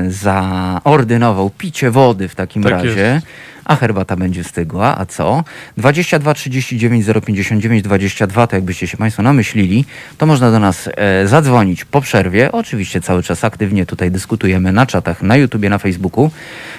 [0.07, 2.89] zaordynował picie wody w takim tak razie.
[2.89, 3.25] Jest.
[3.69, 5.43] A herbata będzie stygła, a co?
[5.77, 9.85] 22 39 059 22, to jakbyście się Państwo namyślili,
[10.17, 12.51] to można do nas e, zadzwonić po przerwie.
[12.51, 16.31] Oczywiście cały czas aktywnie tutaj dyskutujemy na czatach, na YouTubie, na Facebooku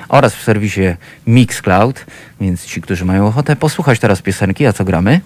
[0.08, 2.06] oraz w serwisie Mixcloud.
[2.40, 5.20] Więc ci, którzy mają ochotę posłuchać teraz piosenki, a co gramy?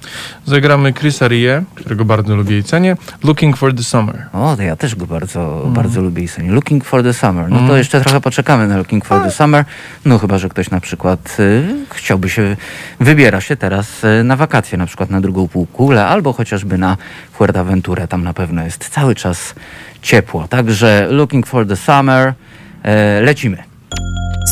[0.47, 2.97] Zagramy Chrisa Rie, którego bardzo lubię i cenię.
[3.25, 4.27] Looking for the Summer.
[4.33, 5.75] O, to ja też go bardzo, mm.
[5.75, 6.53] bardzo lubię i cenię.
[6.53, 7.51] Looking for the Summer.
[7.51, 7.69] No mm.
[7.69, 9.65] to jeszcze trochę poczekamy na Looking for the Summer.
[10.05, 11.54] No chyba, że ktoś na przykład y,
[11.91, 12.57] chciałby się,
[13.01, 16.97] wybiera się teraz y, na wakacje, na przykład na drugą półkulę, albo chociażby na
[17.33, 18.09] Fuerteventurę.
[18.09, 19.55] Tam na pewno jest cały czas
[20.03, 20.49] ciepło.
[20.49, 22.29] Także Looking for the Summer.
[22.29, 23.63] Y, lecimy.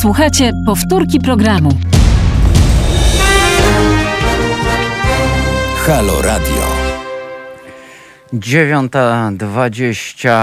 [0.01, 1.69] Słuchajcie powtórki programu.
[5.85, 6.82] Halo Radio.
[8.33, 10.37] Dziewiąta dwadzieścia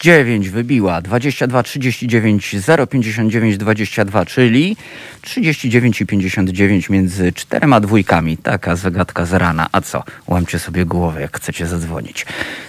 [0.00, 1.02] dziewięć wybiła.
[1.02, 4.76] Dwadzieścia dwa trzydzieści dziewięć zero pięćdziesiąt dziewięć dwadzieścia dwa, czyli
[5.22, 8.36] trzydzieści dziewięć i pięćdziesiąt dziewięć między czterema dwójkami.
[8.36, 9.68] Taka zagadka z rana.
[9.72, 10.04] A co?
[10.26, 12.26] Łamcie sobie głowę, jak chcecie zadzwonić.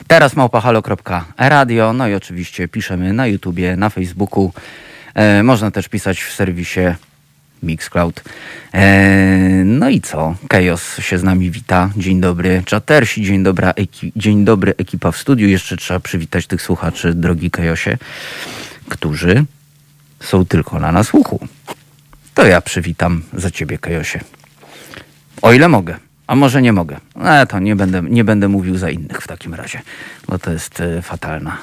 [0.07, 1.93] Teraz małpahalo.radio.
[1.93, 4.53] No i oczywiście piszemy na YouTubie, na Facebooku.
[5.13, 6.81] E, można też pisać w serwisie
[7.63, 8.23] Mixcloud.
[8.73, 10.35] Eee, no i co?
[10.51, 11.89] Chaos się z nami wita.
[11.97, 12.63] Dzień dobry.
[12.65, 15.47] Czatersi, dzień, dobra, eki, dzień dobry ekipa w studiu.
[15.47, 17.97] Jeszcze trzeba przywitać tych słuchaczy, drogi Chaosie,
[18.89, 19.45] którzy
[20.19, 21.47] są tylko na nasłuchu.
[22.33, 24.19] To ja przywitam za ciebie, Chaosie.
[25.41, 25.95] O ile mogę.
[26.27, 26.97] A może nie mogę.
[27.15, 29.81] No to nie będę, nie będę mówił za innych w takim razie,
[30.27, 31.57] bo to jest e, fatalna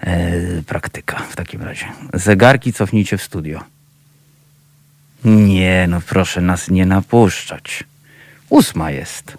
[0.00, 1.86] e, praktyka w takim razie.
[2.14, 3.60] Zegarki cofnijcie w studio.
[5.24, 7.84] Nie, no proszę nas nie napuszczać.
[8.50, 9.36] Ósma jest.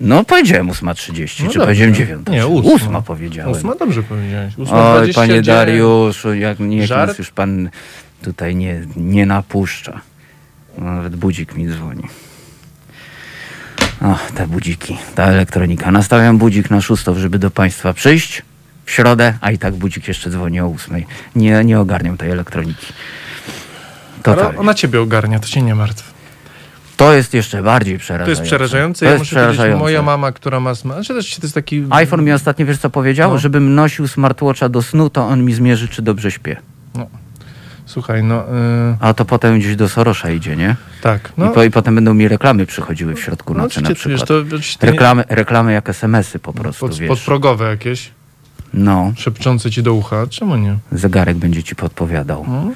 [0.00, 1.66] No powiedziałem ósma trzydzieści, No czy dobrze.
[1.66, 2.32] powiedziałem dziewiąta?
[2.32, 2.70] Nie, ósma.
[2.72, 3.02] ósma.
[3.02, 3.52] powiedziałem.
[3.52, 4.58] Ósma dobrze powiedziałeś.
[4.58, 5.14] Ósma Oj, 29.
[5.14, 7.08] panie Dariuszu, jak Żart?
[7.08, 7.70] nas już pan
[8.22, 10.00] tutaj nie, nie napuszcza.
[10.78, 12.02] Nawet budzik mi dzwoni.
[14.02, 15.90] O, te budziki, ta elektronika.
[15.90, 18.42] Nastawiam budzik na szóstą, żeby do państwa przyjść
[18.84, 21.06] w środę, a i tak budzik jeszcze dzwoni o ósmej.
[21.36, 22.86] Nie, nie ogarniam tej elektroniki.
[24.24, 24.58] Ale Totalnie.
[24.58, 26.14] ona ciebie ogarnia, to się nie martw.
[26.96, 28.30] To jest jeszcze bardziej To przerażające.
[28.30, 28.98] jest przerażające.
[28.98, 29.80] To ja jest muszę przerażające.
[29.82, 30.70] moja mama, która ma...
[30.74, 31.86] sma- Znaczy też to jest taki...
[31.90, 33.30] iPhone mi ostatnio, wiesz co powiedział?
[33.30, 33.38] No.
[33.38, 36.56] Żebym nosił smartwatcha do snu, to on mi zmierzy, czy dobrze śpię.
[37.86, 38.44] Słuchaj, no...
[38.44, 38.46] y,
[39.00, 40.76] A to potem gdzieś do Sorosza idzie, nie?
[41.02, 41.48] tak, I, no...
[41.48, 44.20] po, I potem będą mi reklamy przychodziły w środku no, nocy na przykład.
[44.20, 47.08] To, to nie- Reklamy, reklamy jak SMS-y po prostu, pod, wiesz.
[47.08, 48.10] podprogowe jakieś,
[48.74, 50.26] No, szepczące ci do ucha.
[50.26, 50.76] Czemu nie?
[50.92, 52.44] zegarek będzie ci podpowiadał.
[52.48, 52.70] No, no.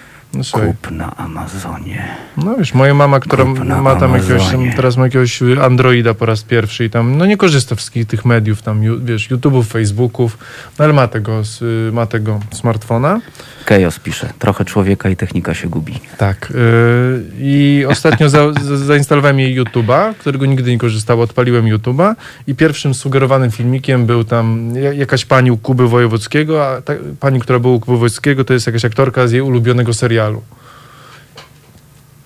[0.52, 2.04] Kup na Amazonie.
[2.36, 4.72] No wiesz, moja mama, która ma tam jakiegoś, Amazonie.
[4.76, 8.24] teraz ma jakiegoś Androida po raz pierwszy i tam, no nie korzysta z wszystkich tych
[8.24, 10.38] mediów, tam, wiesz, YouTube'ów, Facebooków,
[10.78, 13.20] no ale ma tego, s- ma tego smartfona.
[13.64, 16.00] Kejos pisze, trochę człowieka i technika się gubi.
[16.18, 16.52] Tak.
[16.54, 21.22] Yy, I ostatnio za, za, zainstalowałem jej YouTube'a, którego nigdy nie korzystała.
[21.22, 22.14] Odpaliłem YouTube'a
[22.46, 27.40] i pierwszym sugerowanym filmikiem był tam ja- jakaś pani u Kuby Wojewódzkiego, a ta, pani,
[27.40, 30.23] która była u Kuby Wojewódzkiego, to jest jakaś aktorka z jej ulubionego serialu.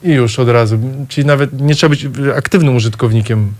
[0.02, 0.78] I już od razu.
[1.08, 2.06] Czyli nawet nie trzeba być
[2.36, 3.52] aktywnym użytkownikiem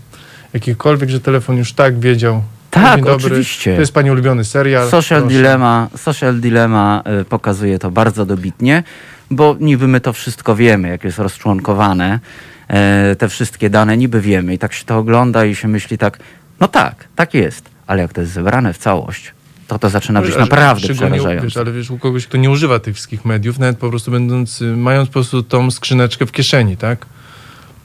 [0.53, 2.43] jakichkolwiek, że telefon już tak wiedział.
[2.69, 3.73] Tak, dobry, oczywiście.
[3.73, 4.89] To jest pani ulubiony serial.
[4.89, 5.35] Social proszę.
[5.35, 8.83] Dilemma, Social Dilemma y, pokazuje to bardzo dobitnie,
[9.31, 12.19] bo niby my to wszystko wiemy, jak jest rozczłonkowane,
[12.67, 16.19] e, te wszystkie dane niby wiemy i tak się to ogląda i się myśli tak,
[16.59, 19.33] no tak, tak jest, ale jak to jest zebrane w całość,
[19.69, 21.45] to to zaczyna być naprawdę przerażające.
[21.45, 24.61] Wiesz, ale wiesz, u kogoś, kto nie używa tych wszystkich mediów, nawet po prostu będąc,
[24.61, 27.05] y, mając po prostu tą skrzyneczkę w kieszeni, tak?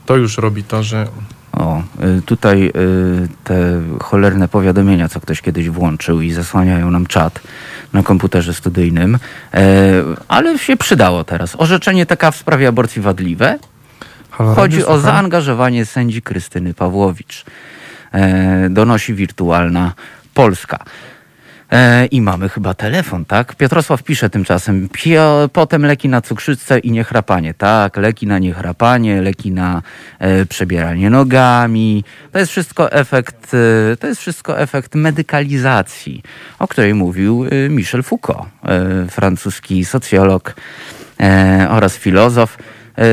[0.06, 1.06] To już robi to, że
[1.52, 1.82] O,
[2.18, 7.40] y, tutaj y, te cholerne powiadomienia, co ktoś kiedyś włączył i zasłaniają nam czat
[7.92, 9.18] na komputerze studyjnym,
[9.54, 9.60] e,
[10.28, 11.56] ale się przydało teraz.
[11.58, 13.58] Orzeczenie TK w sprawie aborcji wadliwe.
[14.30, 15.12] Halo, Chodzi radio, o słucham?
[15.12, 17.44] zaangażowanie sędzi Krystyny Pawłowicz.
[18.12, 19.92] E, donosi wirtualna
[20.34, 20.78] Polska.
[21.72, 23.54] E, I mamy chyba telefon, tak?
[23.54, 24.88] Piotrosław pisze tymczasem.
[24.92, 27.54] Pio, potem leki na cukrzycę i niechrapanie.
[27.54, 29.82] Tak, leki na niechrapanie, leki na
[30.18, 32.04] e, przebieranie nogami.
[32.32, 36.22] To jest wszystko efekt, e, to jest wszystko efekt medykalizacji,
[36.58, 40.54] o której mówił e, Michel Foucault, e, francuski socjolog
[41.20, 42.58] e, oraz filozof.
[42.98, 43.04] E,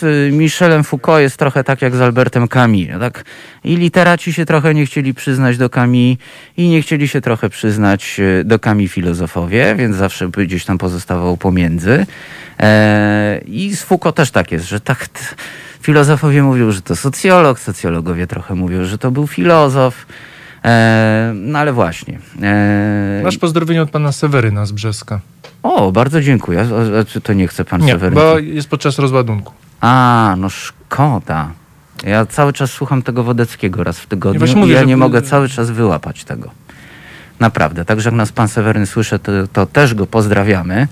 [0.00, 2.86] z Michelem Foucault jest trochę tak jak z Albertem Camus.
[3.00, 3.24] Tak?
[3.64, 6.16] I literaci się trochę nie chcieli przyznać do Camus
[6.56, 11.36] i nie chcieli się trochę przyznać e, do Camus filozofowie, więc zawsze gdzieś tam pozostawał
[11.36, 12.06] pomiędzy.
[12.60, 15.08] E, I z Foucault też tak jest, że tak
[15.82, 20.06] filozofowie mówią, że to socjolog, socjologowie trochę mówią, że to był filozof.
[20.64, 22.18] E, no ale właśnie.
[22.42, 25.20] E, Masz pozdrowienie od pana Seweryna z Brzeska.
[25.62, 26.60] o, bardzo dziękuję.
[26.60, 28.14] A, a, czy to nie chce pan Nie, Seweryn?
[28.14, 29.52] bo jest podczas rozładunku.
[29.84, 31.50] A, no szkoda.
[32.04, 35.22] Ja cały czas słucham tego Wodeckiego raz w tygodniu i mówię, ja że- nie mogę
[35.22, 36.50] cały czas wyłapać tego.
[37.40, 37.84] Naprawdę.
[37.84, 40.88] Także jak nas pan Seweryn słyszy, to, to też go pozdrawiamy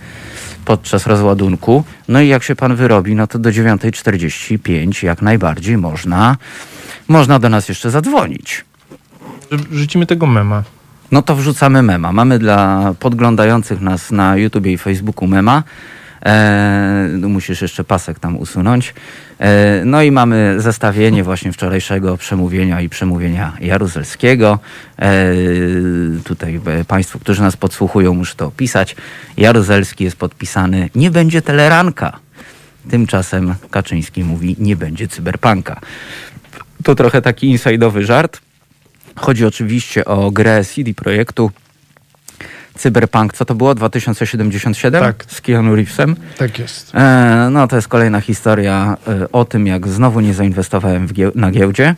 [0.65, 1.85] podczas rozładunku.
[2.09, 6.37] No i jak się pan wyrobi, no to do 9.45 jak najbardziej można,
[7.09, 8.65] można do nas jeszcze zadzwonić.
[9.51, 10.63] Że- Rzucimy tego mema.
[11.13, 12.13] No to wrzucamy mema.
[12.13, 15.63] Mamy dla podglądających nas na YouTubie i Facebooku mema.
[16.27, 18.95] E, musisz jeszcze pasek tam usunąć.
[19.39, 24.59] E, no i mamy zestawienie właśnie wczorajszego przemówienia i przemówienia Jaruzelskiego.
[24.99, 25.25] E,
[26.25, 28.97] tutaj e, Państwo, którzy nas podsłuchują, muszę to opisać.
[29.37, 32.19] Jaruzelski jest podpisany Nie będzie teleranka.
[32.91, 35.81] Tymczasem Kaczyński mówi Nie będzie cyberpunka.
[36.85, 38.41] To trochę taki insajdowy żart.
[39.17, 41.51] Chodzi oczywiście o grę CD Projektu
[42.79, 43.33] Cyberpunk.
[43.33, 43.75] Co to było?
[43.75, 45.03] 2077?
[45.03, 45.25] Tak.
[45.29, 46.17] Z Keanu Reevesem.
[46.39, 46.95] Tak jest.
[46.95, 51.51] E, no to jest kolejna historia e, o tym, jak znowu nie zainwestowałem gieł- na
[51.51, 51.95] giełdzie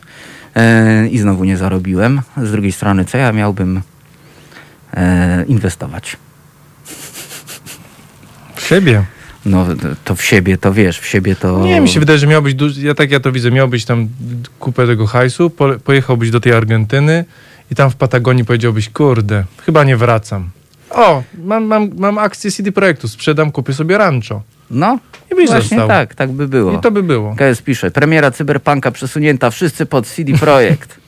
[0.55, 2.21] e, i znowu nie zarobiłem.
[2.43, 3.81] Z drugiej strony, co ja miałbym
[4.93, 6.17] e, inwestować?
[8.55, 9.03] W siebie.
[9.45, 9.65] No
[10.03, 11.63] to- w siebie, to wiesz, w siebie to...
[11.65, 14.07] Nie, mi się wydaje, że miałbyś, ja tak ja to widzę, miałbyś tam
[14.59, 15.69] kupę tego hajsu, po...
[15.79, 17.25] pojechałbyś do tej Argentyny
[17.71, 20.49] i tam w Patagonii powiedziałbyś, kurde, chyba nie wracam.
[20.89, 24.41] O, mam, mam, mam akcję CD Projektu, sprzedam, kupię sobie rancho.
[24.71, 24.99] No,
[25.31, 25.87] I byś właśnie został.
[25.87, 26.71] tak, tak by było.
[26.73, 27.35] I to by było.
[27.35, 30.95] KS pisze, premiera Cyberpunka przesunięta, wszyscy pod CD Projekt.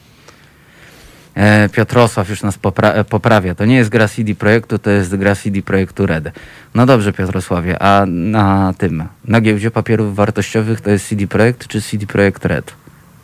[1.38, 3.56] E, Piotrosław już nas popra- e, poprawia.
[3.56, 6.32] To nie jest gra CD Projektu, to jest gra CD Projektu Red.
[6.76, 11.82] No dobrze, Piotrosławie, a na tym, na giełdzie papierów wartościowych to jest CD Projekt czy
[11.82, 12.74] CD Projekt Red?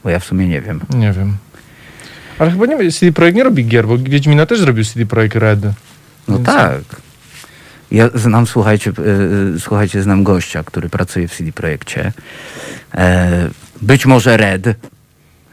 [0.04, 0.80] Bo ja w sumie nie wiem.
[0.96, 1.34] Nie wiem.
[2.40, 5.60] Ale chyba nie CD Projekt nie robi gier, bo Wiedźmina też zrobił CD Projekt Red.
[6.28, 6.82] No Więc- tak.
[7.92, 12.12] Ja znam, słuchajcie, y, y, słuchajcie, znam gościa, który pracuje w CD Projekcie.
[12.96, 13.50] E,
[13.82, 14.64] być może Red.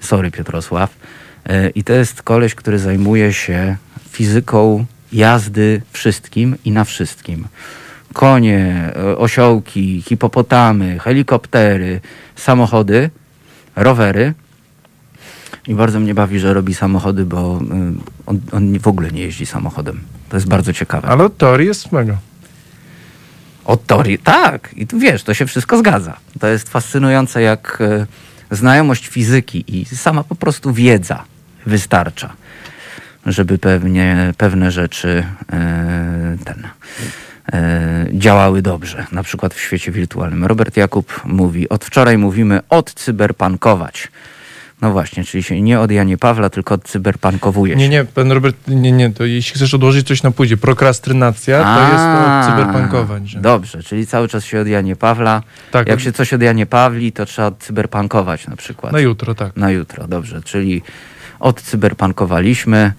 [0.00, 0.90] Sorry, Piotrosław.
[1.46, 3.76] E, I to jest koleś, który zajmuje się
[4.10, 7.48] fizyką jazdy wszystkim i na wszystkim.
[8.12, 12.00] Konie, e, osiołki, hipopotamy, helikoptery,
[12.36, 13.10] samochody,
[13.76, 14.34] rowery.
[15.66, 17.64] I bardzo mnie bawi, że robi samochody, bo y,
[18.26, 20.00] on, on w ogóle nie jeździ samochodem.
[20.28, 21.08] To jest bardzo ciekawe.
[21.08, 22.16] Ale od teorii jest mega.
[23.64, 24.70] Od teorii, tak.
[24.76, 26.16] I tu wiesz, to się wszystko zgadza.
[26.40, 28.06] To jest fascynujące, jak e,
[28.50, 31.24] znajomość fizyki i sama po prostu wiedza
[31.66, 32.32] wystarcza,
[33.26, 36.68] żeby pewnie, pewne rzeczy e, ten,
[38.12, 39.06] działały dobrze.
[39.12, 40.44] Na przykład w świecie wirtualnym.
[40.44, 44.08] Robert Jakub mówi, od wczoraj mówimy odcyberpankować.
[44.82, 47.78] No właśnie, czyli się nie od Janie Pawla, tylko odcyberpankowuje się.
[47.78, 51.80] Nie, nie, pan Robert, nie, nie, to jeśli chcesz odłożyć coś na pójdzie, prokrastynacja, to
[51.82, 53.28] jest to A, od cyberpunkować.
[53.28, 53.40] Że...
[53.40, 55.42] Dobrze, czyli cały czas się od Janie Pawla.
[55.70, 58.92] Tak, Jak od- się coś od Janie Pawli, to trzeba odcyberpankować na przykład.
[58.92, 59.56] Na jutro, tak.
[59.56, 60.42] Na jutro, dobrze.
[60.42, 60.82] Czyli
[61.40, 62.92] odcyberpankowaliśmy.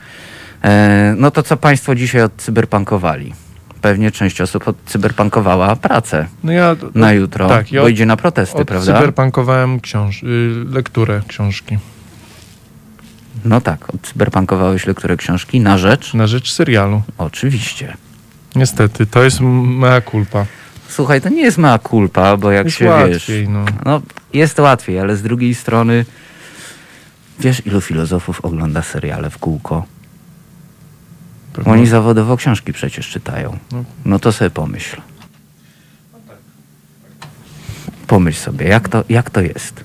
[0.64, 3.34] E, no to co Państwo dzisiaj odcyberpankowali?
[3.82, 8.66] Pewnie część osób odcyberpankowała pracę No ja na jutro, tak, ja bo idzie na protesty,
[8.66, 8.94] prawda?
[8.94, 11.78] Cyberpunkowałem książ- y, lekturę książki
[13.46, 16.14] No tak, odcyberpankowałeś lekturę książki na rzecz?
[16.14, 17.02] na rzecz serialu.
[17.18, 17.98] Oczywiście.
[18.56, 20.46] Niestety, to jest mea culpa.
[20.88, 23.50] Słuchaj, to nie jest mea culpa, bo jak Jest się łatwiej, wiesz...
[23.50, 23.66] no.
[23.86, 24.02] No,
[24.34, 26.06] jest łatwiej, ale z drugiej strony
[27.40, 29.86] wiesz, ilu filozofów ogląda seriale w kółko?
[31.54, 31.74] Pewno.
[31.74, 33.58] Oni zawodowo książki przecież czytają.
[33.72, 33.84] No.
[34.06, 34.98] No to sobie pomyśl.
[38.08, 39.84] Pomyśl sobie, jak to, jak to jest.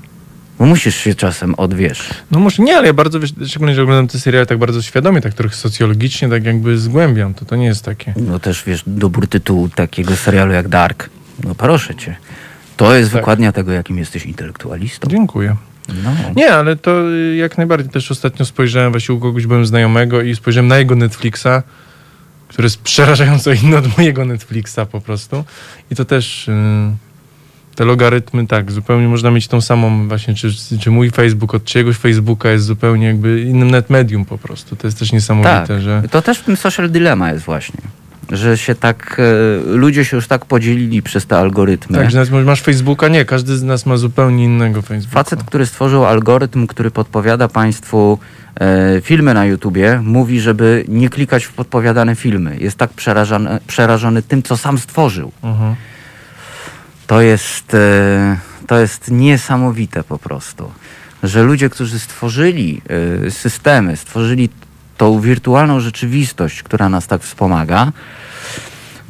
[0.58, 2.08] Bo musisz się czasem odwiesz.
[2.30, 5.34] No może nie, ale ja bardzo, szczególnie, że oglądam te seriale tak bardzo świadomie, tak
[5.34, 8.14] trochę socjologicznie, tak jakby zgłębiam, to to nie jest takie.
[8.16, 11.10] No też wiesz, dobór tytułu takiego serialu jak Dark.
[11.44, 12.16] No proszę cię.
[12.76, 13.20] To jest Tak.
[13.20, 15.08] wykładnia tego, jakim jesteś intelektualistą.
[15.08, 15.56] Dziękuję.
[15.88, 16.10] No.
[16.36, 20.36] Nie, ale to y, jak najbardziej też ostatnio spojrzałem, właśnie u kogoś byłem znajomego i
[20.36, 21.62] spojrzałem na jego Netflixa,
[22.48, 25.44] który jest przerażająco inny od mojego Netflixa po prostu.
[25.90, 26.52] I to też y,
[27.74, 30.50] te logarytmy, tak, zupełnie można mieć tą samą właśnie, czy,
[30.80, 34.76] czy mój Facebook od czyjegoś Facebooka jest zupełnie jakby innym net medium po prostu.
[34.76, 35.80] To jest też niesamowite, Tak.
[35.80, 36.02] że...
[36.10, 37.80] To też w tym social dilemma jest właśnie.
[38.32, 41.98] Że się tak, e, ludzie się już tak podzielili przez te algorytmy.
[41.98, 45.14] Tak, że masz Facebooka, nie, każdy z nas ma zupełnie innego Facebooka.
[45.14, 48.18] Facet, który stworzył algorytm, który podpowiada Państwu
[48.60, 52.56] e, filmy na YouTubie, mówi, żeby nie klikać w podpowiadane filmy.
[52.60, 55.32] Jest tak przerażony, przerażony tym, co sam stworzył.
[55.42, 55.74] Mhm.
[57.06, 60.70] To jest, e, to jest niesamowite po prostu.
[61.22, 62.82] Że ludzie, którzy stworzyli
[63.26, 64.48] e, systemy, stworzyli
[64.96, 67.92] tą wirtualną rzeczywistość, która nas tak wspomaga,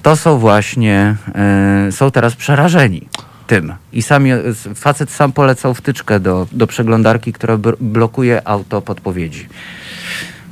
[0.02, 3.08] to są właśnie, e, są teraz przerażeni
[3.46, 3.74] tym.
[3.92, 4.30] I sami,
[4.74, 9.48] facet sam polecał wtyczkę do, do przeglądarki, która blokuje auto podpowiedzi.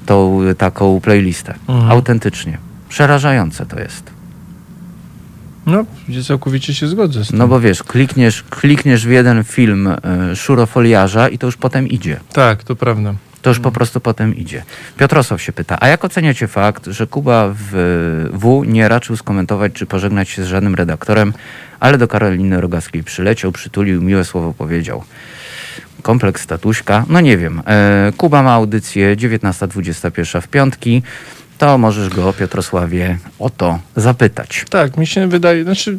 [0.07, 1.55] Tą taką playlistę.
[1.69, 1.91] Mhm.
[1.91, 2.59] Autentycznie.
[2.89, 4.15] Przerażające to jest.
[5.67, 7.39] No, gdzie całkowicie się zgodzę z tym.
[7.39, 12.21] No bo wiesz, klikniesz, klikniesz w jeden film y, szurofoliarza i to już potem idzie.
[12.33, 13.15] Tak, to prawda.
[13.45, 14.65] To już po prostu potem idzie.
[14.97, 19.87] Piotrosław się pyta, a jak oceniacie fakt, że Kuba w W nie raczył skomentować czy
[19.87, 21.33] pożegnać się z żadnym redaktorem,
[21.81, 25.05] ale do Karoliny Rogackiej przyleciał, przytulił, miłe słowo powiedział.
[26.03, 27.63] Kompleks statuśka, no nie wiem.
[27.67, 31.03] E, Kuba ma audycję 19.21 w piątki.
[31.59, 34.65] To możesz go, Piotrosławie, o to zapytać.
[34.71, 35.99] Tak, mi się wydaje, znaczy,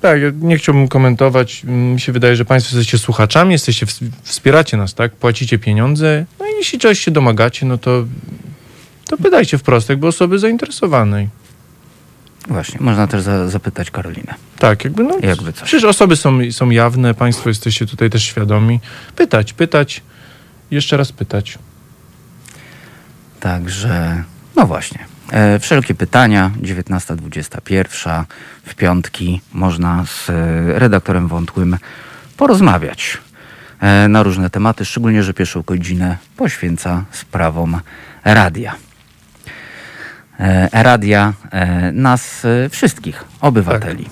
[0.00, 1.64] tak, nie chciałbym komentować.
[1.64, 5.12] Mi się wydaje, że Państwo jesteście słuchaczami, jesteście, ws- wspieracie nas, tak?
[5.12, 6.24] Płacicie pieniądze.
[6.40, 8.04] No i jeśli czegoś się domagacie, no to,
[9.06, 11.28] to pytajcie wprost, jakby osoby zainteresowanej.
[12.48, 14.34] Właśnie, można też za, zapytać Karolinę.
[14.58, 15.18] Tak, jakby no.
[15.22, 15.62] Jakby coś.
[15.68, 18.80] Przecież osoby są, są jawne, Państwo jesteście tutaj też świadomi.
[19.16, 20.02] Pytać, pytać,
[20.70, 21.58] jeszcze raz pytać.
[23.40, 24.22] Także,
[24.56, 25.06] no właśnie.
[25.32, 28.24] E, wszelkie pytania, 19.21
[28.64, 31.76] w piątki można z e, redaktorem Wątłym
[32.36, 33.18] porozmawiać
[33.80, 37.80] e, na różne tematy, szczególnie, że pierwszą godzinę poświęca sprawom
[38.24, 38.74] radia.
[40.72, 41.32] Radia
[41.92, 44.08] nas wszystkich, obywateli.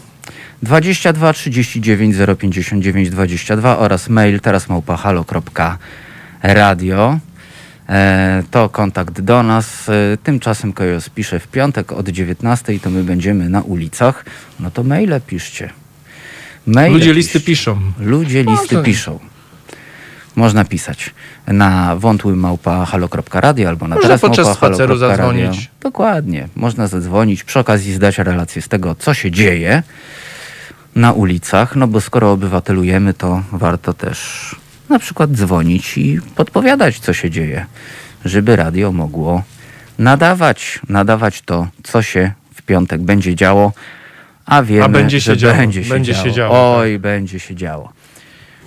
[0.62, 5.28] 22 39 059 22 oraz mail teraz małpa halo.radio.
[7.88, 9.88] e, to kontakt do nas.
[9.88, 14.24] E, tymczasem Kojos pisze w piątek od 19 to my będziemy na ulicach.
[14.60, 15.70] No to maile piszcie.
[16.66, 17.46] Maile Ludzie listy piszcie.
[17.46, 17.80] piszą.
[18.00, 18.82] Ludzie listy Można.
[18.82, 19.18] piszą.
[20.36, 21.14] Można pisać
[21.46, 25.70] na wątły małpa halo.radio albo na Można teraz podczas spaceru zadzwonić.
[25.80, 26.48] Dokładnie.
[26.56, 29.82] Można zadzwonić, przy okazji zdać relację z tego, co się dzieje
[30.94, 34.56] na ulicach, no bo skoro obywatelujemy, to warto też
[34.88, 37.66] na przykład dzwonić i podpowiadać, co się dzieje,
[38.24, 39.42] żeby radio mogło
[39.98, 43.72] nadawać, nadawać to, co się w piątek będzie działo,
[44.46, 46.24] a wiemy, A będzie się że działo, będzie się będzie działo.
[46.26, 47.92] się działo, Oj, będzie się działo.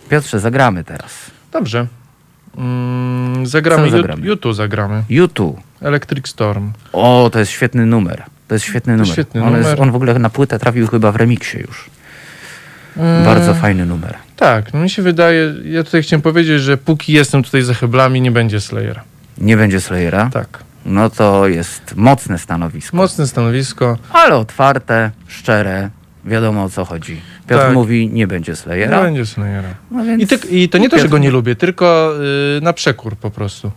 [0.09, 1.11] Piotrze, zagramy teraz.
[1.51, 1.87] Dobrze.
[2.57, 3.87] Mm, zagramy?
[4.21, 5.03] YouTube zagramy.
[5.09, 5.59] YouTube.
[5.81, 6.71] Electric Storm.
[6.93, 8.23] O, to jest świetny numer.
[8.47, 9.07] To jest świetny numer.
[9.13, 9.81] świetny on, Jest, numer.
[9.81, 11.89] on w ogóle na płytę trafił chyba w remiksie już.
[12.97, 14.15] Mm, Bardzo fajny numer.
[14.39, 18.21] Tak, no mi się wydaje, ja tutaj chciałem powiedzieć, że póki jestem tutaj za heblami,
[18.21, 19.03] nie będzie Slayera.
[19.37, 20.29] Nie będzie Slayera?
[20.33, 20.63] Tak.
[20.85, 22.97] No to jest mocne stanowisko.
[22.97, 23.97] Mocne stanowisko.
[24.13, 25.89] ale otwarte, szczere.
[26.25, 27.21] Wiadomo o co chodzi.
[27.47, 27.73] Piotr Tak.
[27.73, 29.01] mówi, nie będzie Nie Slayera.
[29.01, 29.69] będzie Slayera.
[29.91, 30.23] No więc...
[30.23, 32.13] I, ty, I to nie to, że go nie lubię, tylko
[32.57, 33.71] y, na przekór po prostu.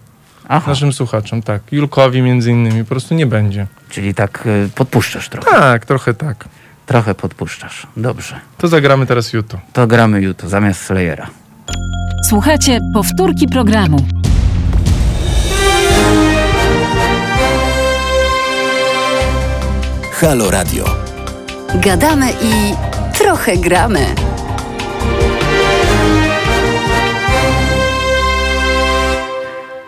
[0.49, 1.63] Aha, Naszym słuchaczom, tak.
[1.73, 3.67] Julkowi między innymi, po prostu nie będzie.
[3.91, 5.51] czyli tak y, podpuszczasz trochę.
[5.51, 6.45] Tak, trochę tak.
[6.93, 7.87] Trochę podpuszczasz.
[7.97, 8.41] Dobrze.
[8.59, 9.61] To zagramy teraz YouTube.
[9.73, 11.27] To gramy jutro zamiast Slayera.
[12.29, 14.07] Słuchajcie powtórki programu.
[20.13, 20.85] Halo Radio.
[21.75, 22.75] Gadamy i
[23.19, 24.07] trochę gramy.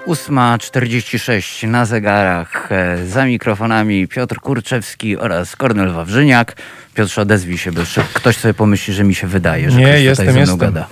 [0.06, 2.68] Ósma 46 na zegarach.
[2.72, 6.56] E, Za mikrofonami Piotr Kurczewski oraz Kornel Wawrzyniak.
[6.94, 10.02] Piotrze, odezwij się, bo jeszcze ktoś sobie pomyśli, że mi się wydaje, że Nie, ktoś
[10.02, 10.58] jestem, tutaj ze mną jestem.
[10.74, 10.86] gada.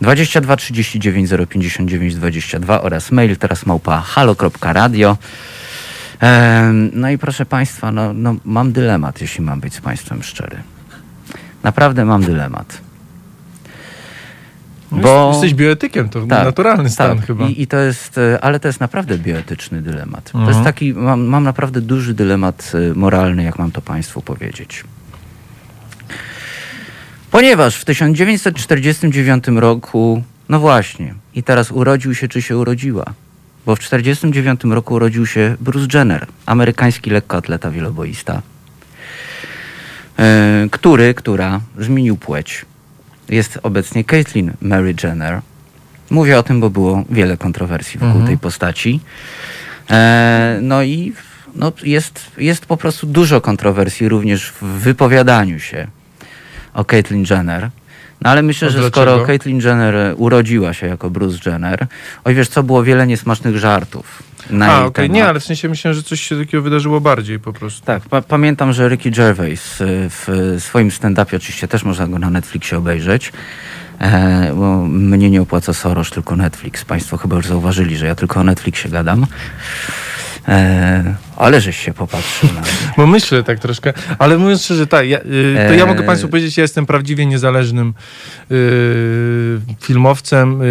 [0.00, 5.16] 22 39 059 22 oraz mail teraz małpa halo.radio.
[6.20, 10.56] Em, No i proszę Państwa, no, no, mam dylemat, jeśli mam być z Państwem szczery.
[11.62, 12.80] Naprawdę mam dylemat.
[14.92, 15.30] Bo...
[15.32, 17.26] Jesteś bioetykiem, to Tak, naturalny stan tak.
[17.26, 17.46] chyba.
[17.48, 20.30] I, I to jest, e, ale to jest naprawdę bioetyczny dylemat.
[20.32, 20.54] To Mhm.
[20.54, 24.84] jest taki, mam, mam naprawdę duży dylemat e, moralny, jak mam to Państwu powiedzieć.
[27.30, 33.04] Ponieważ w 1949 roku, no właśnie, i teraz urodził się, czy się urodziła,
[33.66, 38.42] bo w 1949 roku urodził się Bruce Jenner, amerykański lekkoatleta wieloboista,
[40.18, 42.64] e, który, która zmienił płeć.
[43.30, 45.40] Jest obecnie Caitlyn Mary Jenner.
[46.10, 48.26] Mówię o tym, bo było wiele kontrowersji wokół Mhm.
[48.26, 49.00] tej postaci.
[49.90, 51.12] E, no i
[51.54, 55.86] no, jest, jest po prostu dużo kontrowersji również w wypowiadaniu się
[56.74, 57.70] o Caitlyn Jenner.
[58.22, 61.86] No ale myślę, że skoro Caitlyn Jenner urodziła się jako Bruce Jenner,
[62.24, 65.10] oj wiesz co, było wiele niesmacznych żartów na A, okej, temat.
[65.16, 67.86] nie, ale w sensie myślałem, że coś się takiego wydarzyło bardziej po prostu.
[67.86, 72.30] Tak, pa- pamiętam, że Ricky Gervais y, w swoim stand-upie, oczywiście też można go na
[72.30, 73.32] Netflixie obejrzeć,
[73.98, 76.84] e, bo mnie nie opłaca Soros, tylko Netflix.
[76.84, 79.26] Państwo chyba już zauważyli, że ja tylko o Netflixie gadam.
[80.48, 82.70] E, ale żeś się popatrzył na mnie.
[82.96, 85.22] Bo myślę tak troszkę, ale mówiąc szczerze, tak, ja, y,
[85.68, 85.86] to ja Eee.
[85.86, 87.94] mogę Państwu powiedzieć, ja jestem prawdziwie niezależnym
[88.50, 90.66] y, filmowcem, y,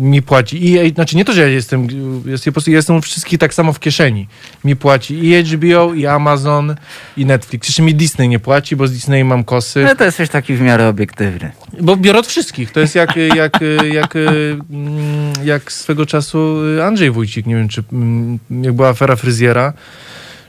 [0.00, 0.64] mi płaci.
[0.74, 1.88] I, znaczy nie to, że ja jestem,
[2.26, 4.28] jest, po prostu jestem wszystkich tak samo w kieszeni.
[4.64, 6.74] Mi płaci i HBO, i Amazon,
[7.16, 7.68] i Netflix.
[7.68, 9.84] Jeszcze mi Disney nie płaci, bo z Disney mam kosy.
[9.84, 11.50] No to jesteś taki w miarę obiektywny.
[11.80, 12.72] Bo biorę od wszystkich.
[12.72, 13.52] To jest jak, jak,
[13.92, 19.57] jak, mm, jak swego czasu Andrzej Wójcik, nie wiem, czy mm, jak była afera fryzjera,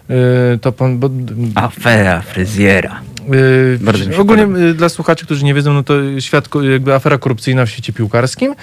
[0.10, 1.00] y, to pan...
[1.00, 1.10] Bo,
[1.56, 3.02] Afera fryzjera.
[3.32, 4.66] Yy, ogólnie podoba.
[4.66, 8.56] yy, dla słuchaczy, którzy nie wiedzą, no to świat, jakby afera korupcyjna w świecie piłkarskim.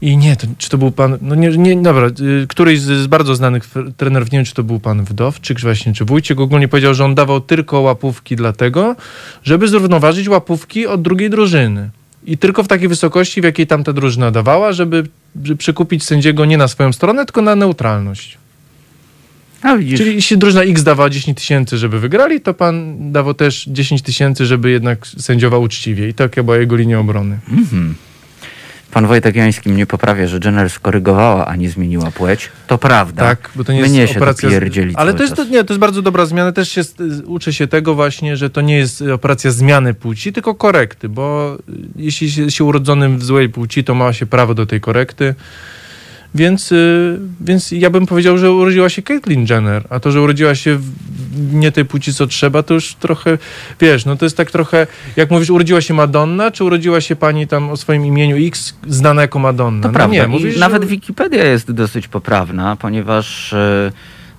[0.00, 3.06] I nie, to, czy to był pan, no nie, nie dobra, yy, któryś z, z
[3.06, 3.64] bardzo znanych
[3.96, 7.04] trenerów, nie wiem, czy to był pan Wdowczyk, czy właśnie, czy Wójcik, ogólnie powiedział, że
[7.04, 8.96] on dawał tylko łapówki dlatego,
[9.42, 11.90] żeby zrównoważyć łapówki od drugiej drużyny.
[12.26, 15.04] I tylko w takiej wysokości, w jakiej tamta drużyna dawała, żeby,
[15.44, 18.38] żeby przekupić sędziego nie na swoją stronę, tylko na neutralność.
[19.64, 23.64] A widzisz, Czyli jeśli drużyna X dawała 10 tysięcy, żeby wygrali, to pan dawał też
[23.68, 26.08] 10 tysięcy, żeby jednak sędziował uczciwie.
[26.08, 27.38] I taka była jego linia obrony.
[27.50, 27.94] mhm.
[28.90, 32.48] pan Wojtek Jański mnie poprawia, że Jenner skorygowała, a nie zmieniła płeć.
[32.66, 33.22] To prawda.
[33.22, 34.50] Tak, bo to nie Mnie jest się operacja...
[34.94, 36.52] Ale to jest, to, nie, to jest bardzo dobra zmiana.
[36.52, 40.54] Też się, z- uczę się tego właśnie, że to nie jest operacja zmiany płci, tylko
[40.54, 41.56] korekty, bo
[41.96, 45.34] jeśli się, się urodzonym w złej płci, to ma się prawo do tej korekty.
[46.34, 50.54] Więc, y, więc ja bym powiedział, że urodziła się Caitlyn Jenner, a to, że urodziła
[50.54, 50.90] się w
[51.52, 53.38] nie tej płci, co trzeba, to już trochę,
[53.80, 54.86] wiesz, no to jest tak trochę,
[55.16, 59.22] jak mówisz, urodziła się Madonna, czy urodziła się pani tam o swoim imieniu X, znana
[59.22, 59.82] jako Madonna?
[59.82, 60.16] To no prawda.
[60.16, 60.88] nie, mówisz, nawet że...
[60.88, 63.92] Wikipedia jest dosyć poprawna, ponieważ e,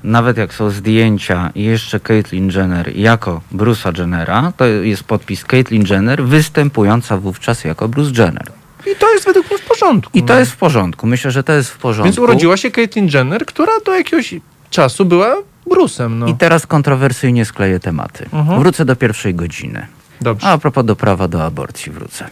[0.03, 5.85] nawet jak są zdjęcia i jeszcze Caitlyn Jenner jako Bruce'a Jennera, to jest podpis Caitlyn
[5.89, 8.64] Jenner występująca wówczas jako Bruce Jenner.
[8.91, 10.17] I to jest według mnie w porządku.
[10.17, 10.39] I to no.
[10.39, 11.07] jest w porządku.
[11.07, 12.03] Myślę, że to jest w porządku.
[12.05, 14.35] Więc urodziła się Caitlyn Jenner, która do jakiegoś
[14.69, 15.35] czasu była
[15.69, 16.27] Bruce'em, no.
[16.27, 18.25] I teraz kontrowersyjnie skleję tematy.
[18.33, 18.59] Mhm.
[18.59, 19.87] Wrócę do pierwszej godziny.
[20.21, 20.47] Dobrze.
[20.47, 22.29] A, a propos do prawa do aborcji wrócę.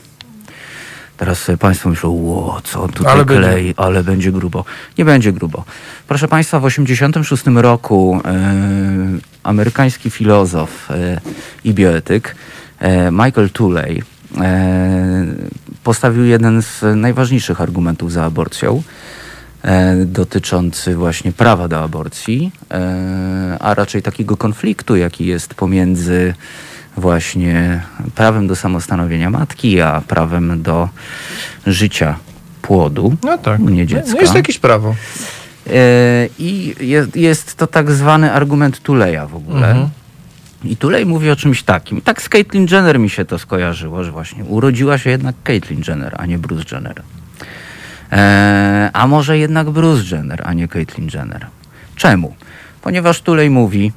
[1.18, 3.50] Teraz sobie Państwo myślą, ło, co on tutaj Ale będzie.
[3.50, 4.66] klei, ale będzie grubo.
[4.98, 5.64] Nie będzie grubo.
[6.08, 8.54] Proszę Państwa, w 1986 roku e,
[9.44, 11.22] amerykański filozof e,
[11.64, 12.36] i bioetyk
[12.80, 14.13] e, Michael Tooley e,
[15.84, 18.84] postawił jeden z najważniejszych argumentów za aborcją,
[19.64, 26.34] e, dotyczący właśnie prawa do aborcji, e, a raczej takiego konfliktu, jaki jest pomiędzy
[26.98, 27.82] właśnie
[28.16, 30.90] prawem do samostanowienia matki, a prawem do
[31.68, 32.16] życia
[32.62, 33.60] płodu, No tak.
[33.60, 34.14] nie dziecka.
[34.14, 34.96] No jest jakieś prawo.
[35.70, 39.68] E, I jest, jest to tak zwany argument Tuleja w ogóle.
[39.72, 39.90] Mhm.
[40.64, 42.02] I Tulej mówi o czymś takim.
[42.02, 46.16] Tak z Caitlyn Jenner mi się to skojarzyło, że właśnie urodziła się jednak Caitlyn Jenner,
[46.18, 47.02] a nie Bruce Jenner.
[48.12, 51.48] E, a może jednak Bruce Jenner, a nie Caitlyn Jenner.
[51.96, 52.36] Czemu?
[52.82, 53.92] Ponieważ Tulej mówi,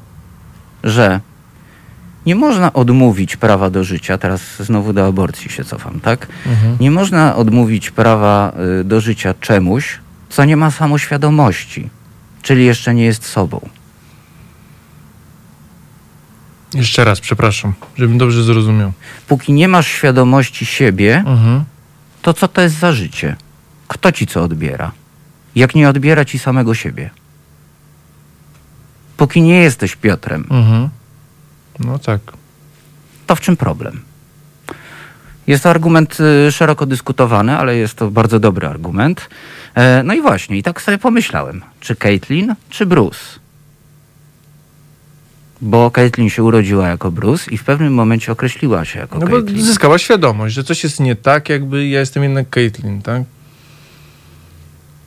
[0.84, 1.20] że
[2.26, 6.26] nie można odmówić prawa do życia, teraz znowu do aborcji się cofam, tak?
[6.47, 6.76] Mhm.
[6.80, 9.98] Nie można odmówić prawa y, do życia czemuś,
[10.28, 11.88] co nie ma samoświadomości,
[12.43, 13.68] czyli jeszcze nie jest sobą.
[16.77, 18.93] Jeszcze raz, przepraszam, żebym dobrze zrozumiał.
[19.28, 21.65] Póki nie masz świadomości siebie, Mhm.
[22.23, 23.36] to co to jest za życie?
[23.89, 24.93] Kto ci co odbiera?
[25.55, 27.11] Jak nie odbiera ci samego siebie?
[29.16, 30.89] Póki nie jesteś Piotrem, Mhm.
[31.78, 32.20] No tak.
[33.27, 34.01] to w czym problem?
[35.47, 39.28] Jest to argument y, szeroko dyskutowany, ale jest to bardzo dobry argument.
[39.74, 43.19] E, no i właśnie, i tak sobie pomyślałem, czy Caitlyn, czy Bruce?
[45.61, 49.37] Bo Caitlyn się urodziła jako Bruce i w pewnym momencie określiła się jako No bo
[49.37, 49.62] Caitlyn.
[49.62, 53.23] zyskała świadomość, że coś jest nie tak, jakby ja jestem jednak Caitlyn, tak?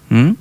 [0.10, 0.36] Hmm?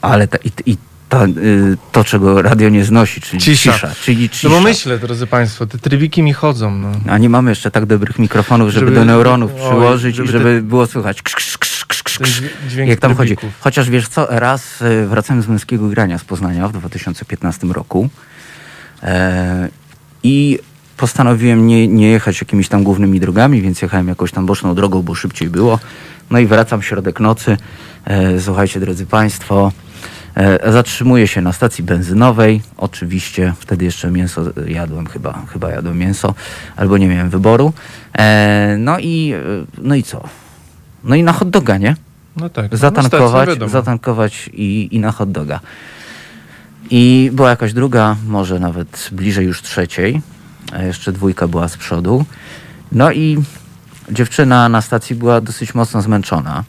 [0.00, 0.76] Ale ta, i, i
[1.18, 3.72] ta, y, to, czego radio nie znosi, czyli Cisza.
[3.72, 4.48] cisza, czyli cisza.
[4.48, 6.92] No bo myślę, drodzy Państwo, te trybiki mi chodzą, no.
[7.08, 10.32] A nie mamy jeszcze tak dobrych mikrofonów, żeby, Żeby- do neuronów oj, przyłożyć żeby i
[10.32, 12.42] te- żeby było słychać krz, krz, krz, krz, krz, krz,
[12.86, 13.36] jak tam chodzi.
[13.36, 13.60] trybików.
[13.60, 18.08] Chociaż wiesz co, raz y, wracałem z męskiego grania z Poznania w 2015 roku
[19.02, 19.68] e,
[20.22, 20.58] i
[20.96, 25.14] postanowiłem nie, nie jechać jakimiś tam głównymi drogami, więc jechałem jakąś tam boczną drogą, bo
[25.14, 25.78] szybciej było.
[26.30, 27.56] No i wracam w środek nocy.
[28.04, 29.72] E, słuchajcie, drodzy Państwo,
[30.72, 32.62] zatrzymuję się na stacji benzynowej.
[32.76, 36.34] Oczywiście wtedy jeszcze mięso jadłem, chyba, chyba jadłem mięso,
[36.76, 37.72] albo nie miałem wyboru.
[38.18, 39.40] E, no, i, e,
[39.78, 40.24] no i co?
[41.04, 41.96] No i na hot doga, nie?
[42.36, 42.72] No tak.
[42.72, 43.70] no, zatankować, wiadomo.
[43.70, 45.60] zatankować i, i na hot doga.
[46.90, 50.22] I była jakaś druga, może nawet bliżej już trzeciej.
[50.72, 52.24] A jeszcze dwójka była z przodu.
[52.92, 53.38] No i
[54.10, 56.64] dziewczyna na stacji była dosyć mocno zmęczona.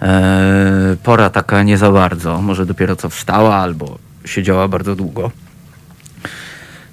[0.00, 2.42] Eee, pora taka nie za bardzo.
[2.42, 5.30] Może dopiero co wstała albo siedziała bardzo długo.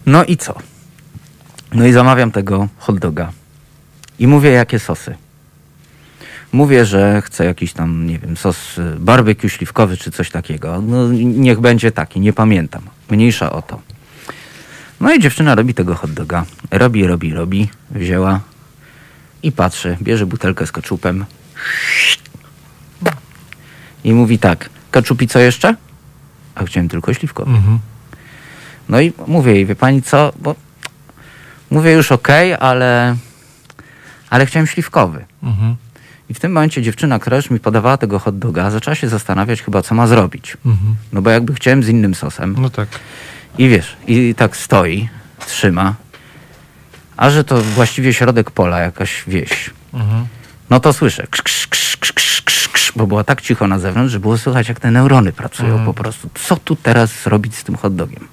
[0.06, 0.56] No i co?
[1.74, 3.32] No i zamawiam tego hot doga.
[4.20, 5.16] I mówię, jakie sosy.
[6.52, 10.82] Mówię, że chcę jakiś tam, nie wiem, sos y, barbecue śliwkowy czy coś takiego.
[10.82, 12.82] No, niech będzie taki, nie pamiętam.
[13.10, 13.82] Mniejsza o to.
[15.02, 16.46] No i dziewczyna robi tego hot doga.
[16.72, 17.70] Robi, robi, robi.
[17.92, 18.40] Wzięła
[19.44, 21.26] i patrzy, bierze butelkę z keczupem.
[24.06, 25.76] I mówi tak, keczup i co jeszcze?
[26.56, 27.52] A chciałem tylko śliwkowy.
[27.52, 27.80] Mhm.
[28.90, 30.56] No i mówię jej, wie pani co, bo
[31.70, 33.16] mówię już okej, ale,
[34.30, 35.26] ale chciałem śliwkowy.
[35.44, 35.76] Mhm.
[36.30, 39.62] I w tym momencie dziewczyna, która już mi podawała tego hot doga, zaczęła się zastanawiać
[39.62, 40.58] chyba, co ma zrobić.
[40.66, 40.96] Mhm.
[41.14, 42.56] No bo jakby chciałem z innym sosem.
[42.60, 42.88] No tak.
[43.58, 45.10] I wiesz, i tak stoi,
[45.48, 45.96] trzyma.
[47.18, 49.70] A że to właściwie środek pola, jakaś wieś.
[49.94, 50.26] Mhm.
[50.70, 52.42] No to słyszę, krz, krz, krz, krz, krz,
[52.96, 55.86] bo było tak cicho na zewnątrz, że było słychać, jak te neurony pracują Mhm.
[55.86, 56.30] po prostu.
[56.34, 58.28] Co tu teraz zrobić z tym hot dogiem?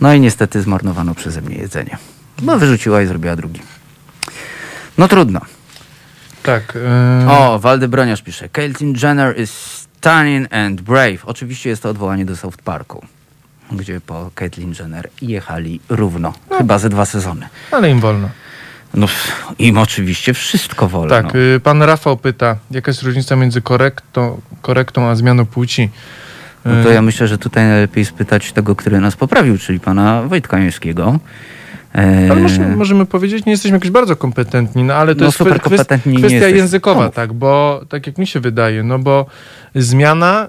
[0.00, 1.98] No i niestety zmarnowano przeze mnie jedzenie.
[2.42, 3.60] Bo wyrzuciła i zrobiła drugi.
[4.98, 5.40] No trudno.
[6.42, 6.76] Tak.
[7.24, 8.48] e, O, Waldy Broniarz pisze.
[8.48, 11.18] Caitlyn Jenner is stunning and brave.
[11.26, 13.06] Oczywiście jest to odwołanie do South Parku,
[13.72, 16.32] gdzie po Caitlyn Jenner jechali równo.
[16.58, 17.48] Chyba ze dwa sezony.
[17.70, 18.28] Ale im wolno.
[18.94, 19.06] No,
[19.58, 21.08] im oczywiście wszystko wolno.
[21.08, 25.90] Tak, y, pan Rafał pyta, jaka jest różnica między korektą, korektą a zmianą płci?
[26.64, 30.22] No to Y, ja myślę, że tutaj najlepiej spytać tego, który nas poprawił, czyli pana
[30.22, 31.18] Wojtka Jańskiego.
[31.94, 35.38] E, Ale możemy, możemy powiedzieć, nie jesteśmy jakoś bardzo kompetentni, no ale to No jest
[35.38, 36.50] super kwestia jesteśmy.
[36.50, 37.10] językowa, No.
[37.10, 39.26] tak, bo tak jak mi się wydaje, no bo
[39.74, 40.48] zmiana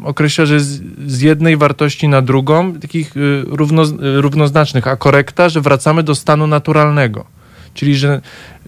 [0.00, 4.96] y, określa, że z, z jednej wartości na drugą, takich y, równo, y, równoznacznych, a
[4.96, 7.24] korekta, że wracamy do stanu naturalnego.
[7.74, 8.20] Czyli, że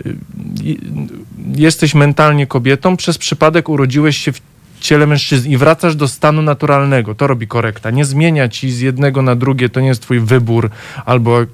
[0.07, 0.17] y,
[1.55, 4.41] jesteś mentalnie kobietą, przez przypadek urodziłeś się w
[4.81, 7.15] ciele mężczyzny i wracasz do stanu naturalnego.
[7.15, 7.91] To robi korekta.
[7.91, 10.71] Nie zmienia ci z jednego na drugie, to nie jest twój wybór
[11.05, 11.49] albo mm,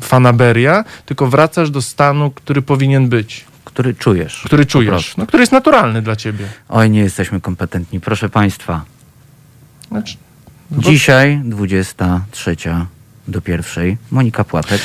[0.00, 4.42] fanaberia, tylko wracasz do stanu, który powinien być, który czujesz.
[4.44, 6.44] który czujesz, no, który jest naturalny dla ciebie.
[6.68, 8.00] Oj, nie jesteśmy kompetentni.
[8.00, 8.84] Proszę państwa,
[9.88, 10.16] Znaczy,
[10.70, 12.56] bo- dzisiaj 23
[13.28, 13.96] do pierwszej.
[14.10, 14.80] Monika Płatek.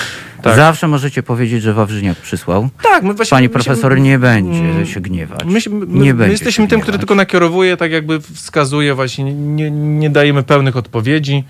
[0.46, 0.56] Tak.
[0.56, 2.70] Zawsze możecie powiedzieć, że Wawrzyniak przysłał.
[2.84, 5.44] tak, my właśnie, Pani my się- profesor nie będzie mm, się gniewać.
[5.46, 7.00] My, my, nie my będzie jesteśmy tym, który gniewać.
[7.00, 11.44] tylko nakierowuje, tak jakby wskazuje właśnie, nie, nie dajemy pełnych odpowiedzi,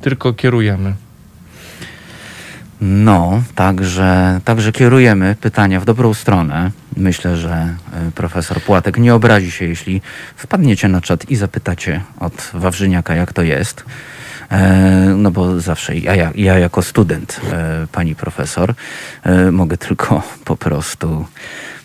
[0.00, 0.94] tylko kierujemy.
[2.80, 6.70] No, także, także kierujemy pytania w dobrą stronę.
[6.96, 10.02] Myślę, że e, profesor Płatek nie obrazi się, jeśli
[10.36, 13.84] wpadniecie na czat i zapytacie od Wawrzyniaka, jak to jest.
[14.50, 18.74] E, no bo zawsze ja, ja, ja jako student e, pani profesor
[19.22, 21.26] e, mogę tylko po prostu,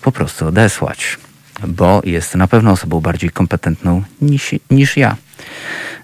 [0.02, 1.18] po prostu odesłać,
[1.68, 5.16] bo jest na pewno osobą bardziej kompetentną niż, niż ja.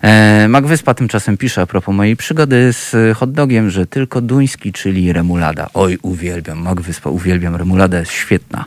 [0.01, 5.13] E, Magwyspa tymczasem pisze a propos mojej przygody z hot dogiem, że tylko duński, czyli
[5.13, 5.69] remulada.
[5.73, 8.65] Oj, uwielbiam Magwyspa, uwielbiam remulada, jest świetna.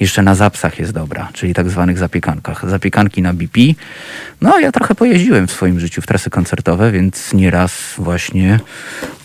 [0.00, 2.70] Jeszcze na zapsach jest dobra, czyli tak zwanych zapiekankach.
[2.70, 3.60] Zapiekanki na BP.
[4.40, 8.60] No, ja trochę pojeździłem w swoim życiu w trasy koncertowe, więc nieraz właśnie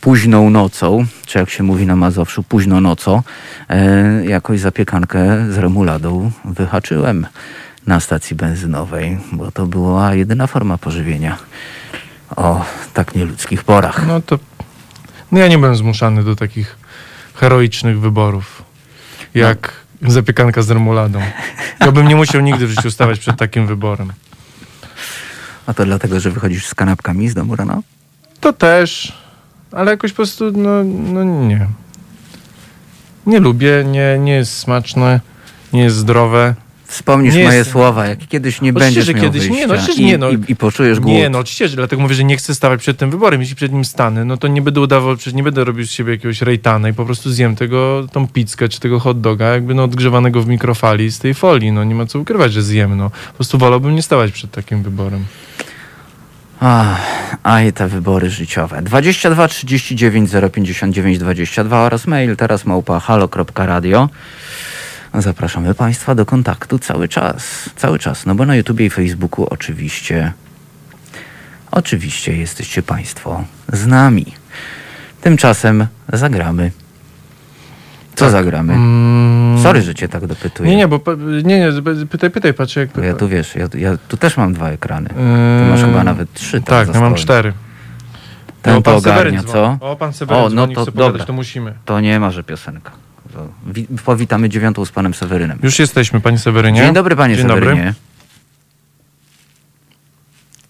[0.01, 3.22] późną nocą, czy jak się mówi na Mazowszu, późno nocą,
[3.69, 7.27] e, jakoś zapiekankę z remuladą wyhaczyłem
[7.88, 11.38] na stacji benzynowej, bo to była jedyna forma pożywienia
[12.35, 14.07] o tak nieludzkich porach.
[14.07, 14.39] No to
[15.31, 16.77] no ja nie byłem zmuszany do takich
[17.35, 18.64] heroicznych wyborów,
[19.34, 21.22] jak zapiekanka z remuladą.
[21.80, 24.14] Ja bym nie musiał nigdy w życiu stawać przed takim wyborem.
[25.65, 27.84] A to dlatego, że wychodzisz z kanapkami z domu rano?
[28.39, 29.14] To też,
[29.72, 31.68] ale jakoś po prostu, no, no nie.
[33.26, 35.19] Nie lubię, nie, nie jest smaczne,
[35.73, 36.55] nie jest zdrowe.
[36.94, 39.49] Wspomnisz Nie moje jest- słowa, jak kiedyś nie Oczywiście, będziesz że miał kiedyś.
[39.49, 40.30] Nie, no, i, nie, no.
[40.30, 41.14] i, i poczujesz głód.
[41.14, 43.41] Nie, no oczywiście, że dlatego mówię, że nie chcę stawać przed tym wyborem.
[43.41, 46.11] Jeśli przed nim stanę, no to nie będę udawał, przecież nie będę robił z siebie
[46.11, 49.84] jakiegoś rejtana i po prostu zjem tego, tą pizzkę czy tego hot doga, jakby no
[49.84, 51.72] odgrzewanego w mikrofali z tej folii.
[51.72, 53.10] No nie ma co ukrywać, że zjem, no.
[53.10, 55.26] Po prostu wolałbym nie stawać przed takim wyborem.
[56.60, 57.02] Ach,
[57.44, 58.82] aj, te wybory życiowe.
[58.82, 64.10] 22 39 059 22 oraz mail teraz małpa halo.radio.
[65.14, 67.69] Zapraszamy Państwa do kontaktu cały czas.
[67.76, 70.34] Cały czas, no bo na YouTubie i Facebooku oczywiście
[71.72, 74.26] oczywiście jesteście Państwo z nami.
[75.22, 76.72] Tymczasem zagramy.
[78.15, 78.73] Co zagramy?
[78.73, 80.69] Mm, Sorry, że Cię tak dopytuję.
[80.69, 80.99] Nie, nie, bo
[81.44, 81.72] nie, nie,
[82.10, 82.90] pytaj, pytaj, patrzę jak...
[82.90, 85.10] Bo ja tu wiesz, ja, ja tu też mam dwa ekrany.
[85.10, 85.15] Ty
[85.64, 87.53] Yy, masz chyba nawet trzy Tak, za ja mam cztery.
[88.61, 89.77] Ten O, to ogarnia, co?
[89.81, 91.26] O, pan Seweryn O, no dzwoni, to pogadać, dobra.
[91.26, 91.73] to musimy.
[91.85, 92.91] To nie ma, że piosenka.
[94.05, 95.60] Powitamy dziewiątą z panem Sewerynem.
[95.64, 96.81] Już jesteśmy, panie Sewerynie.
[96.81, 97.85] Dzień dobry, panie Dzień Sewerynie.
[97.85, 97.93] Dobry.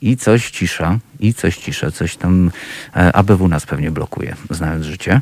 [0.02, 2.52] I coś cisza, i coś cisza, coś tam
[2.96, 5.22] e, ABW nas pewnie blokuje, znając życie.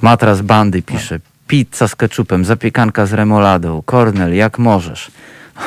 [0.00, 5.10] Matras Bandy pisze, pizza z keczupem, zapiekanka z remoladą, Kornel, jak możesz.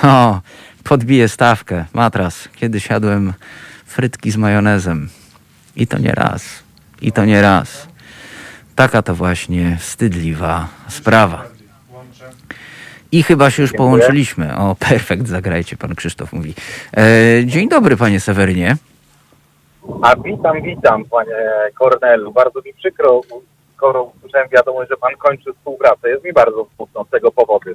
[0.03, 0.41] O,
[0.83, 2.49] podbiję stawkę, matras.
[2.55, 3.33] Kiedyś jadłem
[3.85, 5.09] frytki z majonezem.
[5.75, 6.43] I to nie raz,
[7.01, 7.87] i to nie raz.
[8.75, 11.43] Taka to właśnie wstydliwa sprawa.
[13.11, 14.57] I chyba się już połączyliśmy.
[14.57, 16.53] O, perfekt, zagrajcie, pan Krzysztof mówi.
[16.97, 18.75] E, dzień dobry, panie Sewerynie.
[20.01, 21.35] A witam, witam, panie
[21.73, 22.31] Kornelu.
[22.31, 23.21] Bardzo mi przykro,
[23.75, 26.09] skoro usłyszałem wiadomość, że pan kończy współpracę.
[26.09, 27.69] Jest mi bardzo smutno z tego powodu.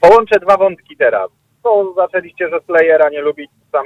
[0.00, 1.30] Połączę dwa wątki teraz.
[1.62, 3.84] To zaczęliście, że Slayera nie lubi, sam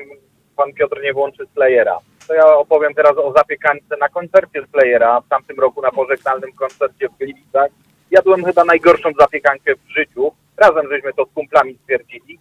[0.56, 1.98] pan Piotr nie włączy Slayera.
[2.31, 7.09] To ja opowiem teraz o zapiekance na koncercie Slayera w tamtym roku na pożegnalnym koncercie
[7.09, 7.70] w Gliwicach.
[8.11, 10.32] Jadłem chyba najgorszą zapiekankę w życiu.
[10.57, 12.39] Razem żeśmy to z kumplami stwierdzili.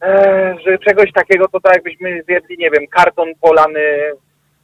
[0.00, 4.12] Eee, że czegoś takiego to tak jakbyśmy zjedli, nie wiem, karton polany,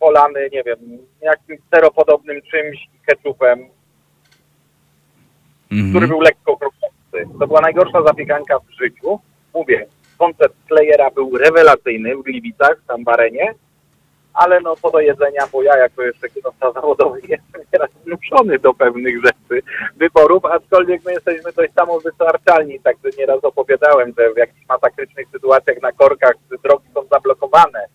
[0.01, 0.79] polany, nie wiem,
[1.21, 3.59] jakimś seropodobnym czymś i ketchupem,
[5.69, 6.09] który Mhm.
[6.09, 7.39] był lekko kruczący.
[7.39, 9.19] To była najgorsza zapiekanka w życiu.
[9.55, 9.87] Mówię,
[10.19, 13.55] koncert Slayera był rewelacyjny w Gliwicach, tam w arenie.
[14.35, 18.75] Ale no po do jedzenia, bo ja jako jeszcze kierowca zawodowy jestem teraz zmuszony do
[18.75, 19.67] pewnych rzeczy,
[19.97, 25.93] wyborów, aczkolwiek my jesteśmy dość samowystarczalni, także nieraz opowiadałem, że w jakichś masakrycznych sytuacjach na
[25.93, 26.35] korkach
[26.65, 27.87] drogi są zablokowane,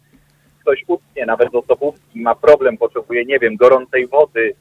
[0.61, 4.53] ktoś utnie, nawet osobówki, ma problem, potrzebuje, nie wiem, gorącej wody,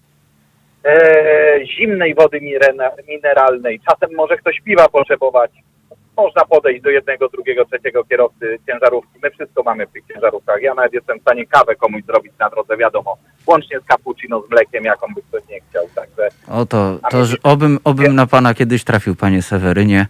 [0.84, 2.40] e, zimnej wody
[3.09, 5.50] mineralnej, czasem może ktoś piwa potrzebować.
[6.19, 9.19] Można podejść do jednego, drugiego, trzeciego kierowcy ciężarówki.
[9.23, 10.62] My wszystko mamy w tych ciężarówkach.
[10.62, 13.16] Ja nawet jestem w stanie kawę komuś zrobić na drodze, wiadomo.
[13.47, 15.85] Łącznie z cappuccino, z mlekiem, jaką by ktoś nie chciał.
[15.95, 20.07] Także Oto, to, że obym, obym na pana kiedyś trafił, panie Sewerynie,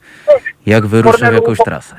[0.66, 1.96] jak wyruszę w jakąś trasę.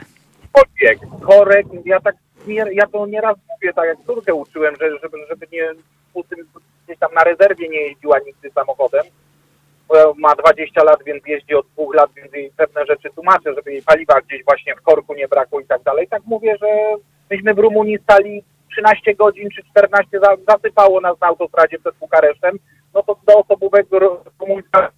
[0.53, 2.15] Podbieg, korek, ja tak
[2.47, 5.73] nie, ja to nieraz mówię, tak jak córkę uczyłem, że, żeby, żeby nie
[6.85, 9.03] gdzieś tam na rezerwie nie jeździła nigdy samochodem.
[10.17, 13.81] Ma 20 lat, więc jeździ od dwóch lat, więc jej pewne rzeczy tłumaczę, żeby jej
[13.81, 16.07] paliwa gdzieś właśnie w korku nie brakło i tak dalej.
[16.07, 16.67] Tak mówię, że
[17.31, 22.57] myśmy w Rumunii stali 13 godzin czy 14, za- zasypało nas na autostradzie przed Bukaresztem,
[22.93, 24.91] no to do osobówek ru- rumuńska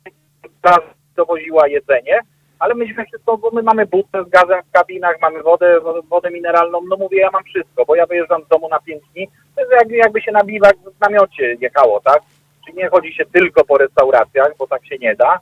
[1.16, 2.20] dowoziła jedzenie,
[2.60, 6.82] ale myśmy wszystko, bo my mamy butę z gazem w kabinach, mamy wodę, wodę mineralną,
[6.90, 9.74] no mówię, ja mam wszystko, bo ja wyjeżdżam z domu na 5 dni, to jest
[9.74, 12.22] jak, jakby się na biwak w namiocie jechało, tak?
[12.66, 15.40] Czyli nie chodzi się tylko po restauracjach, bo tak się nie da,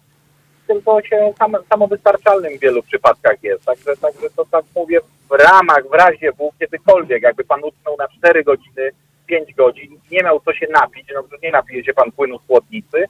[0.68, 3.66] tylko się sam, samowystarczalnym w wielu przypadkach jest.
[3.66, 8.08] Także, także to tak mówię, w ramach, w razie W, kiedykolwiek, jakby pan utknął na
[8.08, 8.91] 4 godziny,
[9.28, 13.06] 5 godzin, nie miał co się napić, no nie napije się pan płynu z chłodnicy,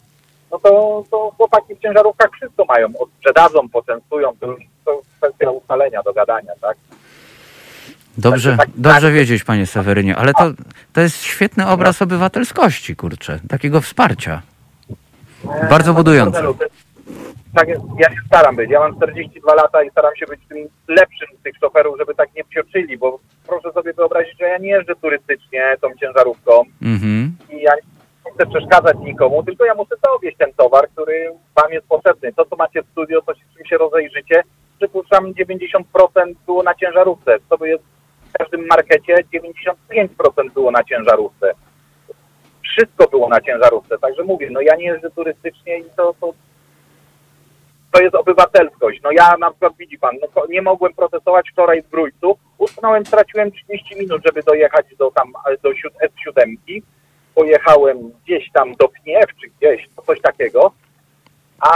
[0.52, 2.88] no to, to chłopaki w ciężarówkach wszystko mają,
[3.18, 6.78] sprzedadzą, poczęstują, to już to kwestia ustalenia, dogadania, tak?
[8.18, 9.14] Dobrze, tak- dobrze tak.
[9.14, 10.52] wiedzieć, panie Sewerynie, ale to,
[10.94, 14.42] to jest świetny obraz obywatelskości, kurczę, takiego wsparcia.
[15.70, 16.44] Bardzo budujące.
[17.56, 18.70] Tak jest, ja się staram być.
[18.72, 20.58] Ja mam 42 lata i staram się być tym
[20.88, 24.70] lepszym z tych szoferów, żeby tak nie psioczyli, bo proszę sobie wyobrazić, że ja nie
[24.70, 27.36] jeżdżę turystycznie tą ciężarówką Mhm.
[27.50, 27.72] i ja
[28.26, 32.34] nie chcę przeszkadzać nikomu, tylko ja muszę dowieść ten towar, który wam jest potrzebny.
[32.34, 34.44] To, co macie w studio, to się czym się rozejrzycie,
[34.78, 35.84] przypuszczam 90%
[36.46, 37.38] było na ciężarówce.
[37.50, 37.84] To by jest
[38.30, 41.54] w każdym markecie 95% było na ciężarówce.
[42.64, 46.34] Wszystko było na ciężarówce, także mówię, no ja nie jeżdżę turystycznie i to, to
[47.92, 49.02] to jest obywatelskość.
[49.04, 53.52] No ja na przykład widzi pan, no, nie mogłem protestować wczoraj w Grójcu, utknąłem, straciłem
[53.52, 56.82] 30 minut, żeby dojechać do tam, e, do siód- S7.
[57.36, 60.72] Pojechałem gdzieś tam do Pniew, czy gdzieś, no coś takiego,
[61.60, 61.70] a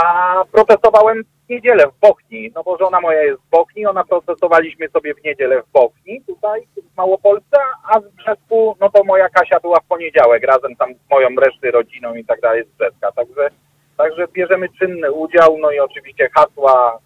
[0.52, 5.14] protestowałem w niedzielę w Bochni, no bo żona moja jest w Bochni, ona protestowaliśmy sobie
[5.14, 6.60] w niedzielę w Bochni, tutaj
[6.92, 7.58] w Małopolsce,
[7.92, 11.70] a z Brzesku, no to moja Kasia była w poniedziałek, razem tam z moją reszty
[11.70, 13.50] rodziną i tak dalej z Brzeska, także
[13.96, 16.98] Także bierzemy czynny udział, no i oczywiście hasła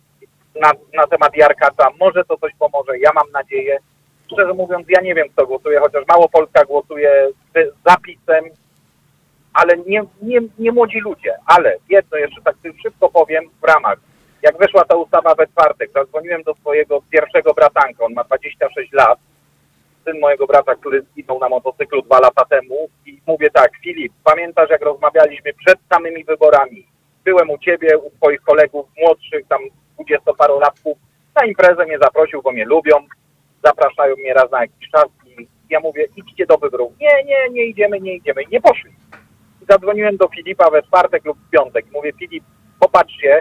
[0.60, 1.88] na, na temat Jarkacza.
[2.00, 3.78] Może to coś pomoże, ja mam nadzieję.
[4.32, 8.44] Szczerze mówiąc, ja nie wiem, kto głosuje, chociaż Małopolska głosuje z zapisem,
[9.52, 11.34] ale nie, nie, nie młodzi ludzie.
[11.46, 13.98] Ale jedno jeszcze tak szybko powiem w ramach.
[14.42, 19.18] Jak weszła ta ustawa we czwartek, zadzwoniłem do swojego pierwszego bratanka, on ma 26 lat,
[20.04, 24.70] syn mojego brata, który zginął na motocyklu dwa lata temu i mówię tak, Filip, pamiętasz
[24.70, 26.86] jak rozmawialiśmy przed samymi wyborami?
[27.24, 29.60] Byłem u ciebie, u twoich kolegów młodszych, tam
[29.94, 30.98] dwudziestoparolatków,
[31.36, 32.96] na imprezę mnie zaprosił, bo mnie lubią,
[33.64, 36.92] zapraszają mnie raz na jakiś czas i ja mówię, idźcie do wyborów.
[37.00, 38.42] Nie, nie, nie idziemy, nie idziemy.
[38.42, 38.90] I nie poszli.
[39.62, 41.86] I zadzwoniłem do Filipa we czwartek lub w piątek.
[41.92, 42.44] Mówię, Filip,
[42.80, 43.40] popatrz się,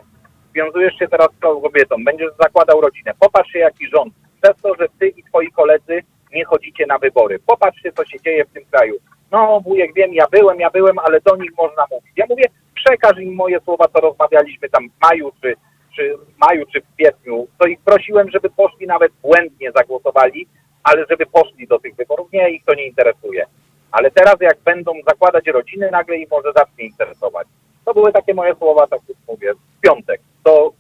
[0.58, 3.12] związujesz się teraz z tą kobietą, będziesz zakładał rodzinę.
[3.20, 4.14] Popatrz się, jaki rząd.
[4.42, 6.04] Przez to, że ty i twoi koledzy
[6.34, 7.40] nie chodzicie na wybory.
[7.40, 8.96] Popatrzcie, co się dzieje w tym kraju.
[9.32, 12.12] No, wujek, wiem, ja byłem, ja byłem, ale do nich można mówić.
[12.16, 12.44] Ja mówię,
[12.74, 15.56] przekaż im moje słowa, co rozmawialiśmy tam w maju, czy,
[15.96, 16.16] czy
[16.48, 17.48] maju, czy w kwietniu.
[17.58, 20.48] To ich prosiłem, żeby poszli nawet błędnie zagłosowali,
[20.84, 22.32] ale żeby poszli do tych wyborów.
[22.34, 23.46] Nie, ich to nie interesuje.
[23.92, 27.48] Ale teraz, jak będą zakładać rodziny, nagle ich może zacznie interesować.
[27.86, 30.72] To były takie moje słowa, tak jak mówię, w piątek, do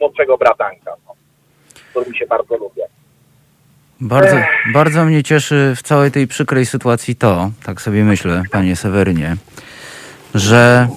[0.00, 1.14] młodszego bratanka, no,
[1.90, 2.82] którym się bardzo lubię.
[4.00, 4.36] Bardzo,
[4.74, 9.36] bardzo mnie cieszy w całej tej przykrej sytuacji to, tak sobie myślę, panie Sewerynie,
[10.34, 10.88] że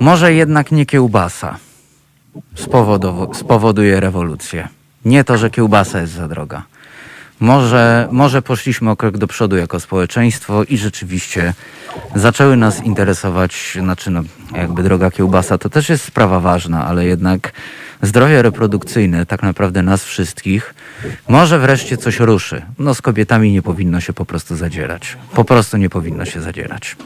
[0.00, 1.58] może jednak nie kiełbasa
[3.32, 4.68] spowoduje rewolucję.
[5.04, 6.62] Nie to, że kiełbasa jest za droga.
[7.40, 11.54] Może, może poszliśmy o krok do przodu jako społeczeństwo i rzeczywiście
[12.14, 14.22] zaczęły nas interesować, znaczy no,
[14.54, 17.52] jakby droga kiełbasa to też jest sprawa ważna, ale jednak
[18.02, 20.74] zdrowie reprodukcyjne tak naprawdę nas wszystkich
[21.28, 22.62] może wreszcie coś ruszy.
[22.78, 25.16] No z kobietami nie powinno się po prostu zadzierać.
[25.34, 26.96] Po prostu nie powinno się zadzierać.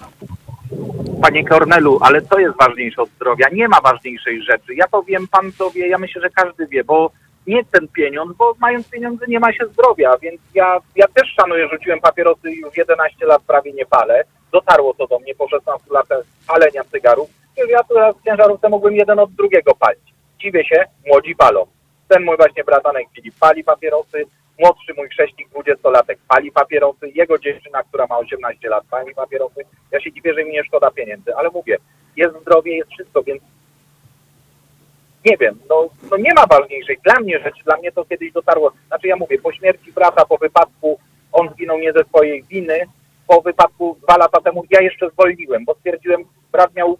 [1.22, 3.46] Panie Kornelu, ale co jest ważniejsze od zdrowia?
[3.52, 4.74] Nie ma ważniejszej rzeczy.
[4.74, 7.12] Ja to wiem, pan wie, ja myślę, że każdy wie, bo
[7.46, 11.68] nie ten pieniądz, bo mając pieniądze nie ma się zdrowia, więc ja, ja też szanuję,
[11.68, 14.24] rzuciłem papierosy i już 11 lat prawie nie palę.
[14.52, 17.30] Dotarło to do mnie po 16 latach palenia cygarów.
[17.68, 20.14] Ja teraz w ciężarówce mogłem jeden od drugiego palić.
[20.38, 21.66] Dziwię się, młodzi palą.
[22.08, 24.24] Ten mój właśnie bratanek Filip pali papierosy,
[24.58, 29.60] młodszy mój chrześnik 20-latek pali papierosy, jego dziewczyna, która ma 18 lat pali papierosy.
[29.92, 31.78] Ja się dziwię, że mi nie szkoda pieniędzy, ale mówię,
[32.16, 33.42] jest zdrowie, jest wszystko, więc
[35.26, 38.72] nie wiem, no, no nie ma ważniejszej dla mnie rzeczy, dla mnie to kiedyś dotarło.
[38.86, 40.98] Znaczy ja mówię, po śmierci brata, po wypadku,
[41.32, 42.78] on zginął nie ze swojej winy,
[43.28, 46.98] po wypadku dwa lata temu ja jeszcze zwolniłem, bo stwierdziłem, brat miał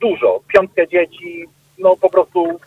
[0.00, 2.60] dużo, piątkę dzieci, no po prostu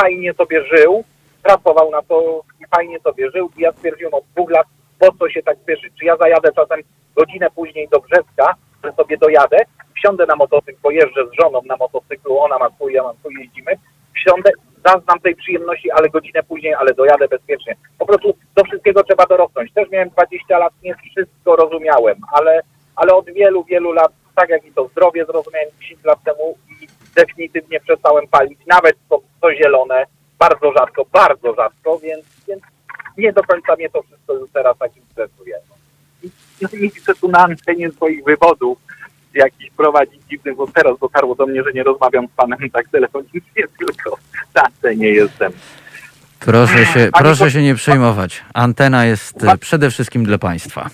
[0.00, 1.04] fajnie sobie żył,
[1.42, 4.66] pracował na to i fajnie sobie żył i ja stwierdziłem od dwóch lat,
[4.98, 6.80] po co się tak spieszyć, czy ja zajadę czasem
[7.16, 8.54] godzinę później do Brzeska,
[8.84, 9.58] że sobie dojadę,
[9.96, 13.72] wsiądę na motocykl, pojeżdżę z żoną na motocyklu, ona ma swój, ja mam swój, jeździmy,
[14.20, 14.50] wsiądę,
[14.84, 17.76] zaznam tej przyjemności, ale godzinę później, ale dojadę bezpiecznie.
[17.98, 19.72] Po prostu do wszystkiego trzeba dorosnąć.
[19.72, 22.60] Też miałem 20 lat, nie wszystko rozumiałem, ale,
[22.96, 26.86] ale od wielu, wielu lat, tak jak i to zdrowie zrozumiałem 10 lat temu i
[27.16, 30.06] definitywnie przestałem palić, nawet to, to zielone,
[30.38, 32.62] bardzo rzadko, bardzo rzadko, więc, więc
[33.18, 35.56] nie do końca mnie to wszystko już teraz tak interesuje.
[35.68, 35.76] No.
[36.72, 38.78] I, i chcę tu na antenie swoich wywodów
[39.34, 43.40] jakiś prowadzić dziwny, bo teraz dotarło do mnie, że nie rozmawiam z panem tak telefonicznie,
[43.78, 44.16] tylko
[44.54, 45.52] na antenie jestem.
[46.40, 48.44] Proszę się, proszę to- się nie przejmować.
[48.54, 50.90] Antena jest przede wszystkim dla państwa.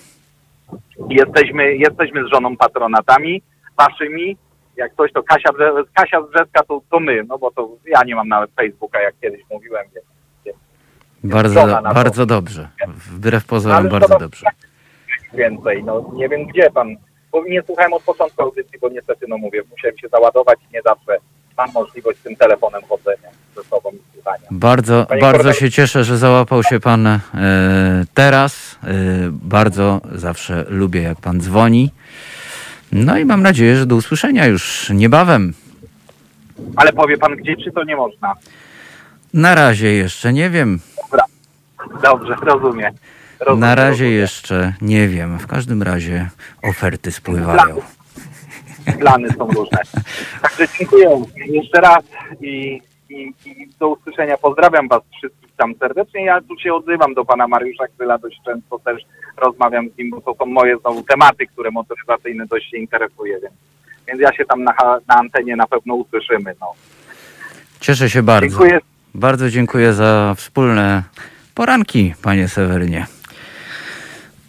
[1.10, 3.42] Jesteśmy, jesteśmy z żoną patronatami
[3.78, 4.36] waszymi.
[4.76, 5.50] Jak coś, to Kasia,
[5.94, 9.14] Kasia z Brzeska to, to my, no bo to ja nie mam nawet Facebooka, jak
[9.20, 10.06] kiedyś mówiłem, więc
[11.24, 12.68] Bardzo, bardzo dobrze.
[12.88, 14.46] Wbrew pozorom Ale bardzo dobrze.
[15.34, 15.84] więcej.
[15.84, 16.96] No nie wiem gdzie pan,
[17.36, 20.82] bo nie słuchałem od początku audycji, bo niestety, no mówię, musiałem się załadować i nie
[20.82, 21.16] zawsze
[21.56, 24.46] mam możliwość z tym telefonem chodzenia ze sobą i słuchania.
[24.50, 27.20] Bardzo, Panie bardzo się cieszę, że załapał się pan e,
[28.14, 28.78] teraz.
[28.84, 28.88] E,
[29.30, 31.90] bardzo zawsze lubię, jak pan dzwoni.
[32.92, 35.52] No i mam nadzieję, że do usłyszenia już niebawem.
[36.76, 38.34] Ale powie pan gdzie, czy to nie można?
[39.34, 40.78] Na razie jeszcze nie wiem.
[42.02, 42.94] Dobrze, rozumiem.
[43.40, 44.12] Rozumiem Na razie rozumiem.
[44.12, 45.38] jeszcze nie wiem.
[45.38, 46.28] W każdym razie
[46.62, 47.82] oferty spływają.
[48.98, 49.78] Plany są różne.
[50.42, 52.04] Także dziękuję jeszcze raz
[52.40, 54.36] i, i, i do usłyszenia.
[54.36, 56.24] Pozdrawiam Was wszystkich tam serdecznie.
[56.24, 59.02] Ja tu się odzywam do Pana Mariusza Kryla dość często też
[59.36, 63.54] rozmawiam z nim, bo to są moje znowu tematy, które motoryzacyjne dość się interesuje, więc,
[64.08, 64.72] więc ja się tam na,
[65.08, 66.54] na antenie na pewno usłyszymy.
[66.60, 66.72] No.
[67.80, 68.48] Cieszę się bardzo.
[68.48, 68.78] Dziękuję.
[69.14, 71.02] Bardzo dziękuję za wspólne
[71.54, 73.06] poranki, panie Sewerynie.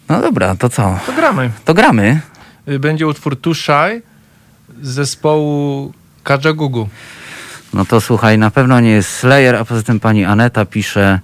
[0.08, 0.98] No dobra, to co?
[1.06, 1.50] To gramy.
[1.64, 2.20] To gramy.
[2.68, 4.02] Y, Będzie utwór Shy
[4.82, 6.88] z zespołu Kajagugu.
[7.74, 11.20] No to słuchaj, na pewno nie jest Slayer, a poza tym pani Aneta pisze,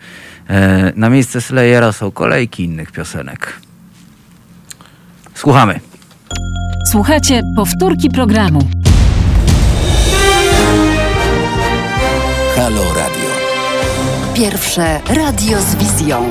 [0.48, 3.52] e, na miejsce Slayera są kolejki innych piosenek.
[5.34, 5.80] Słuchamy.
[6.90, 8.68] Słuchajcie powtórki programu.
[12.56, 13.30] Halo Radio.
[14.34, 16.30] Pierwsze radio z wizją.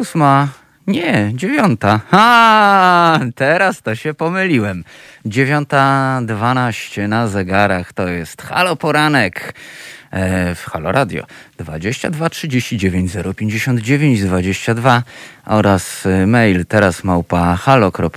[0.00, 0.48] Ósma,
[0.86, 2.00] nie, dziewiąta.
[2.10, 4.84] Ha, teraz to się pomyliłem.
[5.26, 9.54] Dziewiąta dwanaście na zegarach to jest Halo Poranek
[10.10, 11.26] e, w Halo Radio
[11.58, 15.02] 22 39 059 22
[15.46, 18.12] oraz e, mail teraz małpa halo.radio.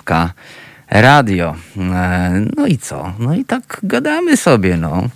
[1.77, 3.13] E, No i co?
[3.19, 5.09] No i tak gadamy sobie, no.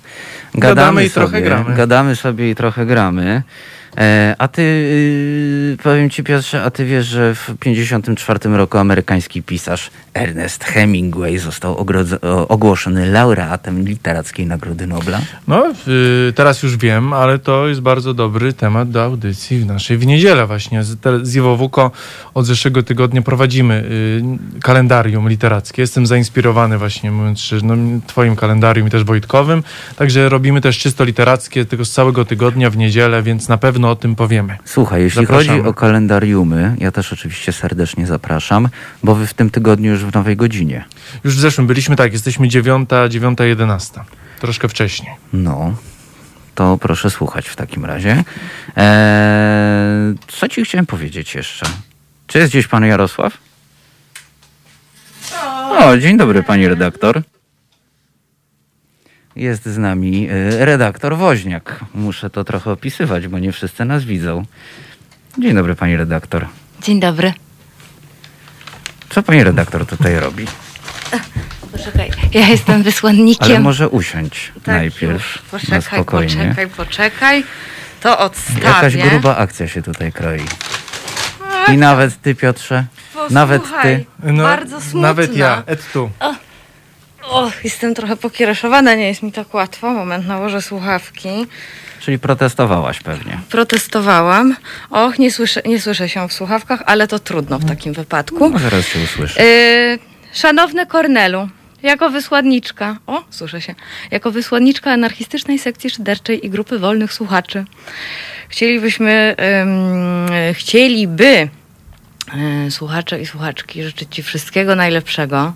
[0.55, 1.75] Gadamy i sobie, trochę gramy.
[1.75, 3.43] Gadamy sobie i trochę gramy.
[3.97, 9.43] E, a ty, y, powiem ci Piotrze, a ty wiesz, że w 54 roku amerykański
[9.43, 11.85] pisarz Ernest Hemingway został
[12.47, 15.19] ogłoszony laureatem Literackiej Nagrody Nobla?
[15.47, 19.97] No, y, teraz już wiem, ale to jest bardzo dobry temat do audycji w naszej
[19.97, 20.83] w niedzielę właśnie.
[20.83, 21.91] Z, Iwowuko
[22.33, 23.83] od zeszłego tygodnia prowadzimy
[24.55, 25.81] y, kalendarium literackie.
[25.81, 27.75] Jestem zainspirowany właśnie, mówiąc szczerze, no,
[28.07, 29.63] twoim kalendarium i też Wojtkowym.
[29.95, 33.95] Także robimy też czysto literackie, tylko z całego tygodnia w niedzielę, więc na pewno o
[33.95, 34.57] tym powiemy.
[34.65, 35.57] Słuchaj, jeśli Zapraszamy.
[35.57, 38.69] chodzi o kalendariumy, ja też oczywiście serdecznie zapraszam,
[39.03, 40.85] bo wy w tym tygodniu już w nowej godzinie.
[41.23, 44.05] Już w zeszłym byliśmy, tak, jesteśmy dziewiąta, dziewiąta, jedenasta.
[44.39, 45.11] Troszkę wcześniej.
[45.33, 45.73] No,
[46.55, 48.23] to proszę słuchać w takim razie.
[48.75, 51.65] Eee, co ci chciałem powiedzieć jeszcze?
[52.27, 53.37] Czy jest gdzieś pan Jarosław?
[55.69, 57.21] O, dzień dobry pani redaktor.
[59.37, 61.79] Jest z nami y, redaktor Woźniak.
[61.93, 64.45] Muszę to trochę opisywać, bo nie wszyscy nas widzą.
[65.39, 66.45] Dzień dobry pani redaktor.
[66.81, 67.33] Dzień dobry.
[69.09, 70.45] Co pani redaktor tutaj robi?
[71.71, 73.47] Poczekaj, Ja jestem wysłannikiem.
[73.47, 75.13] Ale może usiądź tak, najpierw.
[75.13, 75.35] Już.
[75.35, 76.35] na Poczekaj, spokojnie.
[76.35, 77.43] poczekaj, poczekaj.
[78.01, 78.63] To odstawię.
[78.63, 80.41] Jakaś gruba akcja się tutaj kroi.
[81.73, 82.85] I nawet ty, Piotrze,
[83.29, 83.67] nawet ty.
[83.69, 84.99] Posłuchaj, bardzo smutna.
[85.01, 86.09] No, Nawet ja, et tu.
[86.19, 86.35] O,
[87.63, 89.93] jestem trochę pokiereszowana, nie jest mi tak łatwo.
[89.93, 91.29] Moment, nałożę słuchawki.
[91.99, 93.39] Czyli protestowałaś pewnie.
[93.49, 94.55] Protestowałam.
[94.89, 98.49] Och, nie słyszę, nie słyszę się w słuchawkach, ale to trudno w takim wypadku.
[98.49, 99.41] No, zaraz się usłyszy.
[99.41, 99.99] Yy,
[100.33, 101.49] szanowny Kornelu,
[101.83, 103.75] jako wysłanniczka, o, słyszę się,
[104.11, 107.65] jako wysłanniczka anarchistycznej sekcji szyderczej i grupy wolnych słuchaczy,
[108.49, 111.47] chcielibyśmy, ym, chcieliby e,
[112.69, 115.53] słuchacze i słuchaczki życzyć Ci wszystkiego najlepszego,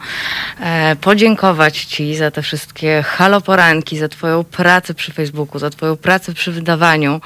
[0.60, 6.34] e, podziękować Ci za te wszystkie haloporanki, za Twoją pracę przy Facebooku, za Twoją pracę
[6.34, 7.22] przy wydawaniu,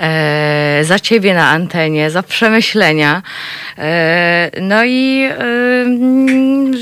[0.00, 3.22] e, za Ciebie na antenie, za przemyślenia.
[3.78, 5.36] E, no i e,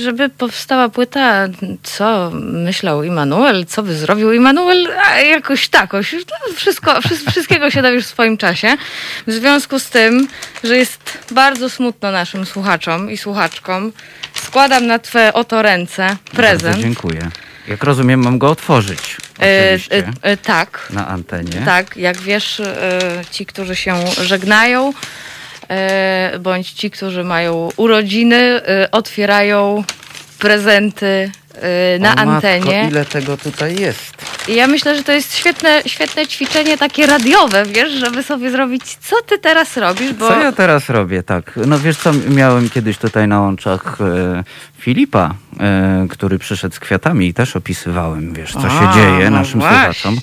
[0.03, 1.47] żeby powstała płyta,
[1.83, 4.89] co myślał Immanuel, co by zrobił Immanuel,
[5.31, 6.15] jakoś takoś.
[6.57, 8.77] Wszystko, wszy- wszystkiego się dowiesz w swoim czasie.
[9.27, 10.29] W związku z tym,
[10.65, 13.93] że jest bardzo smutno naszym słuchaczom i słuchaczkom,
[14.35, 16.63] składam na Twe oto ręce prezent.
[16.63, 17.31] Bardzo dziękuję.
[17.69, 19.17] Jak rozumiem, mam go otworzyć.
[19.41, 19.97] E, Oczywiście.
[19.99, 21.63] e, e, tak, Na antenie.
[21.65, 22.99] tak, jak wiesz, e,
[23.31, 24.93] ci, którzy się żegnają,
[25.71, 29.85] e, bądź ci, którzy mają urodziny, e, otwierają
[30.39, 31.31] prezenty
[32.01, 32.83] na o, antenie.
[32.83, 34.15] Matko, ile tego tutaj jest?
[34.49, 38.97] I ja myślę, że to jest świetne, świetne ćwiczenie takie radiowe, wiesz, żeby sobie zrobić,
[39.01, 41.23] co ty teraz robisz, bo Co ja teraz robię?
[41.23, 41.59] Tak.
[41.67, 44.45] No wiesz co, miałem kiedyś tutaj na łączach e,
[44.79, 49.39] Filipa, e, który przyszedł z kwiatami i też opisywałem, wiesz, co się A, dzieje no
[49.39, 49.79] naszym właśnie.
[49.79, 50.17] słuchaczom.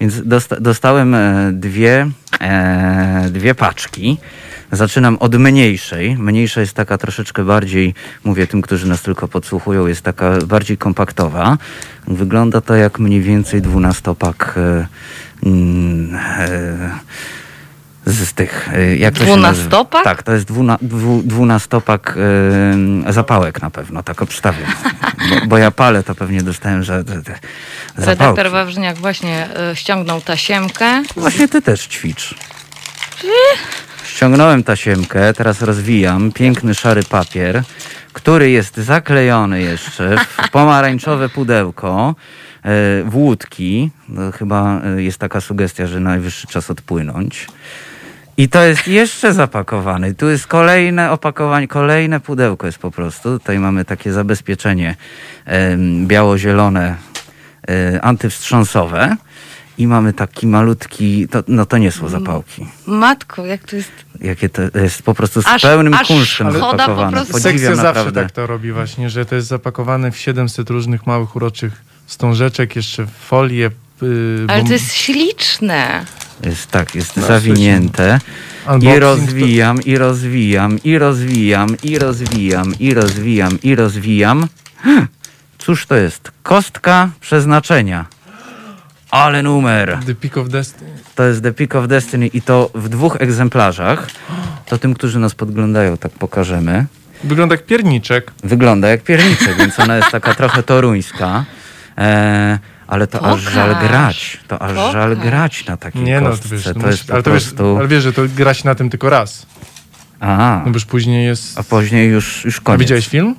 [0.00, 2.06] Więc dosta dostałem e, dwie,
[2.40, 4.18] e, dwie paczki.
[4.72, 6.16] Zaczynam od mniejszej.
[6.16, 7.94] Mniejsza jest taka troszeczkę bardziej,
[8.24, 11.58] mówię tym, którzy nas tylko podsłuchują, jest taka bardziej kompaktowa.
[12.08, 14.86] Wygląda to jak mniej więcej dwunastopak e,
[15.46, 17.06] mm, e,
[18.06, 19.24] z tych, e, jak to?
[19.24, 20.04] Dwunastopak?
[20.04, 22.18] Tak, to jest dwuna, dwu, dwunastopak
[23.08, 24.70] zapałek na pewno, tak obstawiam.
[25.30, 27.38] Bo, bo ja palę, to pewnie dostałem, że te, te
[27.96, 31.02] redaktor Wawrzyniak właśnie e, ściągnął tasiemkę.
[31.16, 32.34] Właśnie ty też ćwicz.
[34.16, 37.62] Ściągnąłem tasiemkę, teraz rozwijam piękny szary papier,
[38.12, 42.14] który jest zaklejony jeszcze w pomarańczowe pudełko e,
[43.04, 43.90] w łódki.
[44.08, 47.46] No, chyba e, jest taka sugestia, że najwyższy czas odpłynąć.
[48.36, 50.14] I to jest jeszcze zapakowane.
[50.14, 53.38] Tu jest kolejne opakowanie, kolejne pudełko jest po prostu.
[53.38, 54.96] Tutaj mamy takie zabezpieczenie
[56.06, 56.96] biało-zielone,
[57.68, 59.16] e, antywstrząsowe.
[59.78, 62.66] I mamy taki malutki, to, no to nie są zapałki.
[62.86, 63.90] Matko, jak to jest...
[64.20, 67.12] Jakie to jest po prostu z Aż- pełnym aż kunsztem choda po zapakowane.
[67.12, 67.32] prostu.
[67.32, 68.22] Sekcja Podziwiam zawsze naprawdę.
[68.22, 71.72] tak to robi właśnie, że to jest zapakowane w 700 różnych małych uroczych
[72.06, 73.70] wstążeczek, jeszcze w folię.
[74.02, 76.04] Yy, Ale to jest śliczne.
[76.44, 78.20] Jest tak, jest No, zawinięte.
[78.80, 84.46] I rozwijam, i rozwijam, i rozwijam, i rozwijam, i rozwijam, i rozwijam.
[84.82, 85.06] Hm,
[85.58, 86.30] Cóż to jest?
[86.42, 88.04] Kostka przeznaczenia.
[89.10, 89.98] Ale numer.
[90.00, 90.90] To, The Peak of Destiny.
[91.14, 94.06] To jest The Peak of Destiny i to w dwóch egzemplarzach.
[94.66, 96.86] To tym, którzy nas podglądają, tak pokażemy.
[97.24, 98.32] Wygląda jak pierniczek.
[98.44, 101.44] Wygląda jak pierniczek, więc ona jest taka trochę toruńska.
[101.98, 103.88] E, ale to aż żal Pokaż.
[103.88, 104.40] grać.
[104.48, 105.24] To aż żal Pokaż.
[105.30, 107.44] grać na takiej Nie no, to wiesz, to to musisz- jest po ale, to wiesz,
[107.44, 107.76] prostu...
[107.78, 109.46] ale wiesz, że to gra się na tym tylko raz.
[110.20, 111.58] A, No bo już później jest...
[111.58, 112.80] a później już, już A koniec.
[112.80, 113.34] widziałeś film?